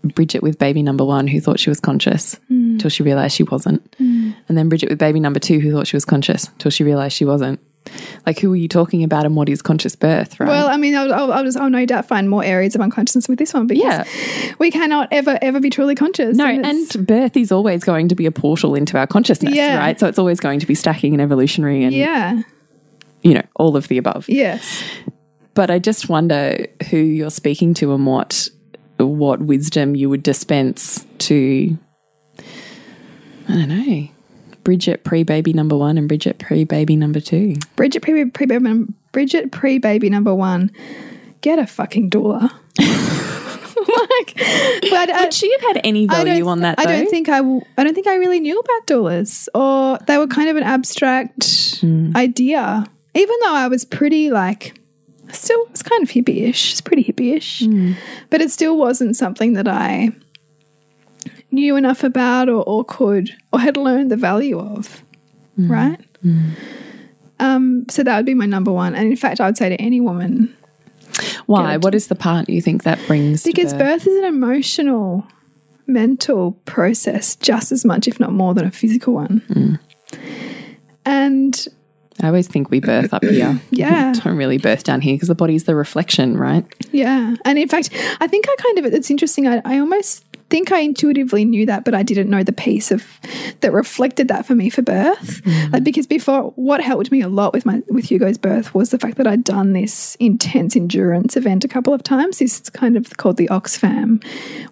Bridget 0.03 0.41
with 0.41 0.57
baby 0.57 0.81
number 0.81 1.03
one, 1.03 1.27
who 1.27 1.41
thought 1.41 1.59
she 1.59 1.69
was 1.69 1.79
conscious 1.79 2.35
hmm. 2.47 2.77
till 2.77 2.89
she 2.89 3.03
realized 3.03 3.35
she 3.35 3.43
wasn't, 3.43 3.95
hmm. 3.97 4.31
and 4.47 4.57
then 4.57 4.69
Bridget 4.69 4.89
with 4.89 4.99
baby 4.99 5.19
number 5.19 5.39
two, 5.39 5.59
who 5.59 5.71
thought 5.71 5.87
she 5.87 5.95
was 5.95 6.05
conscious 6.05 6.49
till 6.57 6.71
she 6.71 6.83
realized 6.83 7.15
she 7.15 7.25
wasn't. 7.25 7.59
Like, 8.25 8.39
who 8.39 8.51
are 8.53 8.57
you 8.57 8.67
talking 8.67 9.03
about, 9.03 9.25
and 9.25 9.35
what 9.35 9.49
is 9.49 9.61
conscious 9.61 9.95
birth? 9.95 10.39
Right? 10.39 10.47
Well, 10.47 10.67
I 10.67 10.77
mean, 10.77 10.95
I'll, 10.95 11.11
I'll, 11.13 11.33
I'll, 11.33 11.43
just, 11.43 11.57
I'll 11.57 11.69
no 11.69 11.85
doubt 11.85 12.05
find 12.05 12.29
more 12.29 12.43
areas 12.43 12.75
of 12.75 12.81
unconsciousness 12.81 13.27
with 13.27 13.39
this 13.39 13.53
one 13.53 13.67
because 13.67 13.83
Yeah. 13.83 14.53
we 14.59 14.69
cannot 14.69 15.07
ever, 15.11 15.39
ever 15.41 15.59
be 15.59 15.69
truly 15.69 15.95
conscious. 15.95 16.37
no, 16.37 16.47
it's- 16.47 16.95
and 16.95 17.07
birth 17.07 17.35
is 17.35 17.51
always 17.51 17.83
going 17.83 18.07
to 18.09 18.15
be 18.15 18.25
a 18.25 18.31
portal 18.31 18.75
into 18.75 18.97
our 18.97 19.07
consciousness, 19.07 19.55
Yeah. 19.55 19.77
right? 19.79 19.99
So 19.99 20.07
it's 20.07 20.19
always 20.19 20.39
going 20.39 20.59
to 20.59 20.65
be 20.67 20.75
stacking 20.75 21.13
and 21.13 21.21
evolutionary, 21.21 21.83
and 21.83 21.93
yeah, 21.93 22.41
you 23.23 23.33
know 23.33 23.43
all 23.55 23.75
of 23.75 23.87
the 23.87 23.97
above. 23.97 24.29
yes. 24.29 24.83
But 25.55 25.71
I 25.71 25.79
just 25.79 26.07
wonder 26.07 26.67
who 26.89 26.97
you're 26.97 27.31
speaking 27.31 27.73
to 27.75 27.93
and 27.93 28.05
what 28.05 28.49
what 29.07 29.41
wisdom 29.41 29.95
you 29.95 30.09
would 30.09 30.23
dispense 30.23 31.05
to 31.19 31.77
I 33.47 33.53
don't 33.53 33.69
know. 33.69 34.07
Bridget 34.63 35.03
pre 35.03 35.23
baby 35.23 35.53
number 35.53 35.75
one 35.75 35.97
and 35.97 36.07
Bridget 36.07 36.37
pre 36.37 36.63
baby 36.65 36.95
number 36.95 37.19
two. 37.19 37.55
Bridget 37.75 38.01
pre 38.01 38.25
pre 38.25 38.45
baby 38.45 38.85
Bridget 39.11 39.51
pre 39.51 39.79
baby 39.79 40.09
number 40.09 40.35
one. 40.35 40.71
Get 41.41 41.57
a 41.57 41.65
fucking 41.65 42.09
doula. 42.11 42.41
like, 42.79 44.35
but 44.35 45.09
I, 45.09 45.21
Would 45.23 45.33
she 45.33 45.51
have 45.53 45.61
had 45.61 45.81
any 45.83 46.05
value 46.05 46.47
on 46.47 46.59
that? 46.61 46.77
I 46.77 46.85
don't 46.85 47.09
think 47.09 47.29
I. 47.29 47.37
w- 47.37 47.61
I 47.77 47.83
don't 47.83 47.93
think 47.95 48.07
I 48.07 48.15
really 48.15 48.39
knew 48.39 48.59
about 48.59 48.87
doulas, 48.87 49.47
or 49.55 49.97
they 50.05 50.17
were 50.17 50.27
kind 50.27 50.49
of 50.49 50.57
an 50.57 50.63
abstract 50.63 51.77
Hmm. 51.79 52.11
idea. 52.15 52.85
Even 53.15 53.35
though 53.41 53.53
I 53.53 53.67
was 53.67 53.85
pretty 53.85 54.29
like, 54.29 54.78
still 55.31 55.59
it's 55.71 55.81
kind 55.83 56.03
of 56.03 56.09
hippie-ish. 56.09 56.71
It's 56.73 56.81
pretty 56.81 57.03
hippie-ish, 57.03 57.63
Hmm. 57.65 57.93
but 58.29 58.41
it 58.41 58.51
still 58.51 58.77
wasn't 58.77 59.15
something 59.15 59.53
that 59.53 59.67
I 59.67 60.09
knew 61.51 61.75
enough 61.75 62.03
about 62.03 62.47
or, 62.49 62.63
or 62.63 62.83
could 62.85 63.35
or 63.51 63.59
had 63.59 63.75
learned 63.77 64.11
the 64.11 64.17
value 64.17 64.59
of. 64.59 65.03
Hmm. 65.55 65.71
Right. 65.71 65.99
Um, 67.39 67.85
so 67.89 68.03
that 68.03 68.15
would 68.17 68.25
be 68.25 68.33
my 68.33 68.45
number 68.45 68.71
one, 68.71 68.93
and 68.95 69.07
in 69.09 69.15
fact, 69.15 69.39
I 69.39 69.45
would 69.45 69.57
say 69.57 69.69
to 69.69 69.75
any 69.81 70.01
woman 70.01 70.53
Why? 71.45 71.77
What 71.77 71.95
is 71.95 72.07
the 72.07 72.15
part 72.15 72.49
you 72.49 72.61
think 72.61 72.83
that 72.83 72.99
brings? 73.07 73.43
to 73.43 73.49
Because 73.49 73.73
birth? 73.73 74.05
is 74.05 74.15
an 74.17 74.25
emotional, 74.25 75.25
mental 75.87 76.51
process 76.65 77.35
just 77.37 77.71
as 77.71 77.83
much, 77.85 78.07
if 78.07 78.19
not 78.19 78.31
more, 78.33 78.53
than 78.53 78.65
a 78.65 78.71
physical 78.71 79.13
one. 79.13 79.41
Mm. 79.49 79.79
And 81.05 81.67
I 82.21 82.27
always 82.27 82.47
think 82.47 82.69
we 82.69 82.79
birth 82.79 83.13
up 83.13 83.23
here. 83.23 83.59
Yeah. 83.71 84.13
don't 84.13 84.35
really 84.35 84.57
birth 84.57 84.83
down 84.83 85.01
here 85.01 85.15
because 85.15 85.29
the 85.29 85.35
body's 85.35 85.63
the 85.63 85.75
reflection, 85.75 86.37
right? 86.37 86.65
yeah, 86.91 87.35
and 87.45 87.57
in 87.57 87.67
fact, 87.67 87.89
I 88.19 88.27
think 88.27 88.45
I 88.49 88.55
kind 88.61 88.79
of, 88.79 88.93
it's 88.93 89.09
interesting. 89.09 89.47
I, 89.47 89.61
I 89.63 89.79
almost 89.79 90.25
think 90.49 90.71
I 90.71 90.79
intuitively 90.79 91.45
knew 91.45 91.65
that, 91.67 91.85
but 91.85 91.93
I 91.93 92.03
didn't 92.03 92.29
know 92.29 92.43
the 92.43 92.51
piece 92.51 92.91
of 92.91 93.05
that 93.61 93.71
reflected 93.71 94.27
that 94.29 94.45
for 94.45 94.55
me 94.55 94.69
for 94.69 94.81
birth. 94.81 95.43
Mm. 95.43 95.73
Like, 95.73 95.83
because 95.83 96.07
before, 96.07 96.51
what 96.55 96.81
helped 96.81 97.11
me 97.11 97.21
a 97.21 97.27
lot 97.27 97.53
with 97.53 97.65
my, 97.65 97.81
with 97.87 98.05
Hugo's 98.05 98.37
birth 98.37 98.73
was 98.73 98.89
the 98.89 98.97
fact 98.97 99.17
that 99.17 99.27
I'd 99.27 99.43
done 99.43 99.73
this 99.73 100.15
intense 100.15 100.75
endurance 100.75 101.37
event 101.37 101.63
a 101.63 101.67
couple 101.67 101.93
of 101.93 102.03
times. 102.03 102.39
This 102.39 102.61
is 102.61 102.69
kind 102.69 102.97
of 102.97 103.17
called 103.17 103.37
the 103.37 103.47
Oxfam 103.49 104.23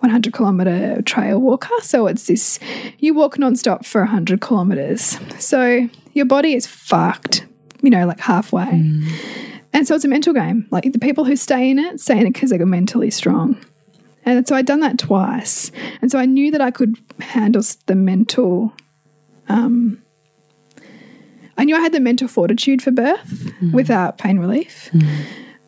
100 0.02 0.34
kilometer 0.34 1.02
trail 1.04 1.40
walker. 1.40 1.74
So 1.82 2.08
it's 2.08 2.28
this, 2.28 2.60
you 3.00 3.14
walk 3.14 3.38
nonstop 3.38 3.86
for 3.86 4.02
100 4.02 4.42
kilometers. 4.42 5.20
So 5.40 5.90
your 6.18 6.26
body 6.26 6.54
is 6.54 6.68
fucked, 6.68 7.46
you 7.82 7.90
know, 7.90 8.06
like 8.06 8.20
halfway. 8.20 8.66
Mm. 8.66 9.10
And 9.74 9.88
so 9.88 9.96
it's 9.96 10.06
a 10.06 10.10
mental 10.10 10.34
game. 10.34 10.68
Like 10.72 10.92
the 10.92 11.00
people 11.00 11.24
who 11.24 11.36
stay 11.36 11.70
in 11.70 11.80
it 11.80 12.00
stay 12.00 12.20
in 12.20 12.26
it 12.26 12.34
because 12.34 12.50
they're 12.50 12.66
mentally 12.66 13.12
strong. 13.12 13.58
And 14.26 14.46
so 14.46 14.56
I'd 14.56 14.66
done 14.66 14.82
that 14.82 15.00
twice. 15.00 15.72
And 16.02 16.12
so 16.12 16.20
I 16.20 16.26
knew 16.26 16.52
that 16.52 16.60
I 16.60 16.72
could 16.72 16.98
handle 17.22 17.62
the 17.86 17.96
mental. 17.96 18.74
Um, 19.48 20.02
I 21.58 21.64
knew 21.64 21.76
I 21.76 21.80
had 21.80 21.94
the 21.94 22.02
mental 22.02 22.28
fortitude 22.28 22.82
for 22.82 22.92
birth 22.92 23.54
mm. 23.62 23.72
without 23.72 24.18
pain 24.18 24.40
relief. 24.40 24.90
Mm. 24.92 25.26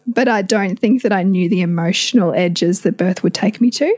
But 0.07 0.27
I 0.27 0.41
don't 0.41 0.77
think 0.77 1.03
that 1.03 1.13
I 1.13 1.23
knew 1.23 1.47
the 1.47 1.62
emotional 1.62 2.33
edges 2.33 2.81
that 2.81 2.97
birth 2.97 3.23
would 3.23 3.33
take 3.33 3.62
me 3.62 3.69
to. 3.71 3.95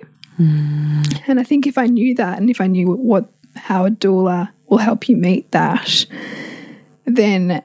And 1.27 1.39
I 1.39 1.43
think 1.43 1.65
if 1.65 1.77
I 1.77 1.87
knew 1.87 2.13
that 2.15 2.37
and 2.37 2.49
if 2.49 2.61
I 2.61 2.67
knew 2.67 2.91
what 2.91 3.29
how 3.55 3.85
a 3.85 3.89
doula 3.91 4.49
will 4.67 4.77
help 4.79 5.09
you 5.09 5.17
meet 5.17 5.51
that, 5.51 6.05
then 7.05 7.61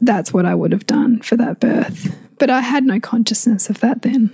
that's 0.00 0.32
what 0.32 0.46
I 0.46 0.54
would 0.54 0.72
have 0.72 0.86
done 0.86 1.20
for 1.20 1.36
that 1.36 1.60
birth. 1.60 2.14
But 2.38 2.50
I 2.50 2.60
had 2.60 2.84
no 2.84 3.00
consciousness 3.00 3.70
of 3.70 3.80
that 3.80 4.02
then. 4.02 4.30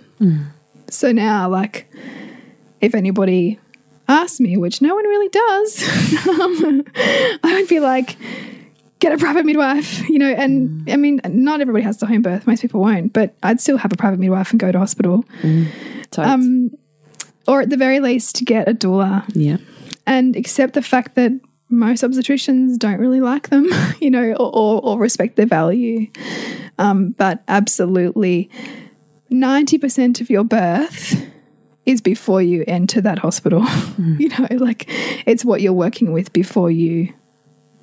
So 0.90 1.12
now, 1.12 1.48
like, 1.48 1.86
if 2.80 2.94
anybody 2.94 3.58
asks 4.08 4.40
me, 4.40 4.56
which 4.56 4.82
no 4.82 4.94
one 4.94 5.04
really 5.04 5.28
does, 5.28 5.82
um, 6.28 6.84
I 7.44 7.54
would 7.58 7.68
be 7.68 7.80
like, 7.80 8.16
get 8.98 9.12
a 9.12 9.18
private 9.18 9.44
midwife, 9.46 10.08
you 10.08 10.18
know. 10.18 10.30
And 10.30 10.88
I 10.90 10.96
mean, 10.96 11.20
not 11.28 11.60
everybody 11.60 11.84
has 11.84 11.96
to 11.98 12.06
home 12.06 12.22
birth, 12.22 12.46
most 12.46 12.60
people 12.62 12.80
won't, 12.80 13.12
but 13.12 13.34
I'd 13.42 13.60
still 13.60 13.78
have 13.78 13.92
a 13.92 13.96
private 13.96 14.18
midwife 14.20 14.50
and 14.50 14.60
go 14.60 14.70
to 14.70 14.78
hospital. 14.78 15.24
So 16.12 16.22
Um, 16.22 16.76
or 17.48 17.62
at 17.62 17.70
the 17.70 17.76
very 17.76 17.98
least, 18.00 18.44
get 18.44 18.68
a 18.68 18.74
doula 18.74 19.24
yeah. 19.34 19.56
And 20.06 20.36
accept 20.36 20.74
the 20.74 20.82
fact 20.82 21.14
that 21.14 21.32
most 21.68 22.02
obstetricians 22.02 22.78
don't 22.78 23.00
really 23.00 23.20
like 23.20 23.48
them, 23.48 23.66
you 24.00 24.10
know, 24.10 24.32
or, 24.32 24.54
or, 24.54 24.84
or 24.84 24.98
respect 24.98 25.36
their 25.36 25.46
value. 25.46 26.06
Um, 26.78 27.10
but 27.10 27.42
absolutely, 27.48 28.50
90% 29.30 30.20
of 30.20 30.30
your 30.30 30.44
birth 30.44 31.26
is 31.84 32.00
before 32.00 32.42
you 32.42 32.64
enter 32.68 33.00
that 33.00 33.18
hospital. 33.18 33.64
you 33.98 34.28
know, 34.28 34.46
like 34.52 34.84
it's 35.26 35.44
what 35.44 35.60
you're 35.60 35.72
working 35.72 36.12
with 36.12 36.32
before 36.32 36.70
you 36.70 37.12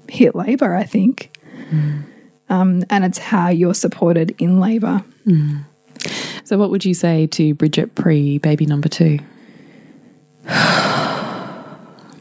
hit 0.07 0.35
labor, 0.35 0.75
I 0.75 0.83
think. 0.83 1.37
Um, 2.49 2.83
and 2.89 3.05
it's 3.05 3.17
how 3.17 3.49
you're 3.49 3.73
supported 3.73 4.35
in 4.39 4.59
labor. 4.59 5.03
So, 6.43 6.57
what 6.57 6.71
would 6.71 6.85
you 6.85 6.93
say 6.93 7.27
to 7.27 7.53
Bridget 7.53 7.93
pre 7.93 8.39
baby 8.39 8.65
number 8.65 8.89
two? 8.89 9.19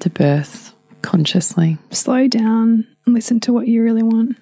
to 0.01 0.11
birth 0.11 0.75
consciously. 1.03 1.79
Slow 1.91 2.29
down 2.29 2.87
and 3.07 3.15
listen 3.15 3.41
to 3.41 3.53
what 3.53 3.69
you 3.69 3.83
really 3.83 4.03
want. 4.03 4.37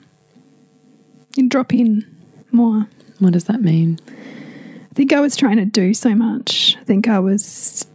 And 1.38 1.50
drop 1.50 1.74
in 1.74 2.04
more. 2.50 2.86
What 3.18 3.32
does 3.32 3.44
that 3.44 3.60
mean? 3.62 3.98
I 4.08 4.94
think 4.94 5.12
I 5.12 5.20
was 5.20 5.36
trying 5.36 5.56
to 5.56 5.64
do 5.66 5.92
so 5.94 6.14
much. 6.14 6.76
I 6.80 6.84
think 6.84 7.08
I 7.08 7.18
was 7.18 7.86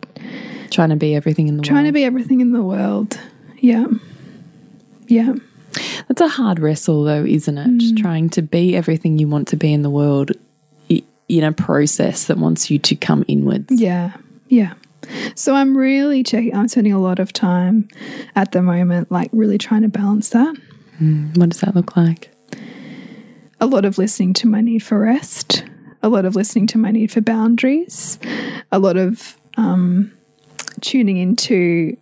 Trying 0.69 0.89
to 0.89 0.95
be 0.95 1.15
everything 1.15 1.47
in 1.50 1.58
the 1.58 1.63
trying 1.63 1.84
to 1.84 1.88
world. 1.88 1.93
be 1.95 2.06
everything 2.06 2.39
in 2.39 2.54
the 2.54 2.62
world. 2.62 3.19
Yeah. 3.60 3.86
Yeah. 5.08 5.34
That's 6.08 6.21
a 6.21 6.28
hard 6.30 6.60
wrestle, 6.60 7.04
though, 7.04 7.26
isn't 7.26 7.58
it? 7.58 7.67
Mm. 7.67 7.97
Trying 8.02 8.30
to 8.32 8.41
be 8.41 8.76
everything 8.76 9.17
you 9.19 9.28
want 9.28 9.50
to 9.50 9.58
be 9.58 9.74
in 9.74 9.82
the 9.82 9.89
world 9.89 10.32
in 10.88 11.43
a 11.43 11.52
process 11.52 12.26
that 12.26 12.38
wants 12.38 12.69
you 12.69 12.78
to 12.80 12.95
come 12.95 13.24
inwards. 13.28 13.67
Yeah. 13.71 14.13
Yeah. 14.47 14.74
So 15.36 15.56
I'm 15.56 15.78
really 15.78 16.24
checking, 16.24 16.56
I'm 16.56 16.68
spending 16.68 16.94
a 16.94 17.00
lot 17.00 17.20
of 17.20 17.34
time 17.34 17.88
at 18.36 18.52
the 18.52 18.62
moment, 18.62 19.12
like 19.12 19.30
really 19.34 19.58
trying 19.58 19.82
to 19.82 19.88
balance 19.90 20.30
that. 20.30 20.56
What 21.36 21.50
does 21.50 21.62
that 21.62 21.76
look 21.76 21.98
like? 21.98 22.30
A 23.60 23.66
lot 23.66 23.86
of 23.86 23.98
listening 23.98 24.34
to 24.36 24.48
my 24.48 24.62
need 24.62 24.84
for 24.84 25.00
rest, 25.00 25.64
a 26.04 26.10
lot 26.10 26.26
of 26.26 26.36
listening 26.36 26.68
to 26.68 26.78
my 26.78 26.92
need 26.92 27.12
for 27.12 27.22
boundaries, 27.22 28.20
a 28.72 28.80
lot 28.80 28.98
of 28.98 29.38
um, 29.58 30.12
tuning 30.82 31.18
into 31.18 31.98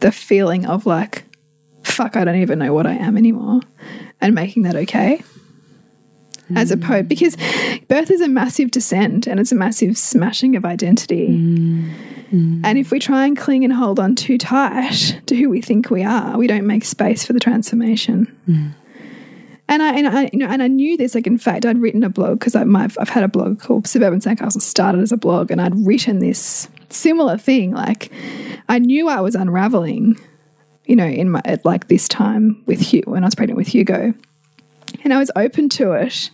the 0.00 0.12
feeling 0.12 0.66
of 0.66 0.86
like, 0.86 1.24
fuck, 1.82 2.16
I 2.16 2.24
don't 2.24 2.36
even 2.36 2.58
know 2.58 2.72
what 2.72 2.86
I 2.86 2.94
am 2.94 3.16
anymore, 3.16 3.60
and 4.20 4.34
making 4.34 4.62
that 4.62 4.76
okay. 4.76 5.22
As 6.54 6.70
opposed, 6.70 7.06
mm. 7.06 7.08
because 7.08 7.36
birth 7.88 8.10
is 8.10 8.20
a 8.20 8.28
massive 8.28 8.70
descent 8.70 9.26
and 9.26 9.40
it's 9.40 9.52
a 9.52 9.54
massive 9.54 9.96
smashing 9.96 10.56
of 10.56 10.64
identity. 10.64 11.28
Mm. 11.28 11.90
Mm. 12.30 12.60
And 12.64 12.78
if 12.78 12.90
we 12.90 12.98
try 12.98 13.26
and 13.26 13.36
cling 13.36 13.64
and 13.64 13.72
hold 13.72 13.98
on 13.98 14.14
too 14.14 14.36
tight 14.36 15.20
to 15.26 15.36
who 15.36 15.48
we 15.48 15.60
think 15.60 15.90
we 15.90 16.04
are, 16.04 16.36
we 16.36 16.46
don't 16.46 16.66
make 16.66 16.84
space 16.84 17.24
for 17.24 17.32
the 17.32 17.40
transformation. 17.40 18.36
And 19.66 19.82
I, 19.82 19.94
and 19.94 20.06
I, 20.06 20.30
you 20.32 20.38
know, 20.38 20.46
and 20.46 20.62
I 20.62 20.68
knew 20.68 20.96
this. 20.96 21.14
Like, 21.14 21.26
in 21.26 21.38
fact, 21.38 21.64
I'd 21.64 21.80
written 21.80 22.04
a 22.04 22.10
blog 22.10 22.38
because 22.38 22.54
I've, 22.54 22.68
I've 22.98 23.08
had 23.08 23.24
a 23.24 23.28
blog 23.28 23.60
called 23.60 23.86
Suburban 23.86 24.20
Sandcastle. 24.20 24.60
Started 24.60 25.00
as 25.00 25.12
a 25.12 25.16
blog, 25.16 25.50
and 25.50 25.60
I'd 25.60 25.74
written 25.86 26.18
this 26.18 26.68
similar 26.90 27.38
thing. 27.38 27.72
Like, 27.72 28.12
I 28.68 28.78
knew 28.78 29.08
I 29.08 29.20
was 29.20 29.34
unraveling, 29.34 30.20
you 30.84 30.96
know, 30.96 31.06
in 31.06 31.30
my 31.30 31.40
at 31.44 31.64
like 31.64 31.88
this 31.88 32.08
time 32.08 32.62
with 32.66 32.80
Hugh 32.80 33.02
when 33.06 33.24
I 33.24 33.26
was 33.26 33.34
pregnant 33.34 33.56
with 33.56 33.68
Hugo, 33.68 34.12
and 35.02 35.12
I 35.12 35.18
was 35.18 35.30
open 35.36 35.68
to 35.70 35.92
it. 35.92 36.30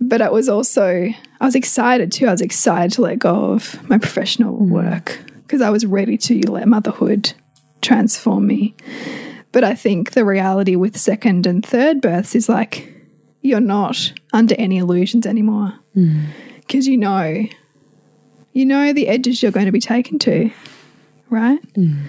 but 0.00 0.22
I 0.22 0.30
was 0.30 0.48
also 0.48 1.08
I 1.40 1.44
was 1.44 1.54
excited 1.54 2.12
too. 2.12 2.26
I 2.26 2.32
was 2.32 2.40
excited 2.40 2.92
to 2.92 3.02
let 3.02 3.18
go 3.18 3.52
of 3.52 3.88
my 3.88 3.98
professional 3.98 4.58
mm. 4.58 4.68
work 4.68 5.18
because 5.42 5.60
I 5.60 5.70
was 5.70 5.84
ready 5.86 6.16
to 6.18 6.50
let 6.50 6.68
motherhood 6.68 7.32
transform 7.82 8.46
me. 8.46 8.74
But 9.52 9.64
I 9.64 9.74
think 9.74 10.12
the 10.12 10.24
reality 10.24 10.76
with 10.76 10.96
second 10.96 11.46
and 11.46 11.64
third 11.64 12.00
births 12.00 12.34
is 12.34 12.48
like 12.48 12.90
you're 13.40 13.60
not 13.60 14.12
under 14.32 14.54
any 14.58 14.78
illusions 14.78 15.26
anymore 15.26 15.74
mm. 15.94 16.26
because 16.56 16.86
you 16.86 16.96
know 16.96 17.44
you 18.52 18.64
know 18.64 18.92
the 18.92 19.08
edges 19.08 19.42
you're 19.42 19.52
going 19.52 19.66
to 19.66 19.72
be 19.72 19.80
taken 19.80 20.18
to, 20.20 20.50
right? 21.28 21.60
Mm. 21.74 22.04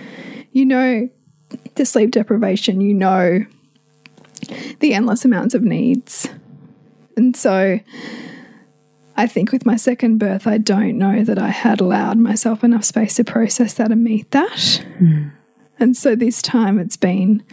You 0.51 0.65
know 0.65 1.09
the 1.75 1.85
sleep 1.85 2.11
deprivation, 2.11 2.81
you 2.81 2.93
know 2.93 3.45
the 4.79 4.93
endless 4.93 5.25
amounts 5.25 5.53
of 5.53 5.63
needs. 5.63 6.29
And 7.17 7.35
so 7.35 7.79
I 9.17 9.27
think 9.27 9.51
with 9.51 9.65
my 9.65 9.77
second 9.77 10.17
birth, 10.17 10.45
I 10.45 10.57
don't 10.57 10.97
know 10.97 11.23
that 11.23 11.39
I 11.39 11.49
had 11.49 11.79
allowed 11.79 12.17
myself 12.17 12.63
enough 12.63 12.83
space 12.83 13.15
to 13.15 13.23
process 13.23 13.73
that 13.75 13.91
and 13.91 14.03
meet 14.03 14.31
that. 14.31 14.83
Hmm. 14.97 15.29
And 15.79 15.95
so 15.95 16.15
this 16.15 16.41
time 16.41 16.79
it's 16.79 16.97
been 16.97 17.43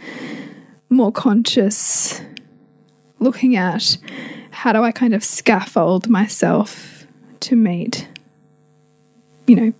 more 0.89 1.11
conscious 1.11 2.21
looking 3.19 3.55
at 3.55 3.97
how 4.51 4.73
do 4.73 4.83
I 4.83 4.91
kind 4.91 5.13
of 5.13 5.23
scaffold 5.23 6.09
myself 6.09 7.07
to 7.41 7.55
meet, 7.55 8.07
you 9.47 9.55
know, 9.55 9.73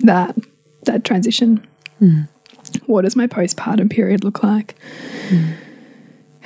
that 0.00 0.36
that 0.84 1.04
transition. 1.04 1.66
Hmm. 1.98 2.22
What 2.86 3.02
does 3.02 3.16
my 3.16 3.26
postpartum 3.26 3.90
period 3.90 4.24
look 4.24 4.42
like? 4.42 4.76
Hmm. 5.28 5.52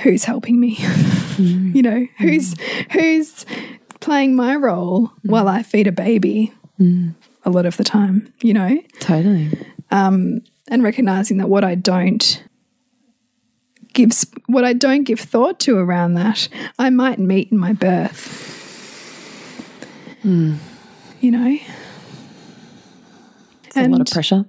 Who's 0.03 0.25
helping 0.25 0.59
me? 0.61 0.79
you 1.39 1.83
know, 1.83 2.07
who's 2.19 2.55
who's 2.93 3.47
playing 4.01 4.35
my 4.35 4.57
role 4.57 5.13
while 5.23 5.47
I 5.49 5.63
feed 5.63 5.87
a 5.87 5.93
baby 5.93 6.53
a 7.45 7.51
lot 7.51 7.67
of 7.67 7.77
the 7.77 7.85
time, 7.85 8.33
you 8.43 8.55
know? 8.55 8.81
Totally. 9.01 9.51
Um, 9.91 10.43
and 10.69 10.83
recognizing 10.83 11.37
that 11.39 11.49
what 11.49 11.65
I 11.65 11.75
don't 11.75 12.43
give 13.93 14.13
sp- 14.17 14.41
what 14.47 14.65
I 14.65 14.73
don't 14.73 15.05
give 15.05 15.21
thought 15.21 15.59
to 15.61 15.77
around 15.79 16.15
that, 16.15 16.49
I 16.79 16.91
might 16.91 17.19
meet 17.19 17.51
in 17.53 17.59
my 17.59 17.73
birth. 17.73 18.47
You 21.21 21.31
know. 21.31 21.59
It's 23.77 23.87
a 23.87 23.89
lot 23.89 24.01
of 24.01 24.07
pressure. 24.07 24.45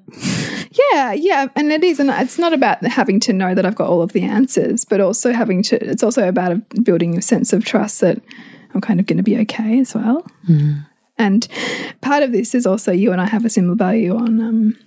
Yeah, 0.93 1.13
yeah, 1.13 1.47
and 1.55 1.71
it 1.71 1.83
is, 1.83 1.99
and 1.99 2.09
it's 2.09 2.39
not 2.39 2.53
about 2.53 2.83
having 2.83 3.19
to 3.21 3.33
know 3.33 3.53
that 3.53 3.65
I've 3.65 3.75
got 3.75 3.89
all 3.89 4.01
of 4.01 4.13
the 4.13 4.23
answers, 4.23 4.85
but 4.85 5.01
also 5.01 5.33
having 5.33 5.63
to. 5.63 5.83
It's 5.83 6.03
also 6.03 6.27
about 6.27 6.57
building 6.83 7.17
a 7.17 7.21
sense 7.21 7.53
of 7.53 7.65
trust 7.65 8.01
that 8.01 8.21
I'm 8.73 8.81
kind 8.81 8.99
of 8.99 9.05
going 9.05 9.17
to 9.17 9.23
be 9.23 9.37
okay 9.39 9.79
as 9.79 9.93
well. 9.93 10.25
Mm. 10.47 10.85
And 11.17 11.47
part 12.01 12.23
of 12.23 12.31
this 12.31 12.55
is 12.55 12.65
also 12.65 12.91
you 12.91 13.11
and 13.11 13.21
I 13.21 13.25
have 13.25 13.45
a 13.45 13.49
similar 13.49 13.75
value 13.75 14.15
on 14.15 14.39
um, 14.39 14.77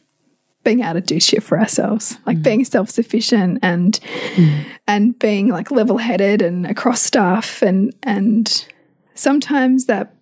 being 0.64 0.80
able 0.80 0.95
to 0.95 1.01
do 1.01 1.20
shit 1.20 1.43
for 1.43 1.59
ourselves, 1.59 2.18
like 2.26 2.39
mm. 2.39 2.43
being 2.43 2.64
self 2.64 2.91
sufficient 2.91 3.59
and 3.62 4.01
mm. 4.35 4.64
and 4.89 5.18
being 5.18 5.49
like 5.49 5.70
level 5.70 5.99
headed 5.99 6.43
and 6.43 6.66
across 6.66 7.03
stuff, 7.03 7.62
and 7.62 7.95
and 8.03 8.66
sometimes 9.14 9.87
that 9.87 10.13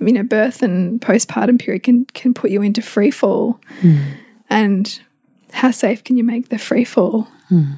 you 0.00 0.12
know 0.12 0.22
birth 0.22 0.62
and 0.62 1.00
postpartum 1.00 1.58
period 1.58 1.82
can 1.82 2.04
can 2.06 2.34
put 2.34 2.50
you 2.50 2.62
into 2.62 2.82
free 2.82 3.10
fall 3.10 3.60
hmm. 3.80 4.00
and 4.48 5.00
how 5.52 5.70
safe 5.70 6.04
can 6.04 6.16
you 6.16 6.24
make 6.24 6.48
the 6.48 6.58
free 6.58 6.84
fall? 6.84 7.28
Hmm. 7.48 7.72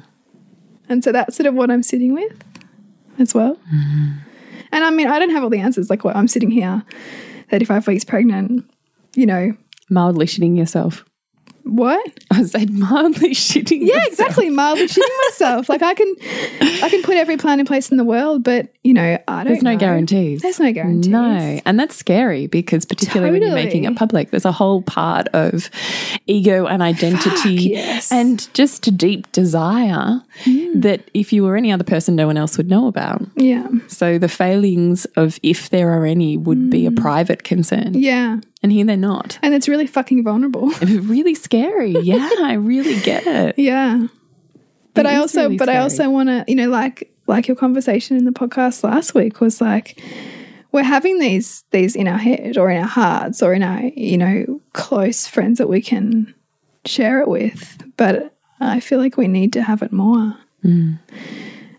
And 0.89 1.03
so 1.03 1.11
that's 1.11 1.35
sort 1.35 1.47
of 1.47 1.53
what 1.53 1.71
I'm 1.71 1.83
sitting 1.83 2.13
with 2.13 2.43
as 3.19 3.33
well. 3.33 3.57
Hmm. 3.69 4.17
And 4.71 4.83
I 4.83 4.89
mean, 4.89 5.07
I 5.07 5.19
don't 5.19 5.29
have 5.31 5.43
all 5.43 5.49
the 5.49 5.59
answers. 5.59 5.89
Like, 5.89 6.03
what 6.03 6.15
I'm 6.15 6.27
sitting 6.27 6.49
here, 6.49 6.83
35 7.51 7.87
weeks 7.87 8.03
pregnant, 8.03 8.69
you 9.15 9.25
know, 9.25 9.55
Mildly 9.89 10.25
shitting 10.25 10.57
yourself. 10.57 11.05
What? 11.63 12.19
I 12.31 12.43
said 12.43 12.71
mildly 12.71 13.31
shitting. 13.31 13.79
Yeah, 13.79 13.95
yourself. 13.95 14.07
exactly. 14.07 14.49
Mildly 14.49 14.87
shitting 14.87 15.25
myself. 15.29 15.69
Like 15.69 15.81
I 15.81 15.93
can, 15.93 16.15
I 16.61 16.89
can 16.89 17.01
put 17.03 17.15
every 17.15 17.37
plan 17.37 17.59
in 17.59 17.65
place 17.65 17.89
in 17.91 17.97
the 17.97 18.03
world, 18.03 18.43
but 18.43 18.67
you 18.83 18.93
know, 18.93 19.17
I 19.27 19.43
don't. 19.43 19.47
There's 19.47 19.63
no 19.63 19.73
know. 19.73 19.77
guarantees. 19.77 20.41
There's 20.41 20.59
no 20.59 20.71
guarantees. 20.71 21.07
No. 21.07 21.61
And 21.65 21.79
that's 21.79 21.95
scary 21.95 22.47
because, 22.47 22.85
particularly 22.85 23.31
when 23.31 23.41
you're 23.41 23.55
making 23.55 23.85
it 23.85 23.95
public, 23.95 24.31
there's 24.31 24.45
a 24.45 24.51
whole 24.51 24.81
part 24.81 25.29
of 25.29 25.69
ego 26.27 26.65
and 26.65 26.81
identity 26.81 27.53
yes. 27.53 28.11
and 28.11 28.53
just 28.53 28.87
a 28.87 28.91
deep 28.91 29.31
desire 29.31 30.21
hmm. 30.43 30.79
that 30.81 31.09
if 31.13 31.31
you 31.31 31.43
were 31.43 31.55
any 31.55 31.71
other 31.71 31.85
person, 31.85 32.15
no 32.15 32.27
one 32.27 32.37
else 32.37 32.57
would 32.57 32.69
know 32.69 32.87
about. 32.87 33.21
Yeah. 33.35 33.67
So 33.87 34.17
the 34.17 34.27
failings 34.27 35.05
of, 35.15 35.39
if 35.43 35.69
there 35.69 35.89
are 35.91 36.05
any, 36.05 36.35
would 36.35 36.69
be 36.69 36.85
a 36.85 36.89
hmm. 36.89 36.95
private 36.95 37.43
concern. 37.43 37.93
Yeah. 37.93 38.39
And 38.63 38.71
here 38.71 38.85
they're 38.85 38.97
not. 38.97 39.37
And 39.41 39.53
it's 39.53 39.67
really 39.67 39.87
fucking 39.87 40.23
vulnerable. 40.23 40.71
It's 40.81 40.91
really 40.91 41.35
scary. 41.35 41.91
Yeah, 41.91 42.29
I 42.39 42.53
really 42.53 42.99
get 43.01 43.27
it. 43.27 43.59
Yeah. 43.59 44.07
But 44.93 45.05
It 45.05 45.09
I 45.09 45.15
also 45.17 45.43
really 45.43 45.57
but 45.57 45.69
I 45.69 45.77
also 45.77 46.09
want 46.09 46.29
to, 46.29 46.45
you 46.47 46.55
know, 46.55 46.69
like 46.69 47.11
like 47.27 47.47
your 47.47 47.57
conversation 47.57 48.17
in 48.17 48.25
the 48.25 48.31
podcast 48.31 48.83
last 48.83 49.13
week 49.13 49.41
was 49.41 49.59
like 49.61 50.01
we're 50.71 50.83
having 50.83 51.19
these 51.19 51.63
these 51.71 51.95
in 51.95 52.07
our 52.07 52.17
head 52.17 52.57
or 52.57 52.69
in 52.69 52.81
our 52.81 52.87
hearts 52.87 53.43
or 53.43 53.53
in 53.53 53.63
our, 53.63 53.81
you 53.81 54.17
know, 54.17 54.61
close 54.73 55.27
friends 55.27 55.57
that 55.57 55.67
we 55.67 55.81
can 55.81 56.33
share 56.85 57.21
it 57.21 57.27
with, 57.27 57.77
but 57.97 58.33
I 58.59 58.79
feel 58.79 58.99
like 58.99 59.17
we 59.17 59.27
need 59.27 59.53
to 59.53 59.61
have 59.63 59.81
it 59.81 59.91
more. 59.91 60.35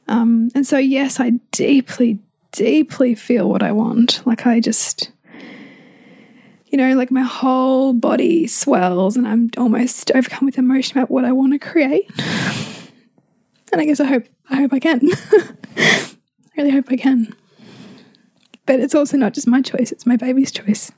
Um, 0.09 0.51
and 0.55 0.67
so 0.67 0.77
yes, 0.79 1.19
I 1.21 1.31
deeply 1.51 2.19
deeply 2.53 3.15
feel 3.15 3.49
what 3.49 3.63
I 3.63 3.73
want. 3.73 4.23
Like 4.27 4.47
I 4.47 4.61
just 4.61 5.11
you 6.75 6.79
know, 6.79 6.97
like 6.97 7.13
my 7.13 7.23
whole 7.23 7.93
body 7.93 8.49
swells 8.49 9.17
and 9.17 9.29
I'm 9.29 9.49
almost 9.57 10.11
overcome 10.13 10.45
with 10.45 10.59
emotion 10.59 10.99
about 10.99 11.09
what 11.09 11.25
I 11.25 11.31
want 11.31 11.53
to 11.53 11.59
create. 11.61 12.11
And 13.71 13.81
I 13.81 13.85
guess 13.85 14.01
I 14.01 14.07
hope 14.07 14.25
I 14.51 14.57
hope 14.57 14.73
I 14.73 14.81
can. 14.81 15.01
I 15.77 16.17
really 16.57 16.73
hope 16.73 16.87
I 16.89 16.97
can. 16.97 17.33
But 18.67 18.81
it's 18.81 18.93
also 18.93 19.17
not 19.17 19.35
just 19.35 19.47
my 19.47 19.63
choice, 19.63 19.93
it's 19.93 20.05
my 20.05 20.17
baby's 20.17 20.51
choice. 20.51 20.91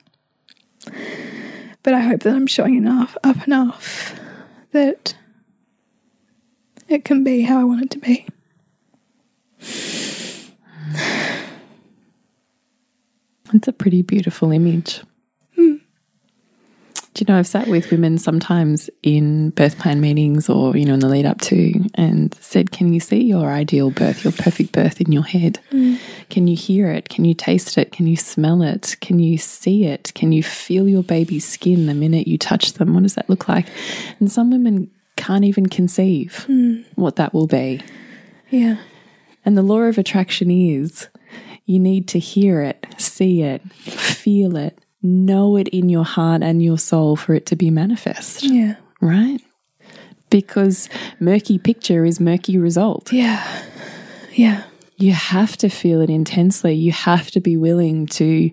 But 1.83 1.93
I 1.93 2.01
hope 2.01 2.20
that 2.20 2.35
I'm 2.35 2.47
showing 2.47 2.77
enough 2.77 3.18
up 3.22 3.47
enough 3.47 4.18
that 4.72 5.14
it 6.89 7.05
can 7.05 7.22
be 7.22 7.43
how 7.43 7.61
I 7.61 7.64
want 7.64 7.83
it 7.83 7.91
to 7.91 7.99
be. 7.99 8.27
It's 13.53 13.68
a 13.68 13.74
pretty 13.74 14.01
beautiful 14.01 14.53
image. 14.53 15.03
Do 17.17 17.25
you 17.27 17.33
know, 17.33 17.39
I've 17.39 17.47
sat 17.47 17.67
with 17.67 17.91
women 17.91 18.19
sometimes 18.19 18.91
in 19.03 19.49
birth 19.49 19.79
plan 19.79 20.03
meetings 20.03 20.51
or, 20.51 20.77
you 20.77 20.85
know, 20.85 20.93
in 20.93 21.01
the 21.01 21.09
lead 21.09 21.25
up 21.25 21.41
to 21.43 21.83
and 21.95 22.35
said, 22.43 22.73
Can 22.73 22.93
you 22.93 23.01
see 23.01 23.23
your 23.23 23.49
ideal 23.49 23.91
birth, 23.91 24.23
your 24.23 24.35
perfect 24.35 24.73
birth 24.73 25.01
in 25.01 25.12
your 25.12 25.23
head? 25.23 25.59
Mm. 25.73 25.99
Can 26.29 26.47
you 26.47 26.55
hear 26.55 26.91
it? 26.91 27.09
Can 27.09 27.25
you 27.25 27.33
taste 27.33 27.79
it? 27.79 27.91
Can 27.91 28.07
you 28.07 28.19
smell 28.19 28.61
it? 28.61 28.97
Can 29.01 29.19
you 29.19 29.39
see 29.39 29.87
it? 29.87 30.12
Can 30.14 30.31
you 30.31 30.43
feel 30.43 30.87
your 30.87 31.03
baby's 31.03 31.49
skin 31.49 31.87
the 31.87 31.95
minute 31.95 32.29
you 32.29 32.37
touch 32.37 32.75
them? 32.75 32.93
What 32.93 33.05
does 33.05 33.14
that 33.14 33.31
look 33.31 33.49
like? 33.49 33.67
And 34.21 34.31
some 34.31 34.51
women 34.51 34.91
can't 35.17 35.47
even 35.47 35.71
conceive 35.71 36.45
hmm. 36.45 36.83
what 36.97 37.17
that 37.17 37.33
will 37.33 37.47
be. 37.47 37.81
Yeah. 38.51 38.77
And 39.43 39.57
the 39.57 39.62
law 39.62 39.81
of 39.81 39.97
attraction 39.97 40.51
is 40.51 41.09
you 41.64 41.79
need 41.79 42.09
to 42.09 42.19
hear 42.19 42.61
it, 42.61 42.87
see 42.99 43.41
it, 43.41 43.62
feel 43.73 44.55
it, 44.59 44.79
know 45.07 45.57
it 45.57 45.68
in 45.68 45.88
your 45.88 46.04
heart 46.04 46.42
and 46.42 46.62
your 46.62 46.78
soul 46.78 47.16
for 47.16 47.34
it 47.34 47.46
to 47.46 47.57
be 47.57 47.70
manifest, 47.70 48.42
Yeah. 48.42 48.74
right? 49.00 49.38
Because 50.30 50.88
murky 51.20 51.59
picture 51.59 52.04
is 52.04 52.18
murky 52.20 52.59
result. 52.59 53.12
Yeah. 53.12 53.44
Yeah. 54.34 54.64
You 54.98 55.12
have 55.12 55.57
to 55.59 55.68
feel 55.68 56.00
it 56.00 56.11
intensely. 56.11 56.74
You 56.74 56.92
have 56.92 57.30
to 57.32 57.40
be 57.40 57.57
willing 57.57 58.07
to 58.09 58.50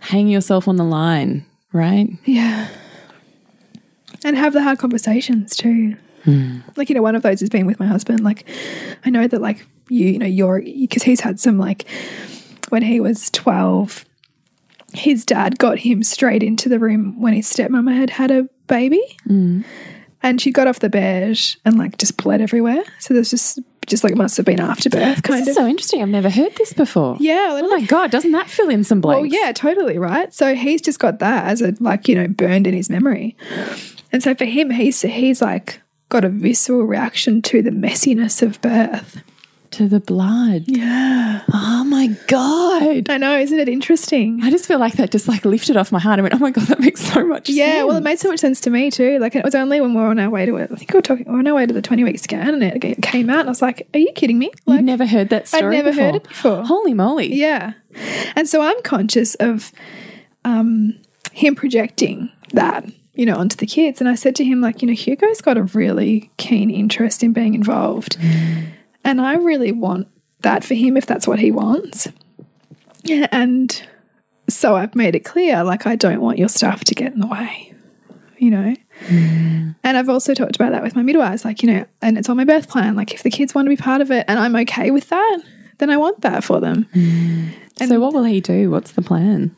hang 0.00 0.28
yourself 0.28 0.68
on 0.68 0.76
the 0.76 0.84
line, 0.84 1.44
right? 1.72 2.08
Yeah. 2.24 2.68
And 4.24 4.36
have 4.36 4.52
the 4.52 4.62
hard 4.62 4.78
conversations 4.78 5.56
too. 5.56 5.96
Hmm. 6.24 6.58
Like, 6.76 6.88
you 6.90 6.94
know, 6.94 7.02
one 7.02 7.14
of 7.14 7.22
those 7.22 7.40
has 7.40 7.48
been 7.48 7.66
with 7.66 7.80
my 7.80 7.86
husband. 7.86 8.20
Like, 8.20 8.46
I 9.04 9.10
know 9.10 9.26
that, 9.26 9.40
like, 9.40 9.66
you, 9.88 10.06
you 10.08 10.18
know, 10.18 10.26
you're, 10.26 10.60
because 10.60 11.02
he's 11.02 11.20
had 11.20 11.40
some, 11.40 11.58
like, 11.58 11.86
when 12.68 12.82
he 12.82 13.00
was 13.00 13.30
12, 13.30 14.04
his 14.94 15.24
dad 15.24 15.58
got 15.58 15.78
him 15.78 16.02
straight 16.02 16.42
into 16.42 16.68
the 16.68 16.78
room 16.78 17.20
when 17.20 17.32
his 17.34 17.46
stepmama 17.52 17.96
had 17.96 18.10
had 18.10 18.30
a 18.30 18.48
baby. 18.66 19.02
Mm. 19.28 19.64
And 20.22 20.40
she 20.40 20.50
got 20.52 20.66
off 20.66 20.80
the 20.80 20.90
bed 20.90 21.38
and, 21.64 21.78
like, 21.78 21.96
just 21.96 22.18
bled 22.18 22.42
everywhere. 22.42 22.82
So 22.98 23.14
there's 23.14 23.30
just, 23.30 23.58
just 23.86 24.04
like, 24.04 24.12
it 24.12 24.18
must 24.18 24.36
have 24.36 24.44
been 24.44 24.60
afterbirth 24.60 25.22
kind 25.22 25.40
This 25.40 25.48
is 25.48 25.56
of. 25.56 25.62
so 25.62 25.66
interesting. 25.66 26.02
I've 26.02 26.10
never 26.10 26.28
heard 26.28 26.54
this 26.56 26.74
before. 26.74 27.16
yeah. 27.20 27.48
Oh 27.62 27.68
my 27.70 27.80
God, 27.86 28.10
doesn't 28.10 28.32
that 28.32 28.50
fill 28.50 28.68
in 28.68 28.84
some 28.84 29.00
blanks? 29.00 29.30
Well, 29.32 29.42
yeah, 29.42 29.52
totally, 29.52 29.96
right? 29.96 30.32
So 30.34 30.54
he's 30.54 30.82
just 30.82 30.98
got 30.98 31.20
that 31.20 31.46
as 31.46 31.62
a 31.62 31.74
like, 31.80 32.06
you 32.06 32.14
know, 32.16 32.28
burned 32.28 32.66
in 32.66 32.74
his 32.74 32.90
memory. 32.90 33.34
And 34.12 34.22
so 34.22 34.34
for 34.34 34.44
him, 34.44 34.70
he's 34.70 35.00
he's 35.00 35.40
like 35.40 35.80
got 36.10 36.24
a 36.24 36.28
visceral 36.28 36.82
reaction 36.82 37.40
to 37.42 37.62
the 37.62 37.70
messiness 37.70 38.42
of 38.42 38.60
birth. 38.60 39.22
To 39.72 39.88
the 39.88 40.00
blood. 40.00 40.64
Yeah. 40.66 41.42
Oh 41.52 41.84
my 41.84 42.08
God. 42.26 43.08
I 43.08 43.18
know, 43.18 43.38
isn't 43.38 43.58
it 43.58 43.68
interesting? 43.68 44.40
I 44.42 44.50
just 44.50 44.66
feel 44.66 44.78
like 44.78 44.94
that 44.94 45.10
just 45.12 45.28
like 45.28 45.44
lifted 45.44 45.76
off 45.76 45.92
my 45.92 45.98
heart. 46.00 46.18
I 46.18 46.22
went, 46.22 46.34
oh 46.34 46.38
my 46.38 46.50
God, 46.50 46.66
that 46.68 46.80
makes 46.80 47.00
so 47.00 47.24
much 47.24 47.48
Yeah, 47.48 47.64
sense. 47.64 47.76
Yeah. 47.76 47.84
Well, 47.84 47.96
it 47.96 48.02
made 48.02 48.18
so 48.18 48.28
much 48.30 48.40
sense 48.40 48.60
to 48.62 48.70
me 48.70 48.90
too. 48.90 49.18
Like, 49.18 49.36
it 49.36 49.44
was 49.44 49.54
only 49.54 49.80
when 49.80 49.94
we 49.94 50.00
were 50.00 50.08
on 50.08 50.18
our 50.18 50.30
way 50.30 50.44
to 50.46 50.56
it. 50.56 50.70
I 50.72 50.76
think 50.76 50.92
we 50.92 50.98
were 50.98 51.02
talking, 51.02 51.26
we 51.26 51.32
were 51.32 51.38
on 51.38 51.46
our 51.46 51.54
way 51.54 51.66
to 51.66 51.72
the 51.72 51.82
20 51.82 52.02
week 52.04 52.18
scan 52.18 52.60
and 52.60 52.62
it 52.84 53.02
came 53.02 53.30
out, 53.30 53.40
and 53.40 53.48
I 53.48 53.50
was 53.50 53.62
like, 53.62 53.88
Are 53.94 53.98
you 54.00 54.12
kidding 54.14 54.38
me? 54.38 54.50
You've 54.66 54.82
never 54.82 55.06
heard 55.06 55.28
that 55.30 55.46
story 55.48 55.78
I've 55.78 55.84
never 55.84 55.90
before. 55.90 56.04
heard 56.04 56.14
it 56.16 56.22
before. 56.24 56.64
Holy 56.64 56.94
moly. 56.94 57.34
yeah. 57.34 57.74
And 58.36 58.48
so 58.48 58.60
I'm 58.62 58.80
conscious 58.82 59.34
of 59.36 59.72
um, 60.44 60.98
him 61.32 61.54
projecting 61.54 62.30
that, 62.54 62.84
you 63.14 63.26
know, 63.26 63.36
onto 63.36 63.56
the 63.56 63.66
kids. 63.66 64.00
And 64.00 64.08
I 64.08 64.14
said 64.14 64.34
to 64.36 64.44
him, 64.44 64.60
like, 64.60 64.82
you 64.82 64.88
know, 64.88 64.94
Hugo's 64.94 65.40
got 65.40 65.56
a 65.58 65.62
really 65.64 66.30
keen 66.38 66.70
interest 66.70 67.22
in 67.22 67.32
being 67.32 67.54
involved. 67.54 68.16
And 69.04 69.20
I 69.20 69.34
really 69.34 69.72
want 69.72 70.08
that 70.40 70.64
for 70.64 70.74
him 70.74 70.96
if 70.96 71.06
that's 71.06 71.26
what 71.26 71.38
he 71.38 71.50
wants. 71.50 72.08
And 73.32 73.82
so 74.48 74.76
I've 74.76 74.94
made 74.94 75.14
it 75.14 75.20
clear, 75.20 75.64
like, 75.64 75.86
I 75.86 75.96
don't 75.96 76.20
want 76.20 76.38
your 76.38 76.48
stuff 76.48 76.84
to 76.84 76.94
get 76.94 77.12
in 77.12 77.20
the 77.20 77.26
way, 77.26 77.74
you 78.38 78.50
know? 78.50 78.74
Mm. 79.06 79.74
And 79.82 79.96
I've 79.96 80.08
also 80.08 80.34
talked 80.34 80.56
about 80.56 80.72
that 80.72 80.82
with 80.82 80.94
my 80.94 81.02
midwives, 81.02 81.44
like, 81.44 81.62
you 81.62 81.72
know, 81.72 81.86
and 82.02 82.18
it's 82.18 82.28
on 82.28 82.36
my 82.36 82.44
birth 82.44 82.68
plan. 82.68 82.96
Like, 82.96 83.14
if 83.14 83.22
the 83.22 83.30
kids 83.30 83.54
want 83.54 83.66
to 83.66 83.70
be 83.70 83.76
part 83.76 84.00
of 84.00 84.10
it 84.10 84.24
and 84.28 84.38
I'm 84.38 84.54
okay 84.56 84.90
with 84.90 85.08
that, 85.08 85.38
then 85.78 85.88
I 85.90 85.96
want 85.96 86.20
that 86.20 86.44
for 86.44 86.60
them. 86.60 86.86
Mm. 86.94 87.88
so 87.88 87.98
what 88.00 88.12
will 88.12 88.24
he 88.24 88.40
do? 88.40 88.70
What's 88.70 88.92
the 88.92 89.02
plan? 89.02 89.56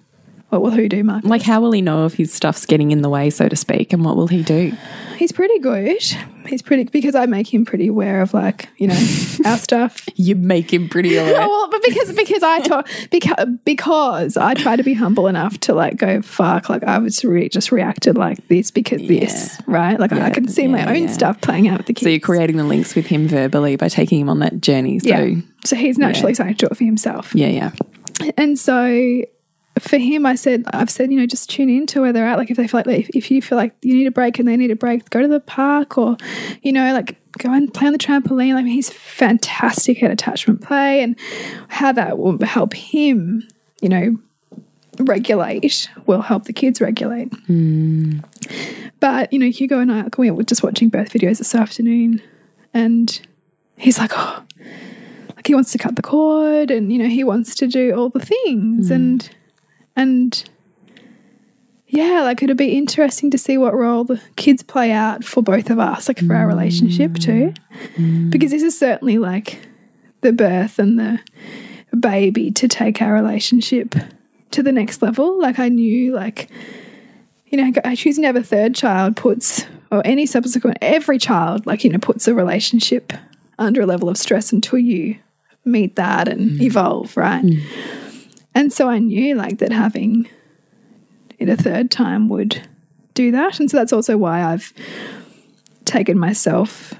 What 0.52 0.60
will 0.60 0.70
who 0.70 0.86
do, 0.86 1.02
Mark? 1.02 1.24
Like, 1.24 1.40
how 1.40 1.62
will 1.62 1.72
he 1.72 1.80
know 1.80 2.04
if 2.04 2.12
his 2.12 2.30
stuff's 2.30 2.66
getting 2.66 2.90
in 2.90 3.00
the 3.00 3.08
way, 3.08 3.30
so 3.30 3.48
to 3.48 3.56
speak? 3.56 3.94
And 3.94 4.04
what 4.04 4.16
will 4.16 4.26
he 4.28 4.42
do? 4.42 4.70
He's 5.16 5.32
pretty 5.32 5.58
good. 5.60 6.02
He's 6.46 6.60
pretty 6.60 6.84
because 6.84 7.14
I 7.14 7.24
make 7.24 7.54
him 7.54 7.64
pretty 7.64 7.86
aware 7.86 8.20
of 8.20 8.34
like 8.34 8.68
you 8.76 8.88
know 8.88 9.06
our 9.46 9.56
stuff. 9.56 10.06
You 10.14 10.34
make 10.36 10.70
him 10.70 10.90
pretty 10.90 11.18
Oh, 11.18 11.22
aware. 11.26 11.48
well, 11.48 11.70
but 11.70 11.80
because 11.82 12.12
because 12.12 12.42
I 12.42 12.60
talk 12.60 12.86
because 13.10 13.46
because 13.64 14.36
I 14.36 14.52
try 14.52 14.76
to 14.76 14.82
be 14.82 14.92
humble 14.92 15.26
enough 15.26 15.58
to 15.60 15.72
like 15.72 15.96
go 15.96 16.20
fuck 16.20 16.68
like 16.68 16.82
I 16.84 16.98
was 16.98 17.24
re 17.24 17.48
just 17.48 17.72
reacted 17.72 18.18
like 18.18 18.46
this 18.48 18.70
because 18.70 19.00
this 19.08 19.58
right 19.66 19.98
like 19.98 20.12
I 20.12 20.28
can 20.28 20.48
see 20.48 20.68
my 20.68 20.84
own 20.94 21.04
yeah. 21.04 21.12
stuff 21.12 21.40
playing 21.40 21.66
out 21.68 21.78
with 21.78 21.86
the 21.86 21.94
kids. 21.94 22.02
So 22.04 22.10
you're 22.10 22.20
creating 22.20 22.58
the 22.58 22.64
links 22.64 22.94
with 22.94 23.06
him 23.06 23.26
verbally 23.26 23.76
by 23.76 23.88
taking 23.88 24.20
him 24.20 24.28
on 24.28 24.40
that 24.40 24.60
journey. 24.60 24.98
So 24.98 25.08
yeah. 25.08 25.40
So 25.64 25.76
he's 25.76 25.96
naturally 25.96 26.34
starting 26.34 26.56
to 26.56 26.66
do 26.66 26.70
it 26.70 26.76
for 26.76 26.84
himself. 26.84 27.34
yeah, 27.34 27.46
yeah. 27.48 27.70
And 28.36 28.58
so 28.58 29.22
for 29.82 29.98
him, 29.98 30.24
I 30.24 30.36
said, 30.36 30.64
I've 30.72 30.90
said, 30.90 31.10
you 31.10 31.18
know, 31.18 31.26
just 31.26 31.50
tune 31.50 31.68
in 31.68 31.86
to 31.88 32.00
where 32.00 32.12
they're 32.12 32.26
at. 32.26 32.38
Like 32.38 32.50
if 32.50 32.56
they 32.56 32.68
feel 32.68 32.82
like, 32.86 33.00
if, 33.00 33.08
if 33.10 33.30
you 33.32 33.42
feel 33.42 33.58
like 33.58 33.74
you 33.82 33.94
need 33.94 34.06
a 34.06 34.12
break 34.12 34.38
and 34.38 34.46
they 34.46 34.56
need 34.56 34.70
a 34.70 34.76
break, 34.76 35.10
go 35.10 35.20
to 35.20 35.26
the 35.26 35.40
park 35.40 35.98
or, 35.98 36.16
you 36.62 36.72
know, 36.72 36.92
like 36.92 37.18
go 37.38 37.52
and 37.52 37.74
play 37.74 37.88
on 37.88 37.92
the 37.92 37.98
trampoline. 37.98 38.54
Like 38.54 38.66
he's 38.66 38.90
fantastic 38.90 40.00
at 40.00 40.12
attachment 40.12 40.62
play 40.62 41.02
and 41.02 41.18
how 41.66 41.90
that 41.92 42.18
will 42.18 42.38
help 42.44 42.74
him, 42.74 43.48
you 43.80 43.88
know, 43.88 44.16
regulate 45.00 45.90
will 46.06 46.22
help 46.22 46.44
the 46.44 46.52
kids 46.52 46.80
regulate. 46.80 47.34
Hmm. 47.46 48.20
But, 49.00 49.32
you 49.32 49.40
know, 49.40 49.50
Hugo 49.50 49.80
and 49.80 49.90
I, 49.90 50.08
we 50.16 50.30
were 50.30 50.44
just 50.44 50.62
watching 50.62 50.90
birth 50.90 51.12
videos 51.12 51.38
this 51.38 51.56
afternoon 51.56 52.22
and 52.72 53.20
he's 53.76 53.98
like, 53.98 54.12
oh, 54.14 54.44
like 55.34 55.48
he 55.48 55.56
wants 55.56 55.72
to 55.72 55.78
cut 55.78 55.96
the 55.96 56.02
cord 56.02 56.70
and, 56.70 56.92
you 56.92 57.00
know, 57.00 57.08
he 57.08 57.24
wants 57.24 57.56
to 57.56 57.66
do 57.66 57.96
all 57.96 58.10
the 58.10 58.24
things 58.24 58.88
hmm. 58.88 58.94
and, 58.94 59.30
and 59.96 60.44
yeah, 61.86 62.22
like 62.22 62.42
it'll 62.42 62.56
be 62.56 62.76
interesting 62.76 63.30
to 63.30 63.38
see 63.38 63.58
what 63.58 63.74
role 63.74 64.04
the 64.04 64.20
kids 64.36 64.62
play 64.62 64.92
out 64.92 65.24
for 65.24 65.42
both 65.42 65.68
of 65.68 65.78
us, 65.78 66.08
like 66.08 66.24
for 66.26 66.34
our 66.34 66.46
relationship 66.46 67.14
too. 67.16 67.52
Mm. 67.96 67.96
Mm. 67.96 68.30
Because 68.30 68.50
this 68.50 68.62
is 68.62 68.78
certainly 68.78 69.18
like 69.18 69.58
the 70.22 70.32
birth 70.32 70.78
and 70.78 70.98
the 70.98 71.20
baby 71.98 72.50
to 72.52 72.66
take 72.66 73.02
our 73.02 73.12
relationship 73.12 73.94
to 74.52 74.62
the 74.62 74.72
next 74.72 75.02
level. 75.02 75.38
Like 75.38 75.58
I 75.58 75.68
knew, 75.68 76.14
like, 76.14 76.50
you 77.46 77.58
know, 77.58 77.70
choosing 77.94 78.22
to 78.22 78.28
have 78.28 78.36
a 78.36 78.42
third 78.42 78.74
child 78.74 79.16
puts, 79.16 79.66
or 79.90 80.00
any 80.06 80.24
subsequent, 80.24 80.78
every 80.80 81.18
child, 81.18 81.66
like, 81.66 81.84
you 81.84 81.90
know, 81.90 81.98
puts 81.98 82.26
a 82.26 82.34
relationship 82.34 83.12
under 83.58 83.82
a 83.82 83.86
level 83.86 84.08
of 84.08 84.16
stress 84.16 84.50
until 84.50 84.78
you 84.78 85.18
meet 85.66 85.96
that 85.96 86.28
and 86.28 86.52
mm. 86.52 86.62
evolve, 86.62 87.14
right? 87.18 87.44
And 88.54 88.72
so 88.72 88.88
I 88.88 88.98
knew, 88.98 89.34
like, 89.34 89.58
that 89.58 89.72
having 89.72 90.28
it 91.38 91.48
a 91.48 91.56
third 91.56 91.90
time 91.90 92.28
would 92.28 92.66
do 93.14 93.30
that. 93.32 93.60
And 93.60 93.70
so 93.70 93.76
that's 93.76 93.92
also 93.92 94.16
why 94.16 94.42
I've 94.42 94.72
taken 95.84 96.18
myself 96.18 96.94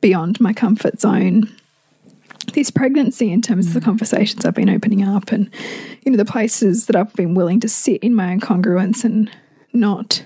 beyond 0.00 0.40
my 0.40 0.52
comfort 0.52 1.00
zone 1.00 1.50
this 2.52 2.70
pregnancy 2.70 3.32
in 3.32 3.42
terms 3.42 3.66
of 3.66 3.74
the 3.74 3.80
mm. 3.80 3.84
conversations 3.84 4.44
I've 4.44 4.54
been 4.54 4.70
opening 4.70 5.02
up 5.02 5.32
and 5.32 5.50
you 6.02 6.12
know 6.12 6.16
the 6.16 6.24
places 6.24 6.86
that 6.86 6.96
I've 6.96 7.12
been 7.14 7.34
willing 7.34 7.60
to 7.60 7.68
sit 7.68 8.02
in 8.02 8.14
my 8.14 8.30
own 8.30 8.40
congruence 8.40 9.04
and 9.04 9.30
not 9.72 10.24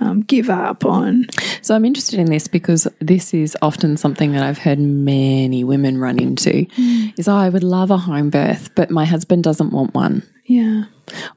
um, 0.00 0.22
give 0.22 0.50
up 0.50 0.84
on. 0.84 1.26
So 1.62 1.74
I'm 1.74 1.84
interested 1.84 2.18
in 2.18 2.26
this 2.26 2.48
because 2.48 2.88
this 3.00 3.34
is 3.34 3.56
often 3.62 3.96
something 3.96 4.32
that 4.32 4.42
I've 4.42 4.58
heard 4.58 4.78
many 4.78 5.62
women 5.62 5.98
run 5.98 6.18
into 6.18 6.66
mm. 6.66 7.18
is 7.18 7.28
oh, 7.28 7.36
I 7.36 7.48
would 7.48 7.64
love 7.64 7.90
a 7.90 7.98
home 7.98 8.30
birth, 8.30 8.74
but 8.74 8.90
my 8.90 9.04
husband 9.04 9.44
doesn't 9.44 9.72
want 9.72 9.94
one. 9.94 10.22
Yeah. 10.46 10.84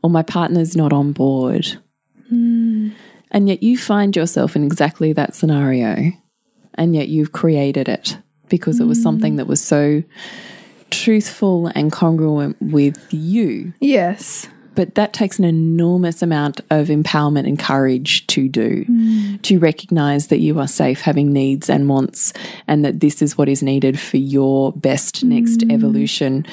or 0.01 0.09
my 0.09 0.23
partner's 0.23 0.75
not 0.75 0.91
on 0.91 1.11
board. 1.11 1.77
Mm. 2.31 2.93
And 3.31 3.49
yet 3.49 3.61
you 3.61 3.77
find 3.77 4.15
yourself 4.15 4.55
in 4.55 4.63
exactly 4.63 5.13
that 5.13 5.35
scenario, 5.35 6.11
and 6.75 6.95
yet 6.95 7.09
you've 7.09 7.31
created 7.31 7.89
it 7.89 8.17
because 8.49 8.79
it 8.79 8.85
was 8.85 8.99
mm. 8.99 9.03
something 9.03 9.35
that 9.37 9.47
was 9.47 9.61
so 9.61 10.03
truthful 10.89 11.67
and 11.75 11.91
congruent 11.91 12.55
with 12.61 13.11
you. 13.11 13.73
Yes. 13.79 14.47
But 14.75 14.95
that 14.95 15.13
takes 15.13 15.39
an 15.39 15.45
enormous 15.45 16.21
amount 16.21 16.61
of 16.69 16.87
empowerment 16.87 17.47
and 17.47 17.59
courage 17.59 18.25
to 18.27 18.49
do, 18.49 18.85
mm. 18.85 19.41
to 19.41 19.59
recognize 19.59 20.27
that 20.27 20.39
you 20.39 20.59
are 20.59 20.67
safe 20.67 21.01
having 21.01 21.31
needs 21.31 21.69
and 21.69 21.89
wants, 21.89 22.33
and 22.67 22.83
that 22.85 22.99
this 22.99 23.21
is 23.21 23.37
what 23.37 23.49
is 23.49 23.63
needed 23.63 23.99
for 23.99 24.17
your 24.17 24.71
best 24.73 25.23
next 25.23 25.59
mm. 25.59 25.73
evolution. 25.73 26.45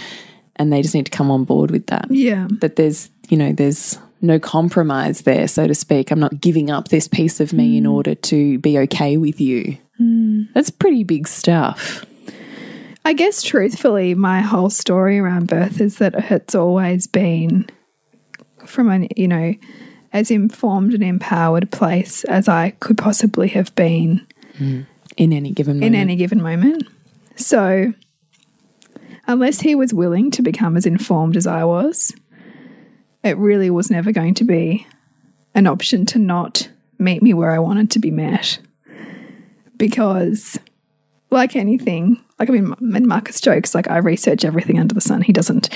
And 0.56 0.72
they 0.72 0.82
just 0.82 0.94
need 0.94 1.06
to 1.06 1.10
come 1.10 1.30
on 1.30 1.44
board 1.44 1.70
with 1.70 1.86
that. 1.86 2.06
Yeah. 2.10 2.48
that 2.60 2.76
there's 2.76 3.10
you 3.28 3.36
know 3.36 3.52
there's 3.52 3.98
no 4.20 4.38
compromise 4.38 5.22
there 5.22 5.48
so 5.48 5.66
to 5.66 5.74
speak. 5.74 6.10
I'm 6.10 6.20
not 6.20 6.40
giving 6.40 6.70
up 6.70 6.88
this 6.88 7.08
piece 7.08 7.40
of 7.40 7.52
me 7.52 7.78
in 7.78 7.84
mm. 7.84 7.92
order 7.92 8.14
to 8.14 8.58
be 8.58 8.78
okay 8.80 9.16
with 9.16 9.40
you. 9.40 9.78
That's 10.54 10.70
pretty 10.70 11.04
big 11.04 11.28
stuff. 11.28 12.04
I 13.04 13.12
guess 13.12 13.42
truthfully, 13.42 14.14
my 14.14 14.40
whole 14.40 14.70
story 14.70 15.18
around 15.18 15.48
birth 15.48 15.80
is 15.80 15.98
that 15.98 16.14
it's 16.30 16.54
always 16.54 17.06
been 17.06 17.66
from 18.70 18.90
an, 18.90 19.08
you 19.16 19.28
know, 19.28 19.54
as 20.12 20.30
informed 20.30 20.94
and 20.94 21.02
empowered 21.02 21.70
place 21.70 22.24
as 22.24 22.48
I 22.48 22.70
could 22.80 22.98
possibly 22.98 23.48
have 23.48 23.74
been 23.74 24.26
mm. 24.58 24.86
in 25.16 25.32
any 25.32 25.50
given 25.50 25.82
in 25.82 25.94
any 25.94 26.16
given 26.16 26.42
moment. 26.42 26.84
So, 27.36 27.92
unless 29.26 29.60
he 29.60 29.74
was 29.74 29.94
willing 29.94 30.30
to 30.32 30.42
become 30.42 30.76
as 30.76 30.86
informed 30.86 31.36
as 31.36 31.46
I 31.46 31.64
was, 31.64 32.12
it 33.22 33.36
really 33.36 33.70
was 33.70 33.90
never 33.90 34.12
going 34.12 34.34
to 34.34 34.44
be 34.44 34.86
an 35.54 35.66
option 35.66 36.06
to 36.06 36.18
not 36.18 36.68
meet 36.98 37.22
me 37.22 37.34
where 37.34 37.50
I 37.50 37.58
wanted 37.58 37.90
to 37.92 37.98
be 37.98 38.10
met. 38.10 38.58
Because, 39.76 40.58
like 41.30 41.56
anything, 41.56 42.22
like 42.38 42.50
I 42.50 42.52
mean, 42.52 42.74
and 42.80 43.06
Marcus 43.06 43.40
jokes, 43.40 43.74
like 43.74 43.88
I 43.88 43.98
research 43.98 44.44
everything 44.44 44.78
under 44.78 44.94
the 44.94 45.00
sun. 45.00 45.22
He 45.22 45.32
doesn't. 45.32 45.70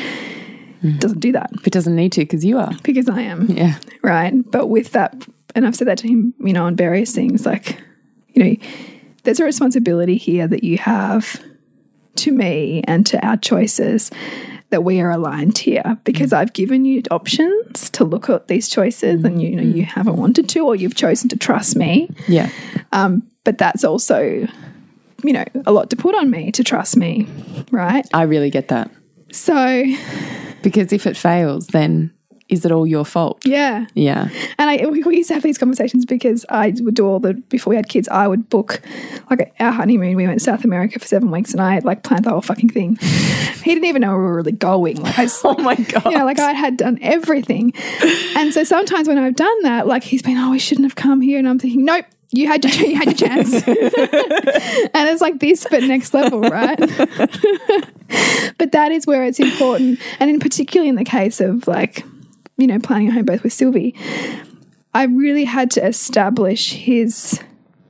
Mm. 0.84 1.00
Doesn't 1.00 1.20
do 1.20 1.32
that. 1.32 1.50
If 1.54 1.66
it 1.66 1.72
doesn't 1.72 1.96
need 1.96 2.12
to 2.12 2.20
because 2.20 2.44
you 2.44 2.58
are. 2.58 2.72
Because 2.82 3.08
I 3.08 3.22
am. 3.22 3.46
Yeah. 3.46 3.78
Right? 4.02 4.32
But 4.50 4.66
with 4.66 4.92
that, 4.92 5.26
and 5.54 5.66
I've 5.66 5.74
said 5.74 5.88
that 5.88 5.98
to 5.98 6.08
him, 6.08 6.34
you 6.40 6.52
know, 6.52 6.66
on 6.66 6.76
various 6.76 7.14
things, 7.14 7.46
like, 7.46 7.80
you 8.34 8.44
know, 8.44 8.56
there's 9.22 9.40
a 9.40 9.44
responsibility 9.44 10.16
here 10.16 10.46
that 10.46 10.62
you 10.62 10.76
have 10.78 11.42
to 12.16 12.32
me 12.32 12.82
and 12.86 13.06
to 13.06 13.26
our 13.26 13.36
choices 13.36 14.10
that 14.70 14.82
we 14.82 15.00
are 15.00 15.10
aligned 15.10 15.56
here. 15.56 15.98
Because 16.04 16.30
mm. 16.30 16.36
I've 16.36 16.52
given 16.52 16.84
you 16.84 17.02
options 17.10 17.88
to 17.90 18.04
look 18.04 18.28
at 18.28 18.48
these 18.48 18.68
choices 18.68 19.24
and 19.24 19.40
you 19.40 19.56
know 19.56 19.62
mm-hmm. 19.62 19.78
you 19.78 19.84
haven't 19.84 20.16
wanted 20.16 20.48
to 20.50 20.60
or 20.60 20.76
you've 20.76 20.94
chosen 20.94 21.28
to 21.30 21.36
trust 21.36 21.76
me. 21.76 22.10
Yeah. 22.28 22.50
Um, 22.92 23.26
but 23.44 23.58
that's 23.58 23.84
also 23.84 24.46
you 25.22 25.32
know 25.32 25.44
a 25.64 25.72
lot 25.72 25.90
to 25.90 25.96
put 25.96 26.14
on 26.14 26.30
me 26.30 26.52
to 26.52 26.62
trust 26.62 26.96
me. 26.96 27.26
Right? 27.70 28.06
I 28.12 28.22
really 28.24 28.50
get 28.50 28.68
that. 28.68 28.90
So 29.30 29.54
because 30.64 30.92
if 30.92 31.06
it 31.06 31.16
fails 31.16 31.68
then 31.68 32.12
is 32.48 32.64
it 32.64 32.72
all 32.72 32.86
your 32.86 33.04
fault 33.04 33.40
yeah 33.46 33.86
yeah 33.94 34.28
And 34.58 34.70
I 34.70 34.86
we, 34.86 35.02
we 35.02 35.16
used 35.16 35.28
to 35.28 35.34
have 35.34 35.42
these 35.42 35.58
conversations 35.58 36.04
because 36.04 36.44
I 36.48 36.72
would 36.80 36.94
do 36.94 37.06
all 37.06 37.20
the 37.20 37.34
before 37.34 37.70
we 37.70 37.76
had 37.76 37.88
kids. 37.88 38.08
I 38.08 38.28
would 38.28 38.48
book 38.48 38.80
like 39.30 39.54
our 39.60 39.72
honeymoon. 39.72 40.16
We 40.16 40.26
went 40.26 40.38
to 40.38 40.44
South 40.44 40.64
America 40.64 40.98
for 40.98 41.06
seven 41.06 41.30
weeks, 41.30 41.52
and 41.52 41.60
I 41.60 41.74
had 41.74 41.84
like 41.84 42.02
planned 42.02 42.24
the 42.24 42.30
whole 42.30 42.40
fucking 42.40 42.70
thing. 42.70 42.96
he 42.96 43.74
didn't 43.74 43.86
even 43.86 44.02
know 44.02 44.12
we 44.12 44.18
were 44.18 44.36
really 44.36 44.52
going. 44.52 44.96
Like 45.02 45.18
I, 45.18 45.28
oh 45.44 45.58
my 45.58 45.74
god 45.74 46.04
you 46.04 46.18
know, 46.18 46.24
like 46.24 46.38
I 46.38 46.52
had 46.52 46.76
done 46.76 46.98
everything. 47.02 47.72
And 48.36 48.52
so 48.52 48.64
sometimes 48.64 49.08
when 49.08 49.18
I've 49.18 49.36
done 49.36 49.62
that, 49.62 49.86
like 49.86 50.04
he's 50.04 50.22
been, 50.22 50.36
oh, 50.36 50.50
we 50.50 50.58
shouldn't 50.58 50.86
have 50.86 50.96
come 50.96 51.20
here, 51.20 51.38
and 51.38 51.48
I'm 51.48 51.58
thinking, 51.58 51.84
nope. 51.84 52.06
You 52.34 52.46
had 52.46 52.64
your 52.64 52.72
you 52.88 52.96
had 52.96 53.06
your 53.06 53.28
chance, 53.28 53.54
and 53.66 55.08
it's 55.08 55.20
like 55.20 55.38
this, 55.40 55.66
but 55.70 55.82
next 55.82 56.12
level, 56.14 56.40
right? 56.40 56.78
but 58.58 58.72
that 58.72 58.90
is 58.92 59.06
where 59.06 59.24
it's 59.24 59.40
important, 59.40 60.00
and 60.20 60.30
in 60.30 60.40
particularly 60.40 60.88
in 60.88 60.96
the 60.96 61.04
case 61.04 61.40
of 61.40 61.66
like, 61.66 62.04
you 62.56 62.66
know, 62.66 62.78
planning 62.78 63.08
a 63.08 63.12
home 63.12 63.24
birth 63.24 63.42
with 63.42 63.52
Sylvie, 63.52 63.94
I 64.92 65.04
really 65.04 65.44
had 65.44 65.70
to 65.72 65.86
establish 65.86 66.72
his 66.72 67.40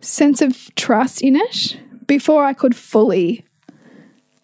sense 0.00 0.42
of 0.42 0.74
trust 0.74 1.22
in 1.22 1.36
it 1.36 1.78
before 2.06 2.44
I 2.44 2.52
could 2.52 2.76
fully 2.76 3.44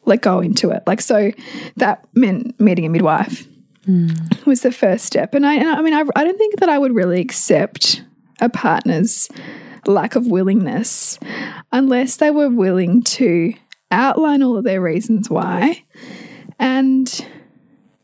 let 0.06 0.22
go 0.22 0.40
into 0.40 0.70
it. 0.70 0.82
Like, 0.86 1.00
so 1.00 1.30
that 1.76 2.06
meant 2.14 2.58
meeting 2.58 2.86
a 2.86 2.88
midwife 2.88 3.46
hmm. 3.84 4.08
was 4.46 4.62
the 4.62 4.72
first 4.72 5.04
step. 5.04 5.34
And 5.34 5.46
I, 5.46 5.54
and 5.54 5.68
I 5.68 5.82
mean, 5.82 5.92
I, 5.92 6.04
I 6.16 6.24
don't 6.24 6.38
think 6.38 6.58
that 6.60 6.70
I 6.70 6.78
would 6.78 6.94
really 6.94 7.20
accept 7.20 8.02
a 8.40 8.48
partner's 8.48 9.28
lack 9.86 10.16
of 10.16 10.26
willingness 10.26 11.18
unless 11.72 12.16
they 12.16 12.30
were 12.30 12.48
willing 12.50 13.02
to 13.02 13.52
outline 13.90 14.42
all 14.42 14.56
of 14.56 14.64
their 14.64 14.80
reasons 14.80 15.28
why 15.30 15.82
and 16.58 17.26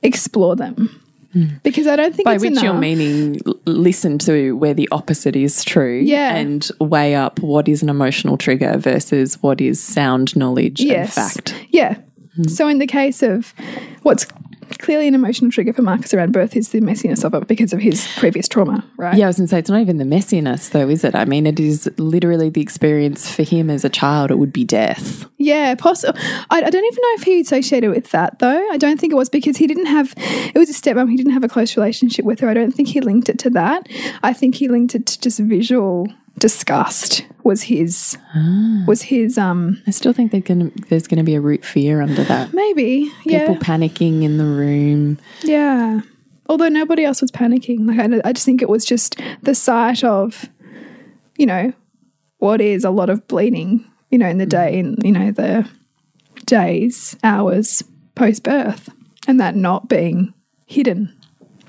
explore 0.03 0.57
them. 0.57 1.01
Hmm. 1.33 1.45
Because 1.63 1.87
I 1.87 1.97
don't 1.97 2.15
think 2.15 2.25
By 2.25 2.35
it's 2.35 2.43
which 2.43 2.53
enough. 2.53 2.65
you're 2.65 2.75
meaning 2.75 3.41
listen 3.67 4.19
to 4.21 4.53
where 4.57 4.75
the 4.75 4.89
opposite 4.93 5.37
is 5.37 5.63
true 5.65 6.01
Yeah. 6.01 6.35
and 6.37 6.67
weigh 6.81 7.15
up 7.15 7.41
what 7.41 7.69
is 7.69 7.83
an 7.83 7.89
emotional 7.89 8.37
trigger 8.37 8.77
versus 8.79 9.43
what 9.43 9.61
is 9.61 9.83
sound 9.83 10.35
knowledge 10.37 10.81
and 10.81 11.13
fact. 11.13 11.55
Yeah. 11.71 11.99
Hmm. 12.37 12.45
So 12.45 12.69
in 12.69 12.79
the 12.79 12.87
case 12.87 13.23
of 13.23 13.53
what's 14.03 14.27
clearly 14.77 15.09
an 15.09 15.15
emotional 15.15 15.51
trigger 15.51 15.73
for 15.73 15.83
Marcus 15.83 16.13
around 16.15 16.33
birth 16.33 16.57
is 16.57 16.71
the 16.71 16.81
messiness 16.81 17.25
of 17.25 17.35
it 17.35 17.47
because 17.49 17.73
of 17.73 17.81
his 17.81 18.07
previous 18.17 18.49
trauma, 18.49 18.85
right? 18.97 19.17
Yeah, 19.17 19.27
I 19.27 19.29
was 19.29 19.37
going 19.37 19.47
to 19.47 19.51
say, 19.51 19.59
it's 19.59 19.71
not 19.71 19.81
even 19.81 19.99
the 19.99 20.05
messiness, 20.05 20.71
though, 20.71 20.89
is 20.89 21.05
it? 21.05 21.15
I 21.15 21.25
mean, 21.25 21.47
it 21.47 21.61
is 21.61 21.91
literally 21.99 22.51
the 22.51 22.61
experience 22.61 23.31
for 23.31 23.43
him 23.43 23.71
as 23.71 23.85
a 23.85 23.89
child. 23.89 24.31
It 24.31 24.39
would 24.39 24.53
be 24.53 24.65
death. 24.65 25.27
Yeah, 25.39 25.75
possible. 25.75 26.19
I, 26.51 26.63
I 26.63 26.71
don't 26.71 26.85
even 26.85 27.03
know 27.03 27.15
if 27.15 27.23
he 27.23 27.41
associated 27.41 27.91
with 27.91 28.11
that 28.11 28.39
though. 28.39 28.69
I 28.71 28.77
don't 28.77 28.99
think 28.99 29.13
it 29.13 29.17
was 29.17 29.29
because 29.29 29.57
he 29.57 29.67
didn't 29.67 29.87
have. 29.87 30.15
It 30.17 30.59
was 30.59 30.71
a 30.71 30.73
stepmom. 30.73 31.11
He 31.11 31.17
didn't 31.17 31.33
have 31.33 31.45
a 31.45 31.49
close 31.49 31.77
relationship 31.77 32.25
with 32.25 32.41
her. 32.41 32.49
I 32.49 32.55
don't 32.55 32.73
think 32.73 32.89
he 32.89 33.01
linked 33.01 33.29
it 33.29 33.39
to 33.41 33.51
that. 33.51 33.89
I 34.23 34.33
think 34.33 34.55
he 34.55 34.69
linked 34.69 34.95
it 34.95 35.07
to 35.07 35.21
just 35.21 35.39
visual 35.39 36.09
disgust. 36.39 37.25
Was 37.45 37.63
his 37.63 38.19
ah. 38.35 38.85
was 38.87 39.03
his 39.03 39.39
um 39.39 39.81
I 39.87 39.91
still 39.91 40.13
think 40.13 40.33
they're 40.33 40.41
gonna, 40.41 40.71
there's 40.89 41.07
going 41.07 41.19
to 41.19 41.25
be 41.25 41.35
a 41.35 41.41
root 41.41 41.65
fear 41.65 42.01
under 42.01 42.25
that. 42.25 42.53
maybe 42.53 43.11
yeah 43.25 43.47
People 43.47 43.57
panicking 43.57 44.23
in 44.23 44.39
the 44.39 44.45
room. 44.45 45.19
Yeah. 45.43 46.01
Although 46.49 46.69
nobody 46.69 47.05
else 47.05 47.21
was 47.21 47.31
panicking. 47.31 47.87
Like, 47.87 47.99
I, 47.99 48.29
I 48.29 48.33
just 48.33 48.47
think 48.47 48.63
it 48.63 48.69
was 48.69 48.85
just 48.85 49.21
the 49.43 49.55
sight 49.55 50.05
of, 50.05 50.49
you 51.37 51.47
know, 51.47 51.73
what 52.39 52.61
is 52.61 52.85
a 52.85 52.91
lot 52.91 53.11
of 53.11 53.27
bleeding, 53.27 53.85
you 54.11 54.19
know, 54.19 54.29
in 54.29 54.39
the 54.39 54.47
mm. 54.47 54.51
day, 54.51 54.79
in, 54.79 54.97
you 55.03 55.13
know, 55.13 55.33
the 55.33 55.69
days, 56.45 57.17
hours 57.25 57.83
post 58.15 58.43
birth, 58.43 58.89
and 59.27 59.41
that 59.41 59.57
not 59.57 59.89
being 59.89 60.33
hidden, 60.67 61.13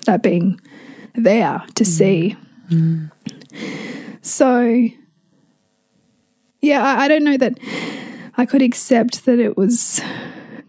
that 0.06 0.22
being 0.22 0.60
there 1.16 1.64
to 1.76 1.84
mm. 1.84 1.88
see. 1.88 2.36
Mm. 2.70 3.12
So, 4.28 4.88
yeah, 6.62 6.84
I, 6.84 7.06
I 7.06 7.08
don't 7.08 7.24
know 7.24 7.38
that 7.38 7.58
I 8.36 8.46
could 8.46 8.62
accept 8.62 9.26
that 9.26 9.40
it 9.40 9.58
was 9.58 10.02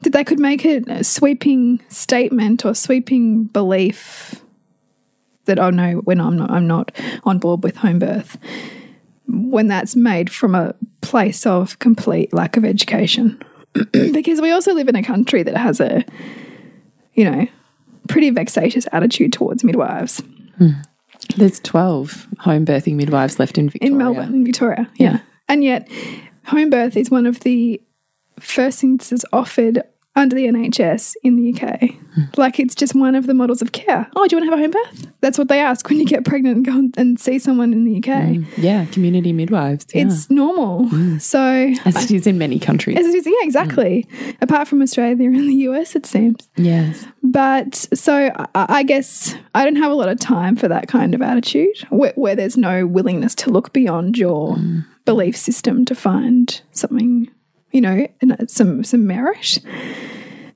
that 0.03 0.13
they 0.13 0.25
could 0.25 0.39
make 0.39 0.65
it 0.65 0.89
a 0.89 1.03
sweeping 1.03 1.81
statement 1.89 2.65
or 2.65 2.75
sweeping 2.75 3.45
belief 3.45 4.43
that 5.47 5.59
oh 5.59 5.71
no, 5.71 5.95
when 5.99 6.21
I'm 6.21 6.37
not 6.37 6.51
I'm 6.51 6.67
not 6.67 6.93
on 7.25 7.39
board 7.39 7.63
with 7.65 7.77
home 7.77 7.99
birth. 7.99 8.39
When 9.27 9.67
that's 9.67 9.95
made 9.95 10.31
from 10.31 10.55
a 10.55 10.75
place 11.03 11.45
of 11.45 11.79
complete 11.79 12.33
lack 12.33 12.57
of 12.57 12.65
education. 12.65 13.43
because 13.93 14.41
we 14.41 14.51
also 14.51 14.73
live 14.73 14.89
in 14.89 14.97
a 14.97 15.03
country 15.03 15.43
that 15.43 15.57
has 15.57 15.81
a 15.81 16.05
you 17.19 17.25
know, 17.25 17.49
pretty 18.09 18.31
vexatious 18.31 18.87
attitude 18.93 19.33
towards 19.33 19.65
midwives. 19.65 20.23
Hmm. 20.57 20.71
There's 21.37 21.61
12 21.61 22.29
home 22.41 22.65
birthing 22.65 22.95
midwives 22.95 23.39
left 23.39 23.59
in 23.59 23.69
Victoria. 23.69 23.93
in 23.93 23.99
Melbourne, 23.99 24.35
in 24.35 24.45
Victoria. 24.45 24.91
Yeah. 24.97 25.21
And 25.49 25.65
yet, 25.65 25.89
home 26.47 26.71
birth 26.71 26.97
is 26.97 27.11
one 27.11 27.27
of 27.27 27.41
the 27.41 27.81
first 28.39 28.81
things 28.81 29.11
that's 29.11 29.25
offered 29.33 29.83
under 30.19 30.35
the 30.35 30.47
NHS 30.47 31.15
in 31.23 31.37
the 31.37 31.55
UK. 31.55 31.91
Hmm. 32.15 32.23
Like 32.37 32.59
it's 32.59 32.75
just 32.75 32.95
one 32.95 33.15
of 33.15 33.27
the 33.27 33.35
models 33.35 33.63
of 33.63 33.73
care. 33.73 34.09
Oh, 34.17 34.27
do 34.27 34.37
you 34.37 34.41
want 34.43 34.51
to 34.51 34.57
have 34.57 34.59
a 34.59 34.63
home 34.63 34.71
birth? 34.73 35.13
That's 35.21 35.39
what 35.39 35.49
they 35.49 35.61
ask 35.61 35.89
when 35.89 35.99
you 35.99 36.05
get 36.05 36.25
pregnant 36.25 36.57
and 36.57 36.65
go 36.67 37.01
and 37.01 37.19
see 37.21 37.39
someone 37.39 37.73
in 37.73 37.85
the 37.85 37.97
UK. 37.99 38.23
Hmm. 38.25 38.45
Yeah, 38.57 38.85
community 38.87 39.33
midwives. 39.33 39.87
Yeah. 39.95 40.07
It's 40.07 40.29
normal. 40.29 40.89
Hmm. 40.89 41.19
So, 41.19 41.41
As 41.85 42.05
it 42.05 42.11
is 42.11 42.27
in 42.27 42.37
many 42.37 42.59
countries. 42.59 42.99
as 42.99 43.07
it 43.07 43.15
is, 43.15 43.27
yeah, 43.27 43.33
exactly. 43.43 44.07
Apart 44.43 44.69
from 44.69 44.83
Australia 44.83 45.29
and 45.29 45.49
the 45.49 45.55
US, 45.69 45.95
it 45.97 46.05
seems. 46.05 46.49
yes. 46.57 47.07
But 47.23 47.75
so 47.95 48.31
I, 48.37 48.49
I 48.55 48.83
guess 48.83 49.35
I 49.55 49.65
don't 49.65 49.77
have 49.77 49.93
a 49.93 49.95
lot 49.95 50.09
of 50.09 50.19
time 50.19 50.57
for 50.57 50.67
that 50.69 50.89
kind 50.89 51.15
of 51.15 51.23
attitude 51.23 51.77
where, 51.91 52.13
where 52.17 52.35
there's 52.35 52.57
no 52.57 52.87
willingness 52.87 53.35
to 53.37 53.51
look 53.51 53.73
beyond 53.73 54.17
your 54.19 54.57
belief 55.05 55.37
system 55.37 55.85
to 55.87 55.95
find 55.95 56.61
something, 56.73 57.31
you 57.73 57.81
know, 57.81 58.07
some 58.47 58.85
some 58.85 59.07
merit. 59.07 59.59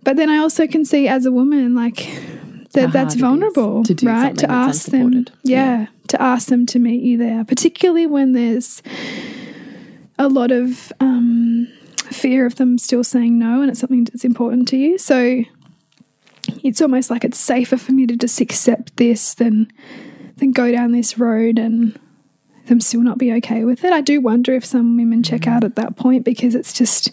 But 0.03 0.17
then 0.17 0.29
I 0.31 0.39
also 0.39 0.67
can 0.67 0.85
see 0.85 1.07
as 1.07 1.27
a 1.27 1.33
woman, 1.33 1.75
like 1.75 2.09
that 2.73 2.93
that's 2.93 2.95
hard 2.95 3.07
it 3.07 3.15
is 3.15 3.21
vulnerable, 3.21 3.85
to 3.85 4.07
right? 4.07 4.37
To 4.39 4.51
ask 4.51 4.87
them, 4.87 5.07
unsupported. 5.07 5.33
yeah, 5.45 5.87
to 6.09 6.21
ask 6.21 6.49
them 6.49 6.67
to 6.67 6.79
meet 6.79 7.03
you 7.03 7.19
there, 7.19 7.45
particularly 7.45 8.07
when 8.07 8.33
there's 8.33 8.83
a 10.19 10.29
lot 10.29 10.51
of 10.51 10.93
um, 11.01 11.69
fear 12.11 12.47
of 12.47 12.57
them 12.57 12.79
still 12.79 13.05
saying 13.05 13.39
no, 13.39 13.61
and 13.61 13.71
it's 13.71 13.81
something 13.81 14.05
that's 14.05 14.25
important 14.25 14.69
to 14.69 14.77
you. 14.77 14.99
So 14.99 15.45
it's 16.65 16.81
almost 16.81 17.11
like 17.11 17.25
it's 17.25 17.39
safer 17.39 17.77
for 17.77 17.93
me 17.93 18.07
to 18.07 18.17
just 18.17 18.41
accept 18.41 18.97
this 18.97 19.35
than 19.35 19.71
than 20.37 20.53
go 20.53 20.73
down 20.73 20.93
this 20.93 21.19
road 21.19 21.59
and 21.59 21.99
them 22.73 22.81
still 22.81 23.03
not 23.03 23.19
be 23.19 23.33
okay 23.35 23.65
with 23.65 23.85
it. 23.85 23.93
I 23.93 24.01
do 24.01 24.21
wonder 24.21 24.55
if 24.55 24.65
some 24.65 24.97
women 24.97 25.23
check 25.23 25.43
mm. 25.43 25.53
out 25.53 25.63
at 25.63 25.77
that 25.77 25.97
point 25.97 26.25
because 26.25 26.55
it's 26.55 26.73
just 26.73 27.13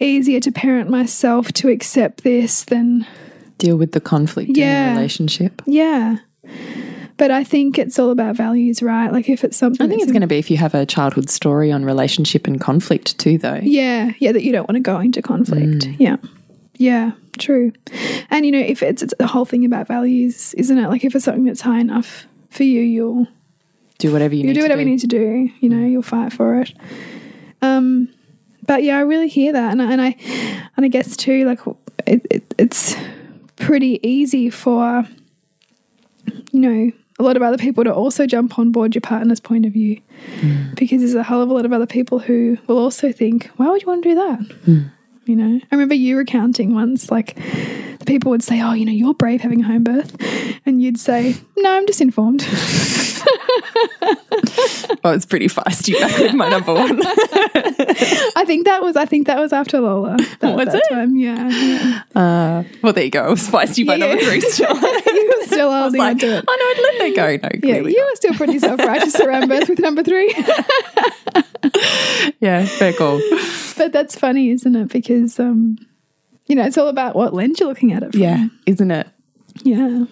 easier 0.00 0.40
to 0.40 0.50
parent 0.50 0.88
myself 0.90 1.52
to 1.52 1.68
accept 1.68 2.24
this 2.24 2.64
than 2.64 3.06
Deal 3.58 3.76
with 3.76 3.92
the 3.92 4.00
conflict 4.00 4.48
in 4.50 4.56
Yeah. 4.56 4.90
the 4.90 4.96
relationship. 4.96 5.62
yeah. 5.66 6.16
But 7.16 7.30
I 7.30 7.44
think 7.44 7.78
it's 7.78 7.96
all 8.00 8.10
about 8.10 8.34
values, 8.34 8.82
right? 8.82 9.12
Like 9.12 9.28
if 9.28 9.44
it's 9.44 9.56
something 9.56 9.86
I 9.86 9.88
think 9.88 10.02
it's 10.02 10.10
going 10.10 10.22
to 10.22 10.26
be 10.26 10.38
if 10.38 10.50
you 10.50 10.56
have 10.56 10.74
a 10.74 10.84
childhood 10.84 11.30
story 11.30 11.70
on 11.70 11.84
relationship 11.84 12.48
and 12.48 12.60
conflict 12.60 13.16
too, 13.18 13.38
though. 13.38 13.60
Yeah, 13.62 14.10
yeah, 14.18 14.32
that 14.32 14.42
you 14.42 14.50
don't 14.50 14.68
want 14.68 14.74
to 14.74 14.80
go 14.80 14.98
into 14.98 15.22
conflict. 15.22 15.86
Mm. 15.86 15.96
Yeah. 16.00 16.16
Yeah, 16.76 17.12
true. 17.38 17.72
And 18.30 18.44
you 18.44 18.50
know, 18.50 18.58
if 18.58 18.82
it's, 18.82 19.00
it's 19.00 19.14
the 19.16 19.28
whole 19.28 19.44
thing 19.44 19.64
about 19.64 19.86
values, 19.86 20.54
isn't 20.54 20.76
it? 20.76 20.88
Like 20.88 21.04
if 21.04 21.14
it's 21.14 21.24
something 21.24 21.44
that's 21.44 21.60
high 21.60 21.78
enough 21.78 22.26
for 22.50 22.64
you, 22.64 22.80
you'll 22.80 23.28
Do 23.98 24.12
whatever 24.12 24.34
you 24.34 24.42
need. 24.42 24.48
you'll 24.48 24.54
need 24.54 24.60
do 24.60 24.64
whatever 24.64 24.80
you 24.80 24.86
need 24.86 25.00
to 25.00 25.06
do. 25.06 25.50
You 25.60 25.68
know, 25.68 25.86
you'll 25.86 26.02
fight 26.02 26.32
for 26.32 26.60
it. 26.60 26.72
Um, 27.62 28.08
but 28.66 28.82
yeah, 28.82 28.96
I 28.96 29.00
really 29.00 29.28
hear 29.28 29.52
that, 29.52 29.72
and 29.72 29.82
I, 29.82 29.92
and 29.92 30.00
I 30.00 30.16
and 30.76 30.84
I 30.84 30.88
guess 30.88 31.16
too, 31.16 31.44
like 31.44 31.60
it, 32.06 32.26
it, 32.30 32.54
it's 32.58 32.96
pretty 33.56 34.00
easy 34.06 34.50
for 34.50 35.06
you 36.52 36.60
know 36.60 36.92
a 37.18 37.22
lot 37.22 37.36
of 37.36 37.42
other 37.42 37.58
people 37.58 37.84
to 37.84 37.92
also 37.94 38.26
jump 38.26 38.58
on 38.58 38.72
board 38.72 38.94
your 38.94 39.02
partner's 39.02 39.40
point 39.40 39.64
of 39.66 39.72
view 39.72 40.00
because 40.74 41.00
there's 41.00 41.14
a 41.14 41.22
hell 41.22 41.42
of 41.42 41.48
a 41.48 41.54
lot 41.54 41.64
of 41.64 41.72
other 41.72 41.86
people 41.86 42.18
who 42.18 42.58
will 42.66 42.78
also 42.78 43.12
think, 43.12 43.46
why 43.56 43.68
would 43.68 43.80
you 43.82 43.86
want 43.86 44.02
to 44.02 44.08
do 44.08 44.14
that? 44.16 44.90
You 45.26 45.36
know, 45.36 45.60
I 45.70 45.74
remember 45.74 45.94
you 45.94 46.16
recounting 46.18 46.74
once, 46.74 47.10
like 47.10 47.34
the 47.36 48.04
people 48.06 48.30
would 48.30 48.42
say, 48.42 48.60
"Oh, 48.62 48.72
you 48.74 48.84
know, 48.84 48.92
you're 48.92 49.14
brave 49.14 49.40
having 49.40 49.60
a 49.60 49.64
home 49.64 49.84
birth," 49.84 50.16
and 50.66 50.82
you'd 50.82 50.98
say, 50.98 51.34
"No, 51.56 51.72
I'm 51.76 51.86
just 51.86 52.00
informed." 52.00 52.46
I 54.06 54.16
was 55.04 55.24
pretty 55.24 55.48
feisty 55.48 55.98
back 55.98 56.18
with 56.18 56.34
my 56.34 56.48
number 56.50 56.74
one. 56.74 57.00
I 57.06 58.44
think 58.46 58.66
that 58.66 58.82
was 58.82 58.96
I 58.96 59.06
think 59.06 59.26
that 59.28 59.38
was 59.38 59.52
after 59.52 59.80
Lola. 59.80 60.16
That, 60.40 60.56
Was 60.56 60.66
that 60.68 60.76
it? 60.76 60.88
Time. 60.94 61.16
Yeah. 61.16 61.48
yeah. 61.48 62.02
Uh, 62.14 62.64
well, 62.82 62.92
there 62.92 63.04
you 63.04 63.10
go. 63.10 63.24
I 63.24 63.30
was 63.30 63.48
feisty 63.48 63.86
by 63.86 63.94
Yeah. 63.94 64.06
number 64.08 64.22
three 64.24 64.40
still. 64.40 64.74
you 64.76 65.34
were 65.40 65.46
still 65.46 65.70
holding 65.72 65.98
like, 66.00 66.10
on 66.12 66.18
to 66.18 66.36
it. 66.38 66.44
oh 66.46 66.56
no, 66.58 66.64
I'd 66.66 66.82
let 66.82 67.14
that 67.16 67.40
go. 67.40 67.48
No, 67.48 67.50
Yeah, 67.74 67.80
you 67.80 67.96
not. 67.98 68.10
were 68.10 68.16
still 68.16 68.34
pretty 68.34 68.58
self 68.58 68.78
righteous 68.80 69.18
around 69.20 69.48
birth 69.48 69.68
with 69.70 69.78
number 69.78 70.02
three. 70.02 70.34
Yeah, 72.40 72.64
fair 72.66 72.92
call. 72.92 73.20
but 73.76 73.92
that's 73.92 74.16
funny, 74.18 74.50
isn't 74.50 74.76
it? 74.76 74.88
Because 74.90 75.13
um, 75.38 75.78
you 76.46 76.54
know, 76.54 76.64
it's 76.64 76.78
all 76.78 76.88
about 76.88 77.16
what 77.16 77.34
lens 77.34 77.60
you're 77.60 77.68
looking 77.68 77.92
at 77.92 78.02
it 78.02 78.12
from. 78.12 78.20
Yeah, 78.20 78.46
isn't 78.66 78.90
it? 78.90 79.06
Yeah. 79.62 80.04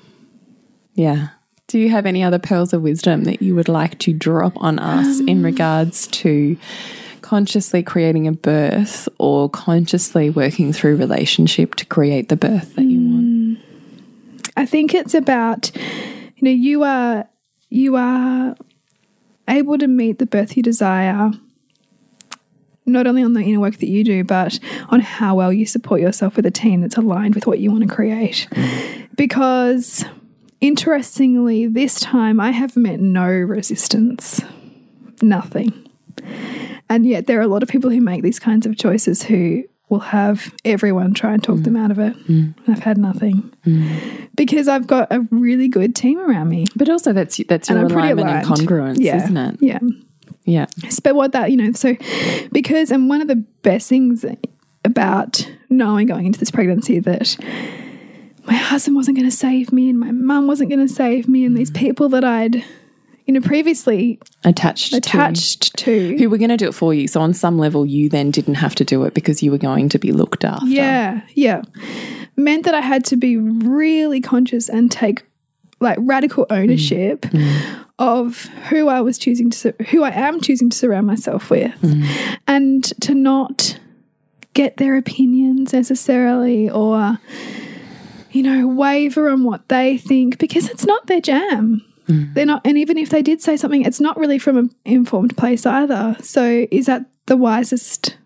Yeah. 0.95 1.29
Do 1.69 1.79
you 1.79 1.89
have 1.91 2.07
any 2.07 2.23
other 2.23 2.39
pearls 2.39 2.73
of 2.73 2.83
wisdom 2.83 3.25
that 3.25 3.41
you 3.41 3.55
would 3.55 3.69
like 3.69 3.99
to 4.01 4.13
drop 4.13 4.53
on 4.57 4.79
us 4.79 5.21
in 5.21 5.43
regards 5.43 6.07
to 6.09 6.57
consciously 7.23 7.83
creating 7.83 8.27
a 8.27 8.33
birth 8.33 9.09
or 9.19 9.49
consciously 9.49 10.29
working 10.29 10.73
through 10.73 10.97
relationship 10.97 11.77
to 11.77 11.87
create 11.87 12.29
the 12.29 12.37
birth 12.37 12.75
that 12.75 12.85
you 12.85 13.01
want? 13.01 13.59
I 14.57 14.67
think 14.67 14.93
it's 14.93 15.15
about 15.15 15.71
you 16.43 16.43
know, 16.43 16.51
you 16.51 16.83
are 16.83 17.29
you 17.71 17.97
are 17.97 18.55
able 19.49 19.79
to 19.79 19.87
meet 19.87 20.19
the 20.19 20.27
birth 20.27 20.57
you 20.57 20.63
desire, 20.63 21.31
not 22.87 23.07
only 23.07 23.23
on 23.23 23.33
the 23.33 23.41
inner 23.41 23.61
work 23.61 23.77
that 23.79 23.89
you 23.89 24.05
do, 24.05 24.25
but 24.25 24.59
on 24.89 25.01
how 25.01 25.35
well 25.35 25.53
you 25.53 25.67
support 25.67 26.01
yourself 26.01 26.37
with 26.37 26.47
a 26.47 26.51
team 26.51 26.81
that's 26.81 26.97
aligned 26.97 27.35
with 27.35 27.47
what 27.47 27.59
you 27.59 27.71
want 27.71 27.89
to 27.89 27.95
create. 27.95 28.49
Because 29.17 30.05
interestingly, 30.61 31.67
this 31.67 32.01
time 32.01 32.41
I 32.41 32.51
have 32.51 32.77
met 32.77 33.01
no 33.01 33.27
resistance, 33.27 34.41
nothing. 35.21 35.89
And 36.89 37.07
yet, 37.07 37.27
there 37.27 37.39
are 37.39 37.43
a 37.43 37.49
lot 37.49 37.63
of 37.63 37.69
people 37.69 37.91
who 37.91 38.01
make 38.01 38.23
these 38.23 38.39
kinds 38.39 38.67
of 38.67 38.77
choices 38.77 39.23
who 39.23 39.65
will 39.89 40.01
have 40.01 40.55
everyone 40.65 41.15
try 41.15 41.35
and 41.35 41.45
talk 41.45 41.59
mm. 41.59 41.65
them 41.65 41.77
out 41.77 41.91
of 41.91 41.99
it. 41.99 42.17
Mm. 42.27 42.55
And 42.57 42.65
I've 42.69 42.83
had 42.83 42.99
nothing 42.99 43.53
mm. 43.65 44.29
because 44.35 44.67
I've 44.67 44.87
got 44.87 45.09
a 45.11 45.21
really 45.31 45.69
good 45.69 45.95
team 45.95 46.19
around 46.19 46.49
me. 46.49 46.67
But 46.75 46.89
also, 46.89 47.13
that's 47.13 47.39
that's 47.49 47.69
your 47.69 47.79
And 47.79 47.93
alignment 47.93 48.29
and 48.29 48.47
congruence, 48.47 48.97
Yeah. 48.99 49.17
isn't 49.17 49.37
it? 49.37 49.59
Yeah. 49.61 49.79
Yeah. 50.45 50.67
But 51.03 51.15
what 51.15 51.33
that, 51.33 51.51
you 51.51 51.57
know, 51.57 51.73
so 51.73 51.97
because, 52.53 52.91
and 52.91 53.09
one 53.09 53.21
of 53.21 53.29
the 53.29 53.37
best 53.37 53.89
things 53.89 54.25
about 54.85 55.49
knowing 55.71 56.07
going 56.07 56.27
into 56.27 56.39
this 56.39 56.51
pregnancy 56.51 56.99
that 57.01 57.37
my 58.45 58.55
husband 58.55 58.97
wasn't 58.97 59.17
going 59.17 59.29
to 59.29 59.37
save 59.37 59.73
me 59.73 59.89
and 59.89 60.01
my 60.01 60.11
mum 60.11 60.47
wasn't 60.47 60.69
going 60.69 60.87
to 60.87 60.93
save 60.93 61.29
me 61.29 61.45
and 61.45 61.57
these 61.57 61.71
mm-hmm. 61.71 61.87
people 61.87 62.09
that 62.09 62.25
I'd, 62.25 62.65
you 63.27 63.35
know, 63.35 63.41
previously 63.41 64.19
Attached, 64.45 64.91
to- 64.91 64.97
attached 64.97 65.77
to. 65.79 66.17
who 66.19 66.29
were 66.29 66.39
going 66.39 66.51
to 66.51 66.57
do 66.57 66.69
it 66.69 66.75
for 66.75 66.93
you. 66.93 67.07
So 67.07 67.21
on 67.21 67.35
some 67.35 67.59
level, 67.59 67.87
you 67.87 68.09
then 68.09 68.33
didn't 68.33 68.55
have 68.55 68.75
to 68.77 68.85
do 68.85 69.05
it 69.05 69.15
because 69.15 69.43
you 69.43 69.53
were 69.53 69.59
going 69.59 69.89
to 69.91 69.99
be 69.99 70.11
looked 70.11 70.45
after. 70.45 70.67
Yeah, 70.67 71.23
yeah. 71.35 71.63
Meant 72.35 72.65
that 72.65 72.75
I 72.75 72.81
had 72.81 73.05
to 73.07 73.17
be 73.17 73.37
really 73.37 74.21
conscious 74.21 74.69
and 74.69 74.91
take 74.91 75.23
like 75.83 75.99
radical 76.01 76.47
ownership 76.51 77.23
mm. 77.23 77.41
Mm. 77.41 77.85
of 77.99 78.47
who 78.71 78.89
I 78.89 79.01
was 79.01 79.19
choosing 79.19 79.51
to, 79.51 79.75
who 79.91 80.03
I 80.03 80.11
am 80.11 80.41
choosing 80.41 80.71
to 80.71 80.77
surround 80.77 81.07
myself 81.07 81.51
with, 81.51 81.73
mm. 81.81 82.39
and 82.47 82.85
to 83.03 83.15
not 83.15 83.79
get 84.55 84.77
their 84.77 84.97
opinions 84.97 85.73
necessarily 85.73 86.69
or, 86.71 87.19
you 88.31 88.43
know, 88.43 88.67
waver 88.67 89.29
on 89.29 89.45
what 89.45 89.69
they 89.69 89.99
think 89.99 90.39
because 90.39 90.69
it's 90.69 90.87
not 90.87 91.07
their 91.07 91.21
jam. 91.21 91.85
They're 92.35 92.47
not, 92.47 92.67
and 92.67 92.77
even 92.77 92.99
if 92.99 93.11
they 93.11 93.23
did 93.23 93.41
say 93.41 93.57
something, 93.57 93.83
it's 93.83 94.01
not 94.01 94.19
really 94.19 94.39
from 94.39 94.57
an 94.59 94.71
informed 94.85 95.37
place 95.37 95.65
either. 95.65 96.17
So, 96.21 96.67
is 96.71 96.87
that 96.87 97.07
the 97.27 97.37
wisest? 97.37 98.17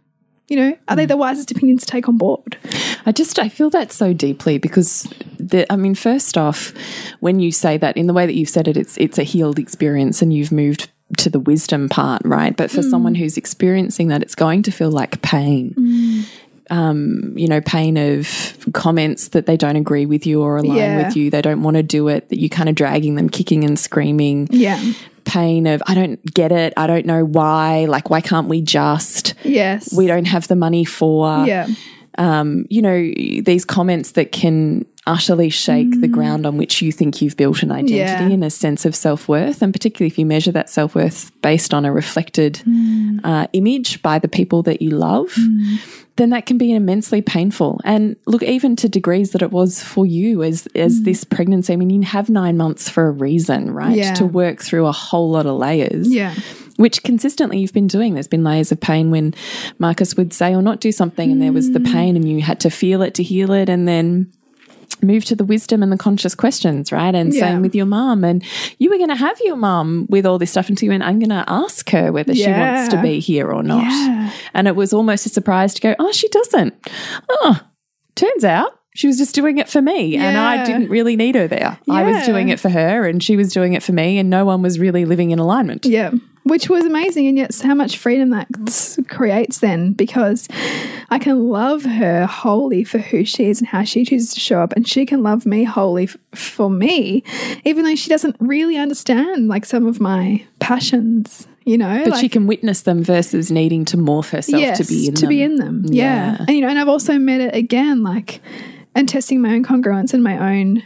You 0.48 0.56
know, 0.56 0.78
are 0.86 0.94
they 0.94 1.06
mm. 1.06 1.08
the 1.08 1.16
wisest 1.16 1.50
opinions 1.50 1.84
to 1.84 1.86
take 1.86 2.08
on 2.08 2.16
board? 2.16 2.56
I 3.04 3.12
just 3.12 3.38
I 3.38 3.48
feel 3.48 3.70
that 3.70 3.90
so 3.90 4.12
deeply 4.12 4.58
because 4.58 5.02
the 5.38 5.70
I 5.72 5.76
mean 5.76 5.94
first 5.94 6.38
off 6.38 6.72
when 7.20 7.40
you 7.40 7.50
say 7.50 7.76
that 7.78 7.96
in 7.96 8.06
the 8.06 8.12
way 8.12 8.26
that 8.26 8.34
you've 8.34 8.48
said 8.48 8.68
it 8.68 8.76
it's 8.76 8.96
it's 8.98 9.18
a 9.18 9.24
healed 9.24 9.58
experience 9.58 10.22
and 10.22 10.32
you've 10.32 10.52
moved 10.52 10.88
to 11.18 11.30
the 11.30 11.40
wisdom 11.40 11.88
part 11.88 12.22
right? 12.24 12.56
But 12.56 12.70
for 12.70 12.80
mm. 12.80 12.90
someone 12.90 13.14
who's 13.14 13.36
experiencing 13.36 14.08
that 14.08 14.22
it's 14.22 14.34
going 14.34 14.62
to 14.64 14.70
feel 14.70 14.90
like 14.90 15.20
pain 15.22 15.74
mm. 15.76 16.28
Um 16.70 17.32
you 17.36 17.46
know 17.48 17.60
pain 17.60 17.96
of 17.96 18.56
comments 18.72 19.28
that 19.28 19.46
they 19.46 19.56
don't 19.56 19.76
agree 19.76 20.06
with 20.06 20.26
you 20.26 20.42
or 20.42 20.56
align 20.56 20.76
Yeah. 20.76 21.06
with 21.06 21.16
you 21.16 21.30
they 21.30 21.42
don't 21.42 21.62
want 21.62 21.76
to 21.76 21.82
do 21.82 22.08
it 22.08 22.28
that 22.28 22.38
you're 22.40 22.48
kind 22.48 22.68
of 22.68 22.74
dragging 22.74 23.14
them 23.14 23.28
kicking 23.28 23.64
and 23.64 23.78
screaming 23.78 24.48
Yeah. 24.50 24.80
pain 25.24 25.66
of 25.66 25.82
I 25.86 25.94
don't 25.94 26.22
get 26.34 26.52
it 26.52 26.72
I 26.76 26.86
don't 26.86 27.06
know 27.06 27.24
why 27.24 27.84
like 27.86 28.10
why 28.10 28.20
can't 28.20 28.48
we 28.48 28.60
just 28.62 29.34
Yes. 29.44 29.92
we 29.96 30.06
don't 30.06 30.26
have 30.26 30.48
the 30.48 30.56
money 30.56 30.84
for 30.84 31.44
Yeah. 31.46 31.66
um, 32.18 32.64
you 32.70 32.80
know, 32.80 32.98
these 33.42 33.64
comments 33.66 34.12
that 34.12 34.32
can 34.32 34.86
utterly 35.06 35.50
shake 35.50 36.00
the 36.00 36.08
ground 36.08 36.46
on 36.46 36.56
which 36.56 36.80
you 36.82 36.90
think 36.90 37.20
you've 37.22 37.36
built 37.36 37.62
an 37.62 37.70
identity 37.70 37.96
Yeah. 37.98 38.22
and 38.22 38.42
a 38.42 38.50
sense 38.50 38.84
of 38.86 38.96
self 38.96 39.28
worth. 39.28 39.60
And 39.62 39.72
particularly 39.72 40.08
if 40.08 40.18
you 40.18 40.24
measure 40.26 40.50
that 40.52 40.68
self 40.70 40.94
worth 40.96 41.30
based 41.42 41.74
on 41.74 41.84
a 41.84 41.92
reflected 41.92 42.60
uh, 43.22 43.46
image 43.52 44.02
by 44.02 44.18
the 44.18 44.28
people 44.28 44.62
that 44.64 44.80
you 44.82 44.90
love, 44.90 45.36
then 46.16 46.30
that 46.30 46.46
can 46.46 46.58
be 46.58 46.72
immensely 46.72 47.20
painful. 47.22 47.80
And 47.84 48.16
look, 48.26 48.42
even 48.42 48.74
to 48.76 48.88
degrees 48.88 49.32
that 49.32 49.42
it 49.42 49.50
was 49.50 49.82
for 49.82 50.06
you 50.06 50.42
as, 50.42 50.66
as 50.74 51.00
mm. 51.00 51.04
this 51.04 51.24
pregnancy, 51.24 51.72
I 51.72 51.76
mean, 51.76 51.90
you 51.90 52.02
have 52.02 52.28
nine 52.28 52.56
months 52.56 52.88
for 52.88 53.08
a 53.08 53.10
reason, 53.10 53.70
right? 53.70 53.96
Yeah. 53.96 54.14
To 54.14 54.26
work 54.26 54.62
through 54.62 54.86
a 54.86 54.92
whole 54.92 55.30
lot 55.30 55.46
of 55.46 55.56
layers 55.56 56.12
Yeah. 56.12 56.34
which 56.76 57.02
consistently 57.02 57.58
you've 57.58 57.72
been 57.72 57.86
doing. 57.86 58.14
There's 58.14 58.28
been 58.28 58.44
layers 58.44 58.72
of 58.72 58.80
pain 58.80 59.10
when 59.10 59.34
Marcus 59.78 60.16
would 60.16 60.32
say 60.32 60.54
or 60.54 60.62
not 60.62 60.80
do 60.80 60.90
something, 60.92 61.30
and 61.30 61.40
there 61.40 61.52
was 61.52 61.72
the 61.72 61.80
mm. 61.80 61.92
pain, 61.92 62.16
and 62.16 62.28
you 62.28 62.40
had 62.40 62.60
to 62.60 62.70
feel 62.70 63.02
it 63.02 63.14
to 63.14 63.22
heal 63.22 63.52
it, 63.52 63.68
and 63.68 63.86
then 63.86 64.32
move 65.02 65.24
to 65.26 65.36
the 65.36 65.44
wisdom 65.44 65.82
and 65.82 65.92
the 65.92 65.96
conscious 65.96 66.34
questions, 66.34 66.90
right? 66.92 67.14
And 67.14 67.32
Yeah. 67.32 67.40
same 67.40 67.62
with 67.62 67.74
your 67.74 67.86
mom. 67.86 68.24
And 68.24 68.42
you 68.78 68.90
were 68.90 68.96
going 68.96 69.08
to 69.10 69.14
have 69.16 69.38
your 69.44 69.56
mom 69.56 70.06
with 70.08 70.26
all 70.26 70.38
this 70.38 70.50
stuff 70.50 70.68
until 70.68 70.86
you 70.86 70.90
went, 70.92 71.02
I'm 71.02 71.18
going 71.18 71.30
to 71.30 71.44
ask 71.48 71.88
her 71.90 72.12
whether 72.12 72.34
she 72.34 72.46
wants 72.50 72.88
to 72.94 73.00
be 73.02 73.18
here 73.20 73.50
or 73.52 73.62
not. 73.62 73.82
Yeah. 73.84 74.30
And 74.54 74.68
it 74.68 74.76
was 74.76 74.92
almost 74.92 75.26
a 75.26 75.28
surprise 75.28 75.74
to 75.74 75.80
go, 75.80 75.94
oh, 75.98 76.12
she 76.12 76.28
doesn't. 76.28 76.74
Oh, 77.28 77.60
turns 78.14 78.44
out. 78.44 78.75
She 78.96 79.06
was 79.06 79.18
just 79.18 79.34
doing 79.34 79.58
it 79.58 79.68
for 79.68 79.82
me, 79.82 80.16
and 80.16 80.36
I 80.38 80.64
didn't 80.64 80.88
really 80.88 81.16
need 81.16 81.34
her 81.34 81.46
there. 81.46 81.78
I 81.88 82.02
was 82.02 82.24
doing 82.24 82.48
it 82.48 82.58
for 82.58 82.70
her, 82.70 83.06
and 83.06 83.22
she 83.22 83.36
was 83.36 83.52
doing 83.52 83.74
it 83.74 83.82
for 83.82 83.92
me, 83.92 84.18
and 84.18 84.30
no 84.30 84.44
one 84.44 84.62
was 84.62 84.78
really 84.78 85.04
living 85.04 85.30
in 85.30 85.38
alignment. 85.38 85.84
Yeah. 85.84 86.12
Which 86.44 86.70
was 86.70 86.84
amazing. 86.84 87.26
And 87.26 87.36
yet, 87.36 87.60
how 87.60 87.74
much 87.74 87.98
freedom 87.98 88.30
that 88.30 88.46
creates 89.08 89.58
then 89.58 89.92
because 89.94 90.46
I 91.10 91.18
can 91.18 91.48
love 91.48 91.82
her 91.82 92.24
wholly 92.24 92.84
for 92.84 92.98
who 92.98 93.24
she 93.24 93.50
is 93.50 93.60
and 93.60 93.66
how 93.66 93.82
she 93.82 94.04
chooses 94.04 94.32
to 94.34 94.40
show 94.40 94.60
up. 94.60 94.72
And 94.74 94.86
she 94.86 95.06
can 95.06 95.24
love 95.24 95.44
me 95.44 95.64
wholly 95.64 96.04
f- 96.04 96.16
for 96.36 96.70
me, 96.70 97.24
even 97.64 97.84
though 97.84 97.96
she 97.96 98.08
doesn't 98.08 98.36
really 98.38 98.76
understand 98.76 99.48
like 99.48 99.66
some 99.66 99.86
of 99.86 100.00
my 100.00 100.44
passions, 100.60 101.48
you 101.64 101.76
know? 101.76 102.02
But 102.04 102.12
like, 102.12 102.20
she 102.20 102.28
can 102.28 102.46
witness 102.46 102.82
them 102.82 103.02
versus 103.02 103.50
needing 103.50 103.84
to 103.86 103.96
morph 103.96 104.30
herself 104.30 104.76
to 104.78 104.84
be 104.84 105.08
in 105.08 105.14
to 105.14 105.20
them. 105.22 105.28
be 105.28 105.42
in 105.42 105.56
them. 105.56 105.82
Yeah. 105.86 106.36
Yeah. 106.36 106.44
And 106.46 106.50
you 106.50 106.60
know, 106.60 106.68
and 106.68 106.78
I've 106.78 106.88
also 106.88 107.18
met 107.18 107.40
it 107.40 107.56
again, 107.56 108.04
like 108.04 108.40
and 108.96 109.08
testing 109.08 109.40
my 109.40 109.50
own 109.54 109.64
congruence 109.64 110.12
and 110.12 110.24
my 110.24 110.56
own, 110.56 110.82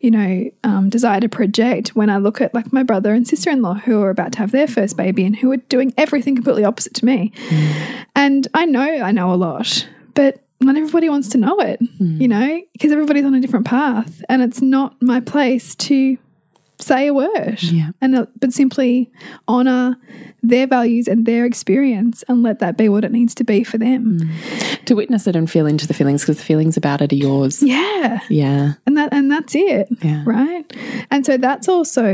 you 0.00 0.10
know, 0.12 0.48
um, 0.62 0.88
desire 0.88 1.18
to 1.20 1.28
project 1.28 1.96
when 1.96 2.08
I 2.10 2.18
look 2.18 2.40
at 2.40 2.54
like 2.54 2.72
my 2.72 2.84
brother 2.84 3.12
and 3.12 3.26
sister 3.26 3.50
in 3.50 3.62
law 3.62 3.74
who 3.74 4.00
are 4.02 4.10
about 4.10 4.30
to 4.32 4.38
have 4.38 4.52
their 4.52 4.68
first 4.68 4.96
baby 4.96 5.24
and 5.24 5.34
who 5.34 5.50
are 5.50 5.56
doing 5.56 5.92
everything 5.96 6.36
completely 6.36 6.64
opposite 6.64 6.94
to 6.94 7.04
me. 7.04 7.32
And 8.14 8.46
I 8.54 8.64
know 8.66 8.82
I 8.82 9.10
know 9.12 9.32
a 9.32 9.36
lot, 9.36 9.88
but 10.14 10.44
not 10.60 10.76
everybody 10.76 11.08
wants 11.08 11.28
to 11.30 11.38
know 11.38 11.58
it, 11.60 11.80
you 12.00 12.28
know, 12.28 12.60
because 12.72 12.92
everybody's 12.92 13.24
on 13.24 13.34
a 13.34 13.40
different 13.40 13.66
path 13.66 14.22
and 14.28 14.42
it's 14.42 14.60
not 14.60 15.00
my 15.00 15.20
place 15.20 15.74
to 15.76 16.18
say 16.80 17.08
a 17.08 17.14
word 17.14 17.60
Yeah. 17.60 17.90
and 18.00 18.14
uh, 18.14 18.26
but 18.38 18.52
simply 18.52 19.10
honor 19.48 19.96
their 20.44 20.66
values 20.68 21.08
and 21.08 21.26
their 21.26 21.44
experience 21.44 22.22
and 22.28 22.42
let 22.44 22.60
that 22.60 22.76
be 22.76 22.88
what 22.88 23.04
it 23.04 23.10
needs 23.10 23.34
to 23.36 23.44
be 23.44 23.64
for 23.64 23.78
them 23.78 24.20
to 24.88 24.94
witness 24.96 25.26
it 25.26 25.36
and 25.36 25.50
feel 25.50 25.66
into 25.66 25.86
the 25.86 25.94
feelings 25.94 26.22
because 26.22 26.36
the 26.38 26.44
feelings 26.44 26.76
about 26.76 27.00
it 27.00 27.12
are 27.12 27.16
yours. 27.16 27.62
yeah 27.62 28.20
Yeah. 28.28 28.72
and 28.86 28.96
that 28.96 29.10
and 29.12 29.30
that's 29.30 29.54
it 29.54 29.88
Yeah. 30.02 30.22
right 30.26 30.64
and 31.10 31.24
so 31.24 31.36
that's 31.36 31.68
also 31.68 32.06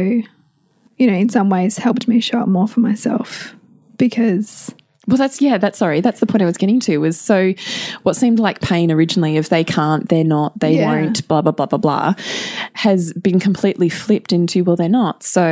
you 0.99 1.07
know 1.09 1.15
in 1.15 1.29
some 1.29 1.49
ways 1.51 1.79
helped 1.79 2.07
me 2.07 2.21
show 2.21 2.39
up 2.41 2.49
more 2.49 2.69
for 2.69 2.81
myself 2.81 3.55
because 3.97 4.75
Well, 5.07 5.19
that's, 5.19 5.41
yeah, 5.43 5.59
that's 5.59 5.79
sorry. 5.79 6.01
That's 6.01 6.21
the 6.21 6.27
point 6.27 6.41
I 6.43 6.47
was 6.47 6.57
getting 6.57 6.81
to 6.81 6.97
was 6.99 7.21
so 7.21 7.53
what 8.05 8.17
seemed 8.17 8.39
like 8.39 8.61
pain 8.63 8.91
originally 8.91 9.37
if 9.37 9.51
they 9.51 9.63
can't, 9.65 10.09
they're 10.09 10.25
not, 10.25 10.59
they 10.61 10.77
Yeah. 10.77 10.87
won't, 10.87 11.29
blah, 11.29 11.43
blah, 11.43 11.53
blah, 11.53 11.67
blah, 11.67 11.79
blah, 11.79 12.15
has 12.73 13.13
been 13.13 13.39
completely 13.39 13.89
flipped 13.91 14.33
into, 14.33 14.65
well, 14.65 14.77
they're 14.77 14.89
not. 14.89 15.23
So 15.23 15.45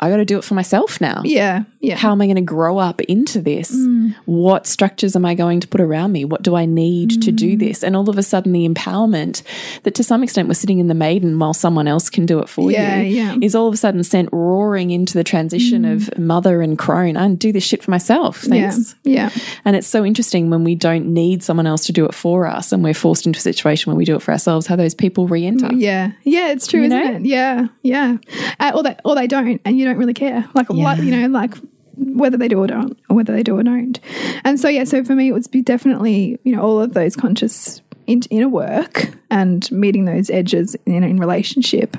I 0.00 0.10
got 0.10 0.16
to 0.18 0.24
do 0.26 0.36
it 0.36 0.44
for 0.44 0.54
myself 0.54 1.00
now. 1.00 1.22
yeah 1.24 1.62
yeah 1.82 1.96
How 1.96 2.12
am 2.12 2.20
I 2.22 2.26
going 2.26 2.36
to 2.36 2.42
grow 2.42 2.78
up 2.78 3.00
into 3.02 3.42
this? 3.42 3.70
Mm. 3.74 4.14
What 4.24 4.66
structures 4.66 5.14
am 5.16 5.24
I 5.24 5.34
going 5.34 5.60
to 5.60 5.68
put 5.68 5.80
around 5.80 6.12
me? 6.12 6.24
What 6.24 6.42
do 6.42 6.54
I 6.54 6.64
need 6.64 7.22
to 7.22 7.32
Mm. 7.32 7.36
do 7.36 7.56
this? 7.56 7.82
And 7.84 7.94
all 7.96 8.08
of 8.08 8.16
a 8.18 8.22
sudden, 8.22 8.52
the 8.52 8.66
empowerment 8.68 9.42
that 9.82 9.94
to 9.96 10.02
some 10.04 10.22
extent 10.22 10.48
was 10.48 10.58
sitting 10.58 10.78
in 10.78 10.86
the 10.86 10.94
maiden 10.94 11.38
while 11.38 11.52
someone 11.54 11.88
else 11.88 12.08
can 12.08 12.24
do 12.24 12.38
it 12.38 12.48
for 12.48 12.70
Yeah, 12.70 13.00
you 13.00 13.16
yeah. 13.16 13.34
Mm. 13.34 13.44
is 13.44 13.54
all 13.54 13.66
of 13.68 13.74
a 13.74 13.76
sudden 13.76 14.02
sent 14.04 14.28
roaring 14.32 14.90
into 14.90 15.14
the 15.14 15.24
transition 15.24 15.84
of 15.84 16.16
mother 16.18 16.62
and 16.62 16.78
crone. 16.78 17.16
I 17.16 17.28
do 17.34 17.52
this 17.52 17.64
shit 17.64 17.82
for 17.82 17.90
myself. 17.90 18.42
Thanks. 18.42 18.94
yeah 19.04 19.30
yeah 19.30 19.42
And 19.64 19.74
it's 19.76 19.88
so 19.88 20.04
interesting 20.04 20.50
when 20.50 20.64
we 20.64 20.74
don't 20.74 21.06
need 21.12 21.42
someone 21.42 21.66
else 21.66 21.84
to 21.86 21.92
do 21.92 22.04
it 22.06 22.14
for 22.14 22.46
us 22.46 22.72
and 22.72 22.82
we're 22.84 22.94
forced 22.94 23.26
into 23.26 23.38
a 23.38 23.40
situation 23.42 23.90
where 23.90 23.96
we 23.98 24.04
do 24.04 24.14
it 24.16 24.22
for 24.22 24.30
ourselves, 24.32 24.66
how 24.68 24.76
those 24.76 24.94
people 24.94 25.26
re 25.26 25.44
enter. 25.46 25.72
yeah 25.74 26.12
yeah 26.22 26.50
it's 26.52 26.66
true 26.66 26.80
You 26.80 26.86
isn't 26.86 26.98
know? 27.04 27.16
it 27.16 27.22
yeah 27.26 27.66
yeah 27.82 28.16
uh, 28.60 28.72
or 28.74 28.82
they 28.84 28.96
or 29.04 29.14
they 29.14 29.26
don't 29.26 29.60
and 29.64 29.78
you 29.78 29.84
don't 29.84 29.96
really 29.98 30.14
care 30.14 30.48
like 30.54 30.70
like 30.70 30.98
you 31.00 31.10
know 31.10 31.26
like 31.28 31.54
whether 31.96 32.36
they 32.36 32.48
do 32.48 32.58
or 32.58 32.66
don't 32.66 32.98
or 33.08 33.16
whether 33.16 33.32
they 33.32 33.42
do 33.42 33.58
or 33.58 33.62
don't. 33.62 33.98
And 34.44 34.58
so 34.58 34.68
yeah 34.68 34.84
so 34.84 35.04
for 35.04 35.14
me 35.14 35.28
it 35.28 35.32
would 35.32 35.50
be 35.50 35.62
definitely 35.62 36.38
you 36.44 36.54
know 36.54 36.62
all 36.62 36.80
of 36.80 36.94
those 36.94 37.16
conscious 37.16 37.80
in, 38.06 38.22
inner 38.30 38.48
work 38.48 39.10
and 39.30 39.70
meeting 39.70 40.04
those 40.04 40.30
edges 40.30 40.76
in, 40.86 41.04
in 41.04 41.18
relationship. 41.18 41.96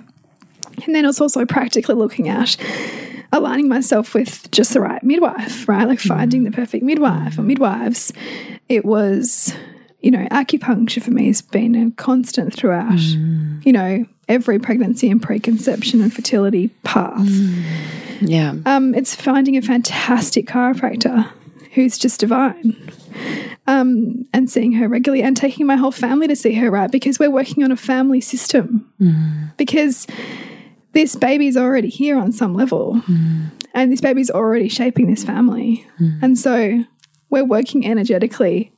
And 0.86 0.96
then 0.96 1.06
it's 1.06 1.22
also 1.22 1.46
practically 1.46 1.96
looking 1.96 2.30
at 2.30 2.58
aligning 3.32 3.68
myself 3.68 4.14
with 4.14 4.50
just 4.52 4.74
the 4.74 4.82
right 4.82 5.04
midwife 5.04 5.68
right? 5.68 5.88
Like 5.88 6.00
finding 6.00 6.42
mm-hmm. 6.42 6.52
the 6.52 6.56
perfect 6.56 6.84
midwife 6.84 7.38
or 7.38 7.44
midwives. 7.44 8.12
It 8.70 8.86
was 8.86 9.56
you 10.04 10.12
know 10.12 10.28
acupuncture 10.28 11.02
for 11.02 11.12
me 11.12 11.28
has 11.28 11.42
been 11.42 11.76
a 11.76 11.90
constant 11.92 12.54
throughout 12.54 12.92
mm. 12.92 13.66
you 13.66 13.72
know 13.72 14.06
every 14.28 14.60
pregnancy 14.60 15.10
and 15.10 15.22
preconception 15.22 16.02
and 16.02 16.14
fertility 16.14 16.70
path 16.84 17.28
mm. 17.28 17.64
Yeah. 18.22 18.56
Um, 18.66 18.96
it's 18.96 19.16
finding 19.16 19.58
a 19.58 19.62
fantastic 19.62 20.48
chiropractor 20.48 21.30
who's 21.74 21.98
just 21.98 22.20
divine. 22.20 22.92
Um, 23.68 24.26
and 24.34 24.50
seeing 24.50 24.74
her 24.74 24.88
regularly 24.88 25.24
and 25.24 25.38
taking 25.38 25.66
my 25.66 25.76
whole 25.76 25.92
family 25.92 26.28
to 26.28 26.36
see 26.36 26.54
her, 26.56 26.70
right? 26.70 26.92
Because 26.92 27.20
we're 27.20 27.32
working 27.32 27.64
on 27.64 27.72
a 27.72 27.78
family 27.78 28.22
system. 28.22 28.92
Mm. 29.00 29.56
Because 29.58 30.08
this 30.94 31.16
baby's 31.16 31.58
already 31.58 31.90
here 31.90 32.18
on 32.18 32.32
some 32.32 32.54
level. 32.54 33.02
Mm. 33.08 33.52
And 33.74 33.92
this 33.92 34.02
baby's 34.02 34.30
already 34.30 34.70
shaping 34.70 35.10
this 35.10 35.24
family. 35.24 35.88
And 36.22 36.38
so 36.38 36.84
we're 37.30 37.46
working 37.46 37.86
energetically 37.86 38.72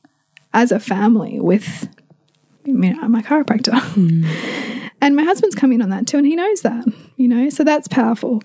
as 0.54 0.72
a 0.72 0.80
family 0.80 1.38
with 1.40 1.88
mean, 2.64 2.98
I'm 3.00 3.14
a 3.14 3.22
chiropractor. 3.22 3.74
And 5.00 5.16
my 5.16 5.24
husband's 5.24 5.54
come 5.54 5.72
in 5.72 5.82
on 5.82 5.90
that 5.90 6.06
too, 6.06 6.18
and 6.18 6.26
he 6.26 6.36
knows 6.36 6.62
that, 6.62 6.84
you 7.16 7.28
know, 7.28 7.48
so 7.50 7.64
that's 7.64 7.88
powerful. 7.88 8.42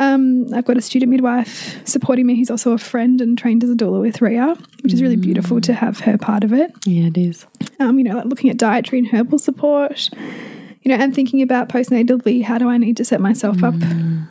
Um, 0.00 0.46
I've 0.54 0.64
got 0.64 0.78
a 0.78 0.80
student 0.80 1.10
midwife 1.10 1.86
supporting 1.86 2.26
me. 2.26 2.34
He's 2.34 2.50
also 2.50 2.72
a 2.72 2.78
friend 2.78 3.20
and 3.20 3.36
trained 3.36 3.62
as 3.62 3.68
a 3.68 3.74
doula 3.74 4.00
with 4.00 4.22
Ria, 4.22 4.56
which 4.82 4.94
is 4.94 5.02
really 5.02 5.16
beautiful 5.16 5.60
to 5.60 5.74
have 5.74 6.00
her 6.00 6.16
part 6.16 6.42
of 6.42 6.54
it. 6.54 6.72
Yeah, 6.86 7.08
it 7.08 7.18
is. 7.18 7.46
Um, 7.78 7.98
you 7.98 8.04
know, 8.04 8.16
like 8.16 8.24
looking 8.24 8.48
at 8.48 8.56
dietary 8.56 9.00
and 9.00 9.08
herbal 9.08 9.38
support, 9.38 10.08
you 10.82 10.88
know, 10.88 10.94
and 10.94 11.14
thinking 11.14 11.42
about 11.42 11.68
postnatally, 11.68 12.42
how 12.42 12.56
do 12.56 12.66
I 12.66 12.78
need 12.78 12.96
to 12.96 13.04
set 13.04 13.20
myself 13.20 13.62
up? 13.62 13.74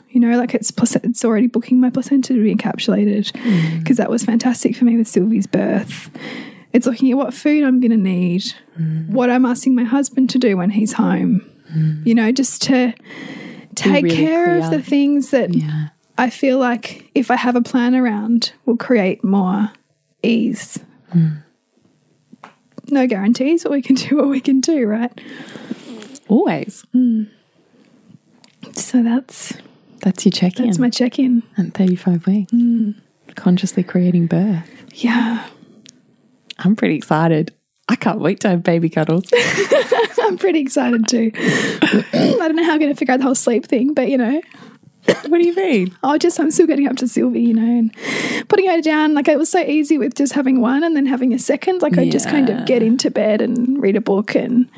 You 0.10 0.20
know, 0.20 0.36
like 0.40 0.56
it's 0.56 0.74
it's 1.04 1.24
already 1.24 1.46
booking 1.46 1.80
my 1.80 1.92
placenta 1.92 2.34
to 2.34 2.44
be 2.44 2.54
encapsulated 2.54 3.32
because 3.78 3.98
that 3.98 4.10
was 4.10 4.24
fantastic 4.24 4.76
for 4.76 4.86
me 4.86 4.98
with 4.98 5.08
Sylvie's 5.08 5.46
birth. 5.46 6.10
It's 6.72 6.86
looking 6.86 7.10
at 7.12 7.18
what 7.18 7.34
food 7.34 7.64
I'm 7.64 7.80
going 7.80 7.92
to 7.92 7.98
need, 7.98 8.44
mm. 8.78 9.10
what 9.10 9.30
I'm 9.30 9.46
asking 9.46 9.76
my 9.76 9.84
husband 9.84 10.30
to 10.32 10.38
do 10.38 10.56
when 10.58 10.70
he's 10.70 10.94
home. 10.94 11.42
Mm. 11.74 12.06
You 12.06 12.16
know, 12.16 12.32
just 12.32 12.62
to 12.64 12.94
take 13.76 14.04
really 14.04 14.16
care 14.16 14.58
of 14.58 14.70
the 14.70 14.82
things 14.82 15.32
that 15.32 15.54
Yeah. 15.54 15.88
I 16.18 16.30
feel 16.30 16.58
like 16.60 17.10
if 17.16 17.32
I 17.32 17.36
have 17.36 17.56
a 17.56 17.62
plan 17.62 17.96
around, 17.96 18.52
will 18.66 18.78
create 18.78 19.24
more 19.24 19.72
ease. 20.22 20.78
Mm. 21.14 21.44
No 22.92 23.08
guarantees, 23.08 23.64
but 23.64 23.72
we 23.72 23.82
can 23.82 23.96
do 24.08 24.18
what 24.18 24.28
we 24.28 24.42
can 24.42 24.60
do, 24.60 24.86
right? 24.86 25.12
Always. 26.28 26.86
So 28.74 29.02
that's 29.04 29.54
That's 30.02 30.26
your 30.26 30.32
check 30.32 30.60
in 30.60 30.66
that's 30.66 30.78
my 30.78 30.90
check 30.90 31.18
in. 31.20 31.44
And 31.58 31.74
35 31.74 32.28
weeks. 32.28 32.54
Consciously 33.36 33.84
creating 33.84 34.28
birth. 34.28 34.70
Yeah, 34.94 35.46
I'm 36.60 36.76
pretty 36.76 36.96
excited. 36.96 37.54
I 37.88 37.96
can't 37.96 38.20
wait 38.20 38.40
to 38.42 38.50
have 38.50 38.64
baby 38.64 38.90
cuddles. 38.90 39.26
I'm 40.22 40.38
pretty 40.38 40.60
excited 40.60 41.08
too. 41.08 41.32
I 41.36 42.38
don't 42.40 42.56
know 42.56 42.64
how 42.64 42.74
I'm 42.74 42.80
going 42.80 42.92
to 42.92 42.96
figure 42.96 43.14
out 43.14 43.18
the 43.18 43.26
whole 43.26 43.36
sleep 43.36 43.66
thing, 43.66 43.94
but 43.94 44.10
you 44.10 44.18
know, 44.18 44.42
what 45.28 45.42
do 45.42 45.48
you 45.48 45.56
mean? 45.56 45.96
I'll 46.04 46.20
just 46.20 46.40
I'm 46.40 46.52
still 46.52 46.68
getting 46.68 46.88
up 46.88 46.98
to 46.98 47.08
Sylvie, 47.08 47.42
you 47.42 47.54
know, 47.54 47.62
and 47.80 48.48
putting 48.48 48.70
her 48.70 48.82
down. 48.82 49.14
Like 49.14 49.28
it 49.28 49.40
was 49.40 49.50
so 49.50 49.60
easy 49.60 49.98
with 49.98 50.14
just 50.16 50.34
having 50.34 50.62
one 50.62 50.84
and 50.84 50.96
then 50.96 51.06
having 51.06 51.34
a 51.34 51.40
second. 51.40 51.82
Like 51.82 51.98
I 51.98 52.10
just 52.10 52.30
kind 52.30 52.50
of 52.50 52.66
get 52.66 52.84
into 52.84 53.10
bed 53.10 53.42
and 53.42 53.82
read 53.82 53.96
a 53.96 54.02
book, 54.02 54.36
and 54.36 54.70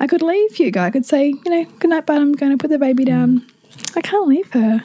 I 0.00 0.06
could 0.06 0.22
leave 0.22 0.54
Hugo. 0.54 0.80
I 0.80 0.90
could 0.90 1.06
say, 1.06 1.28
you 1.28 1.50
know, 1.50 1.64
good 1.78 1.90
night, 1.90 2.06
bud. 2.06 2.20
I'm 2.20 2.32
going 2.32 2.52
to 2.52 2.58
put 2.58 2.70
the 2.70 2.78
baby 2.78 3.04
down. 3.04 3.46
I 3.94 4.00
can't 4.00 4.26
leave 4.26 4.50
her. 4.52 4.82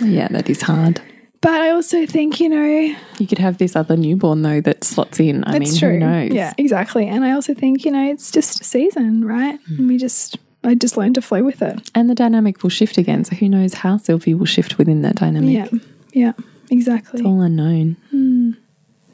Yeah, 0.00 0.28
that 0.28 0.48
is 0.48 0.62
hard. 0.62 1.00
But 1.40 1.60
I 1.60 1.70
also 1.70 2.06
think, 2.06 2.40
you 2.40 2.48
know, 2.48 2.96
You 3.18 3.26
could 3.26 3.38
have 3.38 3.58
this 3.58 3.76
other 3.76 3.96
newborn 3.96 4.42
though 4.42 4.60
that 4.62 4.84
slots 4.84 5.20
in. 5.20 5.44
I 5.46 5.58
mean, 5.58 5.76
true. 5.76 5.92
who 5.92 5.98
knows? 5.98 6.32
Yeah, 6.32 6.52
exactly. 6.58 7.06
And 7.06 7.24
I 7.24 7.32
also 7.32 7.54
think, 7.54 7.84
you 7.84 7.90
know, 7.90 8.10
it's 8.10 8.30
just 8.30 8.60
a 8.60 8.64
season, 8.64 9.24
right? 9.24 9.58
And 9.68 9.88
we 9.88 9.98
just, 9.98 10.38
I 10.64 10.74
just 10.74 10.96
learned 10.96 11.14
to 11.16 11.22
flow 11.22 11.42
with 11.44 11.62
it. 11.62 11.90
And 11.94 12.08
the 12.10 12.14
dynamic 12.14 12.62
will 12.62 12.70
shift 12.70 12.98
again. 12.98 13.24
So 13.24 13.36
who 13.36 13.48
knows 13.48 13.74
how 13.74 13.96
Sylvie 13.98 14.34
will 14.34 14.46
shift 14.46 14.78
within 14.78 15.02
that 15.02 15.16
dynamic? 15.16 15.70
Yeah, 15.72 15.78
yeah, 16.12 16.32
exactly. 16.70 17.20
It's 17.20 17.26
all 17.26 17.40
unknown. 17.42 17.96
Hmm. 18.10 18.50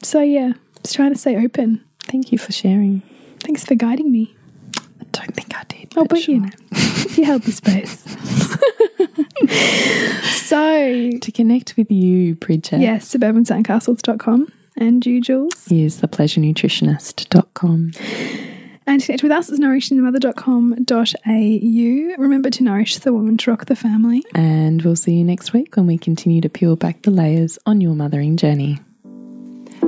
So, 0.01 0.21
yeah, 0.21 0.53
just 0.81 0.95
trying 0.95 1.13
to 1.13 1.19
stay 1.19 1.37
open. 1.43 1.83
Thank 1.99 2.31
you 2.31 2.37
for 2.37 2.51
sharing. 2.51 3.01
Thanks 3.39 3.63
for 3.63 3.75
guiding 3.75 4.11
me. 4.11 4.35
I 4.77 5.05
don't 5.11 5.35
think 5.35 5.55
I 5.55 5.63
did. 5.65 5.93
Oh, 5.95 6.01
but 6.03 6.09
but 6.09 6.27
you 6.27 6.39
know, 6.39 6.49
you 7.15 7.25
held 7.25 7.43
the 7.43 7.51
space. 7.51 8.03
so, 10.23 11.11
To 11.19 11.31
connect 11.31 11.75
with 11.77 11.91
you, 11.91 12.35
Bridget, 12.35 12.81
yes, 12.81 13.13
suburbansandcastles.com 13.13 14.51
and 14.77 15.05
you, 15.05 15.21
Jules. 15.21 15.71
is 15.71 16.01
thepleasurenutritionist.com. 16.01 17.91
And 18.85 18.99
to 18.99 19.05
connect 19.05 19.23
with 19.23 19.31
us 19.31 19.49
is 19.49 19.61
nourishingthemother.com.au. 19.61 22.21
Remember 22.21 22.49
to 22.49 22.63
nourish 22.63 22.97
the 22.97 23.13
woman 23.13 23.37
to 23.37 23.49
rock 23.51 23.65
the 23.65 23.77
family. 23.77 24.23
And 24.35 24.81
we'll 24.81 24.97
see 24.97 25.13
you 25.13 25.23
next 25.23 25.53
week 25.53 25.77
when 25.77 25.87
we 25.87 25.97
continue 25.97 26.41
to 26.41 26.49
peel 26.49 26.75
back 26.75 27.03
the 27.03 27.11
layers 27.11 27.57
on 27.65 27.79
your 27.79 27.95
mothering 27.95 28.35
journey. 28.35 28.79